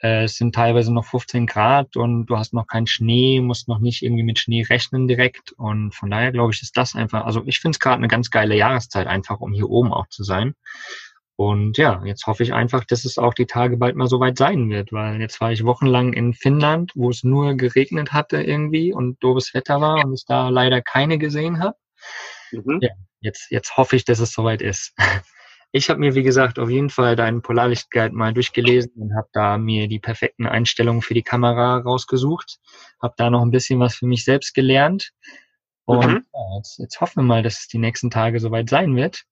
Äh, 0.00 0.24
es 0.24 0.36
sind 0.36 0.54
teilweise 0.54 0.92
noch 0.92 1.04
15 1.04 1.46
Grad 1.46 1.96
und 1.96 2.26
du 2.26 2.36
hast 2.36 2.52
noch 2.52 2.66
keinen 2.66 2.86
Schnee, 2.86 3.40
musst 3.40 3.68
noch 3.68 3.78
nicht 3.78 4.02
irgendwie 4.02 4.22
mit 4.22 4.38
Schnee 4.38 4.62
rechnen 4.62 5.08
direkt. 5.08 5.52
Und 5.52 5.94
von 5.94 6.10
daher 6.10 6.32
glaube 6.32 6.52
ich, 6.52 6.62
ist 6.62 6.76
das 6.76 6.94
einfach, 6.94 7.24
also 7.24 7.42
ich 7.46 7.60
finde 7.60 7.76
es 7.76 7.80
gerade 7.80 7.96
eine 7.96 8.08
ganz 8.08 8.30
geile 8.30 8.56
Jahreszeit 8.56 9.06
einfach, 9.06 9.40
um 9.40 9.52
hier 9.52 9.68
oben 9.68 9.92
auch 9.92 10.08
zu 10.08 10.22
sein. 10.24 10.54
Und 11.36 11.76
ja, 11.76 12.02
jetzt 12.04 12.26
hoffe 12.26 12.42
ich 12.42 12.54
einfach, 12.54 12.84
dass 12.84 13.04
es 13.04 13.18
auch 13.18 13.34
die 13.34 13.44
Tage 13.44 13.76
bald 13.76 13.94
mal 13.94 14.08
soweit 14.08 14.38
sein 14.38 14.70
wird, 14.70 14.90
weil 14.92 15.20
jetzt 15.20 15.38
war 15.42 15.52
ich 15.52 15.64
wochenlang 15.64 16.14
in 16.14 16.32
Finnland, 16.32 16.92
wo 16.94 17.10
es 17.10 17.24
nur 17.24 17.54
geregnet 17.54 18.14
hatte 18.14 18.42
irgendwie 18.42 18.94
und 18.94 19.22
doofes 19.22 19.52
Wetter 19.52 19.82
war 19.82 20.02
und 20.02 20.14
ich 20.14 20.24
da 20.26 20.48
leider 20.48 20.80
keine 20.80 21.18
gesehen 21.18 21.60
habe. 21.60 21.76
Mhm. 22.52 22.78
Ja, 22.80 22.90
jetzt, 23.20 23.50
jetzt 23.50 23.76
hoffe 23.76 23.96
ich, 23.96 24.06
dass 24.06 24.18
es 24.18 24.32
soweit 24.32 24.62
ist. 24.62 24.94
Ich 25.76 25.90
habe 25.90 26.00
mir, 26.00 26.14
wie 26.14 26.22
gesagt, 26.22 26.58
auf 26.58 26.70
jeden 26.70 26.88
Fall 26.88 27.16
deinen 27.16 27.42
Polarlichtguide 27.42 28.14
mal 28.14 28.32
durchgelesen 28.32 28.92
und 28.96 29.14
habe 29.14 29.28
da 29.34 29.58
mir 29.58 29.88
die 29.88 29.98
perfekten 29.98 30.46
Einstellungen 30.46 31.02
für 31.02 31.12
die 31.12 31.22
Kamera 31.22 31.76
rausgesucht. 31.76 32.56
Habe 33.02 33.12
da 33.18 33.28
noch 33.28 33.42
ein 33.42 33.50
bisschen 33.50 33.78
was 33.78 33.96
für 33.96 34.06
mich 34.06 34.24
selbst 34.24 34.54
gelernt. 34.54 35.10
Und 35.84 36.06
mhm. 36.06 36.24
ja, 36.32 36.56
jetzt, 36.56 36.78
jetzt 36.78 37.00
hoffen 37.02 37.16
wir 37.16 37.24
mal, 37.24 37.42
dass 37.42 37.60
es 37.60 37.68
die 37.68 37.76
nächsten 37.76 38.10
Tage 38.10 38.40
soweit 38.40 38.70
sein 38.70 38.96
wird. 38.96 39.24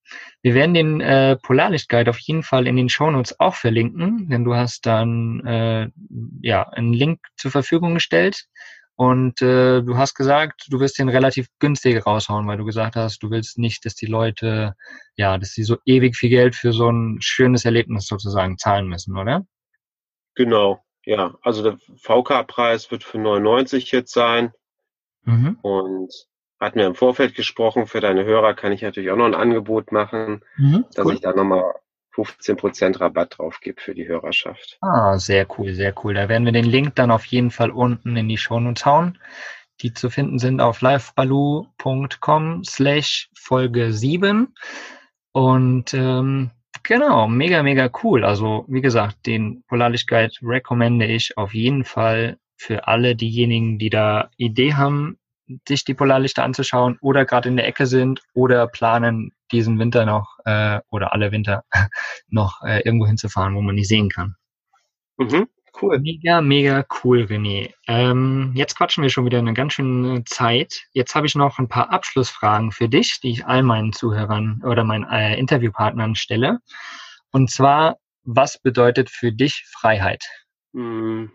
Wir 0.43 0.53
werden 0.53 0.75
den 0.75 1.01
äh, 1.01 1.37
Polarlichtguide 1.37 2.11
auf 2.11 2.19
jeden 2.19 2.43
Fall 2.43 2.67
in 2.67 2.77
den 2.77 2.91
Shownotes 2.91 3.41
auch 3.41 3.55
verlinken, 3.55 4.29
denn 4.29 4.45
du 4.45 4.55
hast 4.55 4.85
dann 4.85 5.41
äh, 5.47 5.89
ja 6.43 6.69
einen 6.69 6.93
Link 6.93 7.21
zur 7.39 7.53
Verfügung 7.53 7.95
gestellt 7.95 8.45
und 8.97 9.43
äh, 9.43 9.83
du 9.83 9.97
hast 9.97 10.15
gesagt, 10.15 10.67
du 10.71 10.79
wirst 10.79 10.99
den 10.99 11.09
relativ 11.09 11.49
günstig 11.59 12.07
raushauen, 12.07 12.47
weil 12.47 12.59
du 12.59 12.65
gesagt 12.65 12.95
hast, 12.95 13.23
du 13.23 13.31
willst 13.31 13.59
nicht, 13.59 13.85
dass 13.85 13.95
die 13.95 14.07
Leute, 14.07 14.75
ja, 15.17 15.37
dass 15.37 15.51
sie 15.51 15.65
so 15.65 15.79
ewig 15.85 16.17
viel 16.17 16.31
Geld 16.31 16.55
für 16.55 16.73
so 16.73 16.91
ein 16.91 17.19
schönes 17.21 17.65
Erlebnis 17.65 18.07
sozusagen 18.07 18.57
zahlen 18.57 18.87
müssen, 18.87 19.17
oder? 19.17 19.45
Genau, 20.37 20.85
ja. 21.05 21.35
Also 21.43 21.63
der 21.63 21.79
VK-Preis 21.97 22.91
wird 22.93 23.03
für 23.03 23.19
99 23.19 23.91
jetzt 23.91 24.13
sein. 24.13 24.53
Mhm. 25.25 25.59
Und 25.63 26.13
hat 26.61 26.77
mir 26.77 26.87
im 26.87 26.95
Vorfeld 26.95 27.35
gesprochen, 27.35 27.87
für 27.87 28.01
deine 28.01 28.25
Hörer 28.25 28.55
kann 28.55 28.73
ich 28.73 28.83
natürlich 28.83 29.11
auch 29.11 29.17
noch 29.17 29.27
ein 29.27 29.35
Angebot 29.35 29.91
machen, 29.91 30.45
mhm, 30.57 30.85
dass 30.95 31.07
cool. 31.07 31.15
ich 31.15 31.21
da 31.21 31.33
nochmal 31.33 31.75
15% 32.15 33.01
Rabatt 33.01 33.39
drauf 33.39 33.61
gibt 33.61 33.81
für 33.81 33.95
die 33.95 34.07
Hörerschaft. 34.07 34.79
Ah, 34.81 35.19
sehr 35.19 35.47
cool, 35.59 35.75
sehr 35.75 35.95
cool. 36.03 36.15
Da 36.15 36.29
werden 36.29 36.45
wir 36.45 36.53
den 36.53 36.65
Link 36.65 36.95
dann 36.95 37.11
auf 37.11 37.25
jeden 37.27 37.51
Fall 37.51 37.71
unten 37.71 38.17
in 38.17 38.29
die 38.29 38.39
Show 38.39 38.61
Notes 38.61 38.87
hauen. 38.87 39.19
Die 39.81 39.93
zu 39.93 40.09
finden 40.09 40.39
sind 40.39 40.61
auf 40.61 40.81
livebaloo.com 40.81 42.65
slash 42.65 43.31
Folge 43.37 43.93
7. 43.93 44.55
Und 45.33 45.93
ähm, 45.95 46.51
genau, 46.85 47.27
mega, 47.27 47.63
mega 47.63 47.91
cool. 48.03 48.25
Also 48.25 48.65
wie 48.69 48.81
gesagt, 48.81 49.27
den 49.27 49.65
Polarlichtguide 49.67 50.35
recommende 50.43 51.07
ich 51.07 51.37
auf 51.37 51.55
jeden 51.55 51.85
Fall 51.85 52.39
für 52.57 52.87
alle 52.87 53.17
diejenigen, 53.17 53.79
die 53.79 53.91
da 53.91 54.31
Idee 54.37 54.75
haben, 54.75 55.19
sich 55.69 55.85
die 55.85 55.95
Polarlichter 55.95 56.45
anzuschauen 56.45 56.99
oder 57.01 57.25
gerade 57.25 57.49
in 57.49 57.57
der 57.57 57.67
Ecke 57.67 57.87
sind 57.87 58.23
oder 58.35 58.67
planen, 58.67 59.33
diesen 59.53 59.79
Winter 59.79 60.07
noch 60.07 60.39
äh, 60.45 60.81
oder 60.91 61.13
alle 61.13 61.33
Winter 61.33 61.65
noch 62.29 62.63
äh, 62.63 62.81
irgendwo 62.85 63.07
hinzufahren, 63.07 63.55
wo 63.55 63.61
man 63.61 63.77
die 63.77 63.85
sehen 63.85 64.09
kann. 64.09 64.37
Mhm, 65.17 65.49
cool. 65.81 65.99
Mega, 65.99 66.41
mega 66.41 66.85
cool, 67.03 67.23
René. 67.23 67.73
Ähm, 67.87 68.53
jetzt 68.55 68.77
quatschen 68.77 69.03
wir 69.03 69.11
schon 69.11 69.27
wieder 69.27 69.39
eine 69.39 69.55
ganz 69.55 69.75
schöne 69.75 70.25
Zeit. 70.25 70.85
Jetzt 70.93 71.15
habe 71.15 71.27
ich 71.27 71.35
noch 71.35 71.59
ein 71.59 71.69
paar 71.69 71.93
Abschlussfragen 71.93 72.73
für 72.73 72.89
dich, 72.89 73.21
die 73.21 73.31
ich 73.31 73.47
all 73.47 73.63
meinen 73.63 73.93
Zuhörern 73.93 74.63
oder 74.65 74.85
meinen 74.85 75.05
äh, 75.05 75.37
Interviewpartnern 75.39 76.15
stelle. 76.15 76.59
Und 77.31 77.51
zwar, 77.51 77.99
was 78.23 78.59
bedeutet 78.59 79.11
für 79.11 79.33
dich 79.33 79.65
Freiheit? 79.69 80.25
Hm, 80.73 81.31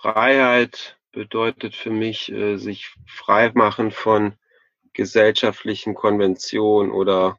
Freiheit 0.00 0.98
bedeutet 1.12 1.74
für 1.74 1.90
mich, 1.90 2.32
äh, 2.32 2.56
sich 2.56 2.94
frei 3.06 3.50
machen 3.54 3.90
von 3.90 4.34
gesellschaftlichen 4.92 5.94
Konventionen 5.94 6.90
oder 6.90 7.38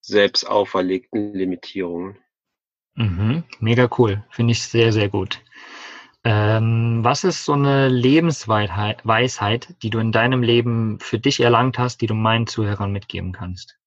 selbst 0.00 0.44
auferlegten 0.44 1.34
Limitierungen. 1.34 2.18
Mhm, 2.94 3.44
mega 3.58 3.88
cool. 3.98 4.24
Finde 4.30 4.52
ich 4.52 4.62
sehr, 4.62 4.92
sehr 4.92 5.08
gut. 5.08 5.42
Ähm, 6.24 7.00
was 7.02 7.24
ist 7.24 7.44
so 7.44 7.52
eine 7.52 7.88
Lebensweisheit, 7.88 9.76
die 9.82 9.90
du 9.90 9.98
in 9.98 10.12
deinem 10.12 10.42
Leben 10.42 10.98
für 10.98 11.18
dich 11.18 11.40
erlangt 11.40 11.78
hast, 11.78 12.00
die 12.00 12.06
du 12.06 12.14
meinen 12.14 12.46
Zuhörern 12.46 12.90
mitgeben 12.90 13.32
kannst? 13.32 13.78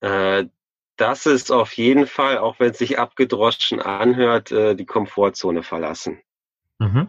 Äh, 0.00 0.46
das 0.96 1.26
ist 1.26 1.52
auf 1.52 1.72
jeden 1.74 2.06
Fall, 2.06 2.38
auch 2.38 2.58
wenn 2.58 2.70
es 2.70 2.78
sich 2.78 2.98
abgedroschen 2.98 3.80
anhört, 3.80 4.50
äh, 4.50 4.74
die 4.74 4.86
Komfortzone 4.86 5.62
verlassen. 5.62 6.20
Mhm. 6.80 7.08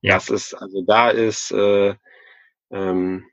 Ja. 0.00 0.14
Das 0.14 0.30
ist, 0.30 0.54
also 0.54 0.82
da 0.82 1.10
ist, 1.10 1.52
äh, 1.52 1.94
ähm, 2.70 3.24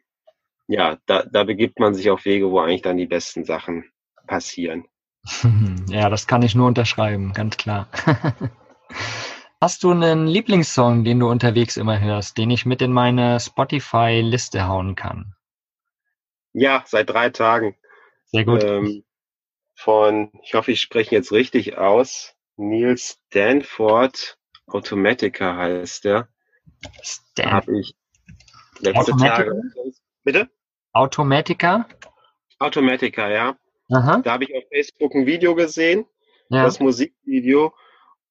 ja, 0.67 0.97
da, 1.05 1.23
da 1.23 1.43
begibt 1.43 1.79
man 1.79 1.95
sich 1.95 2.09
auf 2.11 2.25
Wege, 2.25 2.51
wo 2.51 2.59
eigentlich 2.59 2.81
dann 2.83 2.97
die 2.97 3.07
besten 3.07 3.43
Sachen 3.43 3.85
passieren. 4.27 4.85
Ja, 5.89 6.09
das 6.09 6.25
kann 6.25 6.41
ich 6.41 6.55
nur 6.55 6.67
unterschreiben, 6.67 7.33
ganz 7.33 7.57
klar. 7.57 7.89
Hast 9.59 9.83
du 9.83 9.91
einen 9.91 10.25
Lieblingssong, 10.25 11.03
den 11.03 11.19
du 11.19 11.29
unterwegs 11.29 11.75
immer 11.75 11.99
hörst, 11.99 12.37
den 12.37 12.49
ich 12.49 12.65
mit 12.65 12.81
in 12.81 12.93
meine 12.93 13.39
Spotify-Liste 13.39 14.67
hauen 14.67 14.95
kann? 14.95 15.35
Ja, 16.53 16.83
seit 16.87 17.09
drei 17.09 17.29
Tagen. 17.29 17.75
Sehr 18.25 18.45
gut. 18.45 18.63
Ähm, 18.63 19.03
von, 19.75 20.31
ich 20.43 20.53
hoffe, 20.53 20.71
ich 20.71 20.81
spreche 20.81 21.13
jetzt 21.13 21.31
richtig 21.33 21.77
aus, 21.77 22.33
Neil 22.55 22.97
Stanford, 22.97 24.39
Automatica 24.73 25.55
heißt 25.55 26.05
der. 26.05 26.27
Stan 27.01 27.51
habe 27.51 27.79
ich 27.79 27.93
letzte 28.79 28.99
Automatica? 28.99 29.35
Tage. 29.35 29.61
Bitte? 30.23 30.49
Automatica? 30.93 31.87
Automatica, 32.59 33.29
ja. 33.29 33.57
Aha. 33.91 34.21
Da 34.23 34.33
habe 34.33 34.45
ich 34.45 34.55
auf 34.55 34.63
Facebook 34.71 35.15
ein 35.15 35.25
Video 35.25 35.55
gesehen, 35.55 36.05
ja. 36.49 36.63
das 36.63 36.79
Musikvideo. 36.79 37.73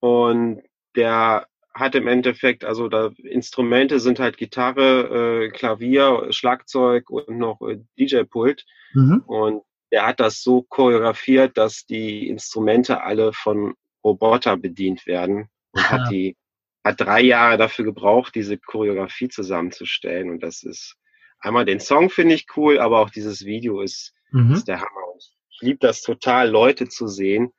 Und 0.01 0.62
der 0.97 1.47
hat 1.74 1.95
im 1.95 2.07
Endeffekt, 2.07 2.64
also 2.64 2.88
da 2.88 3.11
Instrumente 3.18 4.01
sind 4.01 4.18
halt 4.18 4.36
Gitarre, 4.36 5.45
äh, 5.45 5.51
Klavier, 5.51 6.26
Schlagzeug 6.30 7.11
und 7.11 7.28
noch 7.30 7.61
äh, 7.62 7.80
DJ-Pult. 7.99 8.64
Mhm. 8.95 9.22
Und 9.26 9.62
der 9.93 10.07
hat 10.07 10.20
das 10.20 10.43
so 10.43 10.62
choreografiert, 10.62 11.59
dass 11.59 11.84
die 11.86 12.28
Instrumente 12.28 13.03
alle 13.03 13.32
von 13.32 13.74
Roboter 14.05 14.57
bedient 14.57 15.07
werden 15.07 15.49
und 15.72 15.82
Aha. 15.82 15.90
hat 15.90 16.10
die 16.10 16.36
hat 16.84 17.00
drei 17.00 17.20
Jahre 17.20 17.58
dafür 17.58 17.84
gebraucht, 17.84 18.34
diese 18.34 18.58
Choreografie 18.58 19.28
zusammenzustellen. 19.28 20.30
Und 20.30 20.42
das 20.42 20.62
ist 20.62 20.96
einmal 21.38 21.64
den 21.64 21.80
Song 21.80 22.10
finde 22.10 22.34
ich 22.34 22.46
cool, 22.56 22.78
aber 22.78 23.00
auch 23.00 23.10
dieses 23.10 23.44
Video 23.44 23.80
ist, 23.80 24.14
mhm. 24.30 24.52
ist 24.52 24.68
der 24.68 24.80
Hammer. 24.80 25.12
Und 25.12 25.22
ich 25.50 25.58
liebe 25.60 25.78
das 25.80 26.02
total, 26.02 26.48
Leute 26.48 26.88
zu 26.88 27.06
sehen, 27.06 27.52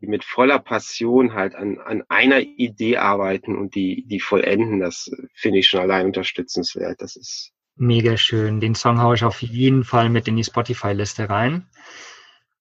die 0.00 0.06
mit 0.06 0.24
voller 0.24 0.60
Passion 0.60 1.34
halt 1.34 1.56
an, 1.56 1.78
an 1.78 2.04
einer 2.08 2.40
Idee 2.40 2.98
arbeiten 2.98 3.56
und 3.56 3.74
die, 3.74 4.04
die 4.06 4.20
vollenden. 4.20 4.78
Das 4.78 5.10
finde 5.34 5.58
ich 5.58 5.66
schon 5.66 5.80
allein 5.80 6.06
unterstützenswert. 6.06 7.02
Das 7.02 7.16
ist 7.16 7.52
mega 7.74 8.16
schön. 8.16 8.60
Den 8.60 8.76
Song 8.76 9.00
haue 9.00 9.16
ich 9.16 9.24
auf 9.24 9.42
jeden 9.42 9.82
Fall 9.82 10.08
mit 10.08 10.28
in 10.28 10.36
die 10.36 10.44
Spotify-Liste 10.44 11.28
rein. 11.28 11.66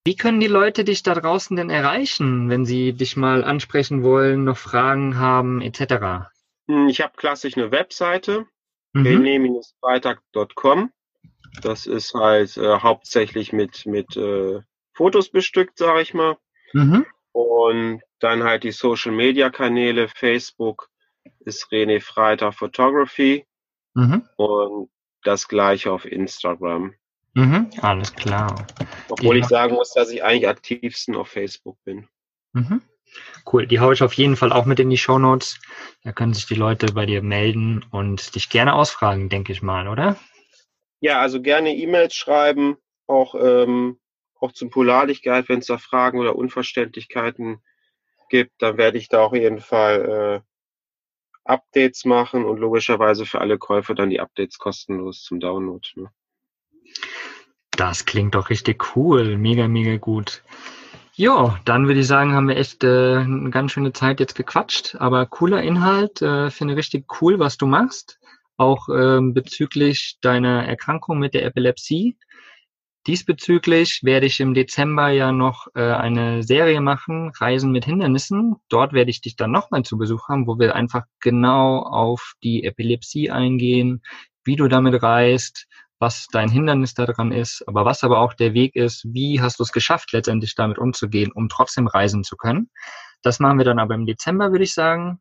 Wie 0.08 0.16
können 0.16 0.40
die 0.40 0.48
Leute 0.48 0.86
dich 0.86 1.04
da 1.04 1.14
draußen 1.16 1.58
denn 1.58 1.70
erreichen, 1.70 2.50
wenn 2.50 2.64
sie 2.64 2.94
dich 2.94 3.18
mal 3.18 3.44
ansprechen 3.44 4.04
wollen, 4.04 4.46
noch 4.46 4.56
Fragen 4.56 5.18
haben, 5.18 5.60
etc.? 5.62 6.30
Hm, 6.70 6.88
ich 6.88 7.02
habe 7.02 7.12
klassisch 7.18 7.58
eine 7.58 7.72
Webseite, 7.72 8.46
mhm. 8.94 9.62
freitag.com. 9.82 10.94
Das 11.62 11.88
ist 11.88 12.14
halt 12.14 12.56
äh, 12.56 12.80
hauptsächlich 12.80 13.52
mit, 13.52 13.86
mit 13.86 14.16
äh, 14.16 14.62
Fotos 14.94 15.28
bestückt, 15.28 15.78
sage 15.78 16.04
ich 16.04 16.14
mal. 16.14 16.38
Mhm. 16.72 17.06
Und 17.34 18.02
dann 18.22 18.44
halt 18.44 18.64
die 18.64 18.72
Social 18.72 19.12
Media 19.12 19.50
Kanäle, 19.50 20.08
Facebook 20.08 20.88
ist 21.42 21.66
René 21.70 22.00
Freitag 22.00 22.54
Photography. 22.54 23.46
Mhm. 23.94 24.24
Und 24.38 24.90
das 25.24 25.50
gleiche 25.50 25.92
auf 25.92 26.06
Instagram. 26.06 26.94
Mhm, 27.38 27.70
alles 27.84 28.16
klar. 28.16 28.66
Obwohl 29.10 29.36
Die 29.36 29.42
ich 29.42 29.46
sagen 29.46 29.76
muss, 29.76 29.94
dass 29.94 30.10
ich 30.10 30.24
eigentlich 30.24 30.48
aktivsten 30.48 31.16
auf 31.16 31.28
Facebook 31.28 31.78
bin. 31.84 32.08
Mhm. 32.54 32.82
Cool, 33.46 33.68
die 33.68 33.80
haue 33.80 33.94
ich 33.94 34.02
auf 34.02 34.14
jeden 34.14 34.36
Fall 34.36 34.52
auch 34.52 34.66
mit 34.66 34.80
in 34.80 34.90
die 34.90 34.98
Show 34.98 35.20
Notes. 35.20 35.60
Da 36.04 36.14
können 36.14 36.34
sich 36.34 36.48
die 36.48 36.56
Leute 36.56 36.94
bei 36.94 37.06
dir 37.06 37.22
melden 37.22 37.86
und 37.92 38.34
dich 38.34 38.50
gerne 38.50 38.74
ausfragen, 38.74 39.30
denke 39.30 39.52
ich 39.52 39.62
mal, 39.62 39.88
oder? 39.88 40.18
Ja, 41.00 41.22
also 41.22 41.40
gerne 41.40 41.76
E-Mails 41.76 42.16
schreiben, 42.16 42.78
auch, 43.06 43.36
ähm, 43.36 44.00
auch 44.40 44.52
zum 44.52 44.72
Polarlichkeit, 44.72 45.48
wenn 45.48 45.60
es 45.60 45.68
da 45.68 45.78
Fragen 45.78 46.18
oder 46.18 46.36
Unverständlichkeiten 46.36 47.62
gibt, 48.30 48.64
dann 48.64 48.80
werde 48.80 48.98
ich 48.98 49.10
da 49.10 49.22
auf 49.22 49.34
jeden 49.34 49.60
Fall 49.60 50.44
äh, 50.44 50.48
Updates 51.44 52.04
machen 52.04 52.46
und 52.46 52.58
logischerweise 52.58 53.28
für 53.28 53.42
alle 53.42 53.60
Käufer 53.60 53.94
dann 53.94 54.10
die 54.10 54.20
Updates 54.20 54.58
kostenlos 54.58 55.22
zum 55.22 55.40
Download. 55.40 55.88
Ne? 55.96 56.10
Das 57.72 58.06
klingt 58.06 58.36
doch 58.36 58.50
richtig 58.50 58.96
cool, 58.96 59.38
mega, 59.38 59.68
mega 59.68 59.98
gut. 59.98 60.42
Ja, 61.14 61.60
dann 61.66 61.88
würde 61.88 62.02
ich 62.02 62.08
sagen, 62.08 62.34
haben 62.34 62.48
wir 62.48 62.58
echt 62.58 62.84
äh, 62.84 63.16
eine 63.18 63.50
ganz 63.50 63.72
schöne 63.72 63.92
Zeit 63.92 64.20
jetzt 64.20 64.36
gequatscht, 64.36 64.96
aber 65.00 65.26
cooler 65.26 65.64
Inhalt, 65.64 66.22
äh, 66.22 66.52
finde 66.52 66.76
richtig 66.76 67.06
cool, 67.22 67.40
was 67.40 67.58
du 67.58 67.66
machst, 67.66 68.20
auch 68.56 68.88
ähm, 68.90 69.34
bezüglich 69.34 70.18
deiner 70.22 70.66
Erkrankung 70.66 71.18
mit 71.18 71.34
der 71.34 71.46
Epilepsie. 71.46 72.18
Diesbezüglich 73.08 74.02
werde 74.04 74.26
ich 74.26 74.40
im 74.42 74.54
Dezember 74.54 75.10
ja 75.10 75.32
noch 75.32 75.68
äh, 75.76 75.82
eine 75.82 76.44
Serie 76.44 76.82
machen, 76.82 77.32
Reisen 77.40 77.72
mit 77.72 77.86
Hindernissen. 77.86 78.58
Dort 78.70 78.94
werde 78.94 79.10
ich 79.10 79.22
dich 79.22 79.36
dann 79.36 79.52
nochmal 79.52 79.84
zu 79.84 79.98
Besuch 79.98 80.28
haben, 80.28 80.46
wo 80.46 80.60
wir 80.60 80.76
einfach 80.76 81.06
genau 81.20 81.80
auf 81.80 82.34
die 82.44 82.64
Epilepsie 82.64 83.32
eingehen, 83.32 84.04
wie 84.44 84.56
du 84.56 84.68
damit 84.68 85.02
reist, 85.02 85.68
was 86.00 86.28
dein 86.32 86.50
Hindernis 86.50 86.94
daran 86.94 87.32
ist, 87.32 87.64
aber 87.68 87.86
was 87.86 88.04
aber 88.04 88.20
auch 88.20 88.34
der 88.34 88.54
Weg 88.54 88.76
ist, 88.76 89.06
wie 89.12 89.42
hast 89.42 89.60
du 89.60 89.64
es 89.64 89.72
geschafft, 89.72 90.14
letztendlich 90.14 90.56
damit 90.56 90.78
umzugehen, 90.78 91.32
um 91.32 91.50
trotzdem 91.50 91.88
reisen 91.88 92.24
zu 92.24 92.38
können. 92.38 92.70
Das 93.24 93.40
machen 93.40 93.58
wir 93.58 93.66
dann 93.66 93.80
aber 93.80 93.96
im 93.96 94.06
Dezember, 94.06 94.52
würde 94.52 94.64
ich 94.64 94.74
sagen. 94.74 95.20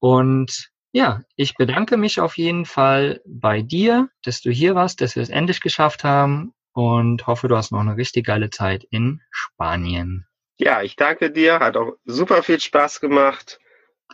Und 0.00 0.70
ja, 0.92 1.22
ich 1.36 1.54
bedanke 1.54 1.96
mich 1.96 2.20
auf 2.20 2.36
jeden 2.36 2.64
Fall 2.64 3.20
bei 3.24 3.62
dir, 3.62 4.08
dass 4.24 4.40
du 4.40 4.50
hier 4.50 4.74
warst, 4.74 5.00
dass 5.00 5.14
wir 5.14 5.22
es 5.22 5.28
endlich 5.28 5.60
geschafft 5.60 6.02
haben 6.02 6.52
und 6.72 7.26
hoffe, 7.26 7.48
du 7.48 7.56
hast 7.56 7.70
noch 7.70 7.80
eine 7.80 7.96
richtig 7.96 8.26
geile 8.26 8.50
Zeit 8.50 8.84
in 8.90 9.20
Spanien. 9.30 10.26
Ja, 10.58 10.82
ich 10.82 10.96
danke 10.96 11.30
dir, 11.30 11.60
hat 11.60 11.76
auch 11.76 11.94
super 12.04 12.42
viel 12.42 12.60
Spaß 12.60 13.00
gemacht 13.00 13.60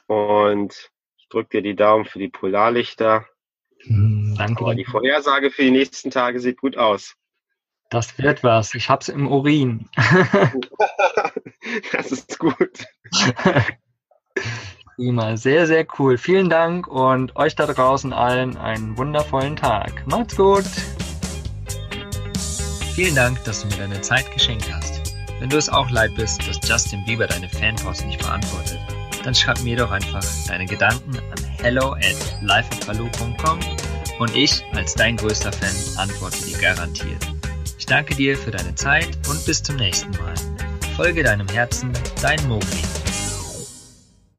und 0.07 0.91
ich 1.17 1.29
drücke 1.29 1.57
dir 1.57 1.63
die 1.63 1.77
Daumen 1.77 2.05
für 2.05 2.19
die 2.19 2.29
Polarlichter. 2.29 3.27
Hm, 3.87 4.35
danke. 4.37 4.65
Aber 4.65 4.75
die 4.75 4.85
Vorhersage 4.85 5.51
für 5.51 5.63
die 5.63 5.71
nächsten 5.71 6.11
Tage 6.11 6.41
sieht 6.41 6.59
gut 6.59 6.77
aus. 6.77 7.15
Das 7.91 8.19
wird 8.19 8.43
was. 8.43 8.75
Ich 8.75 8.89
hab's 8.89 9.09
im 9.09 9.29
Urin. 9.29 9.89
das 11.93 12.11
ist 12.11 12.39
gut. 12.39 12.85
Prima, 14.97 15.37
sehr, 15.37 15.67
sehr 15.67 15.87
cool. 15.99 16.19
Vielen 16.19 16.49
Dank 16.49 16.89
und 16.89 17.37
euch 17.37 17.55
da 17.55 17.67
draußen 17.67 18.13
allen 18.13 18.57
einen 18.57 18.97
wundervollen 18.97 19.55
Tag. 19.55 20.07
Macht's 20.07 20.37
gut. 20.37 20.65
Vielen 22.95 23.15
Dank, 23.15 23.45
dass 23.45 23.61
du 23.61 23.69
mir 23.69 23.77
deine 23.77 24.01
Zeit 24.01 24.33
geschenkt 24.33 24.73
hast. 24.73 25.15
Wenn 25.39 25.51
du 25.51 25.59
es 25.59 25.69
auch 25.69 25.91
leid 25.91 26.15
bist, 26.17 26.49
dass 26.49 26.59
Justin 26.67 27.05
Bieber 27.05 27.27
deine 27.27 27.49
Fanpost 27.51 28.07
nicht 28.07 28.21
beantwortet, 28.21 28.81
dann 29.27 29.35
schreib 29.35 29.61
mir 29.63 29.77
doch 29.77 29.91
einfach 29.91 30.25
deine 30.47 30.67
Gedanken 30.67 31.19
an 31.19 31.45
hello 31.61 31.95
at 31.95 32.37
lifeatbaloo.com 32.43 33.59
und 34.21 34.37
ich 34.37 34.63
als 34.73 34.95
dein 34.95 35.17
größter 35.17 35.53
Fan 35.53 35.99
antworte 35.99 36.45
dir 36.45 36.57
garantiert. 36.59 37.27
Ich 37.77 37.87
danke 37.87 38.15
dir 38.15 38.39
für 38.39 38.53
deine 38.53 38.75
Zeit 38.77 39.19
und 39.29 39.45
bis 39.45 39.63
zum 39.63 39.77
nächsten 39.77 40.13
Mal. 40.13 40.35
Folge 40.95 41.25
deinem 41.25 41.49
Herzen, 41.49 41.93
dein 42.23 42.47
Mogli. 42.47 42.96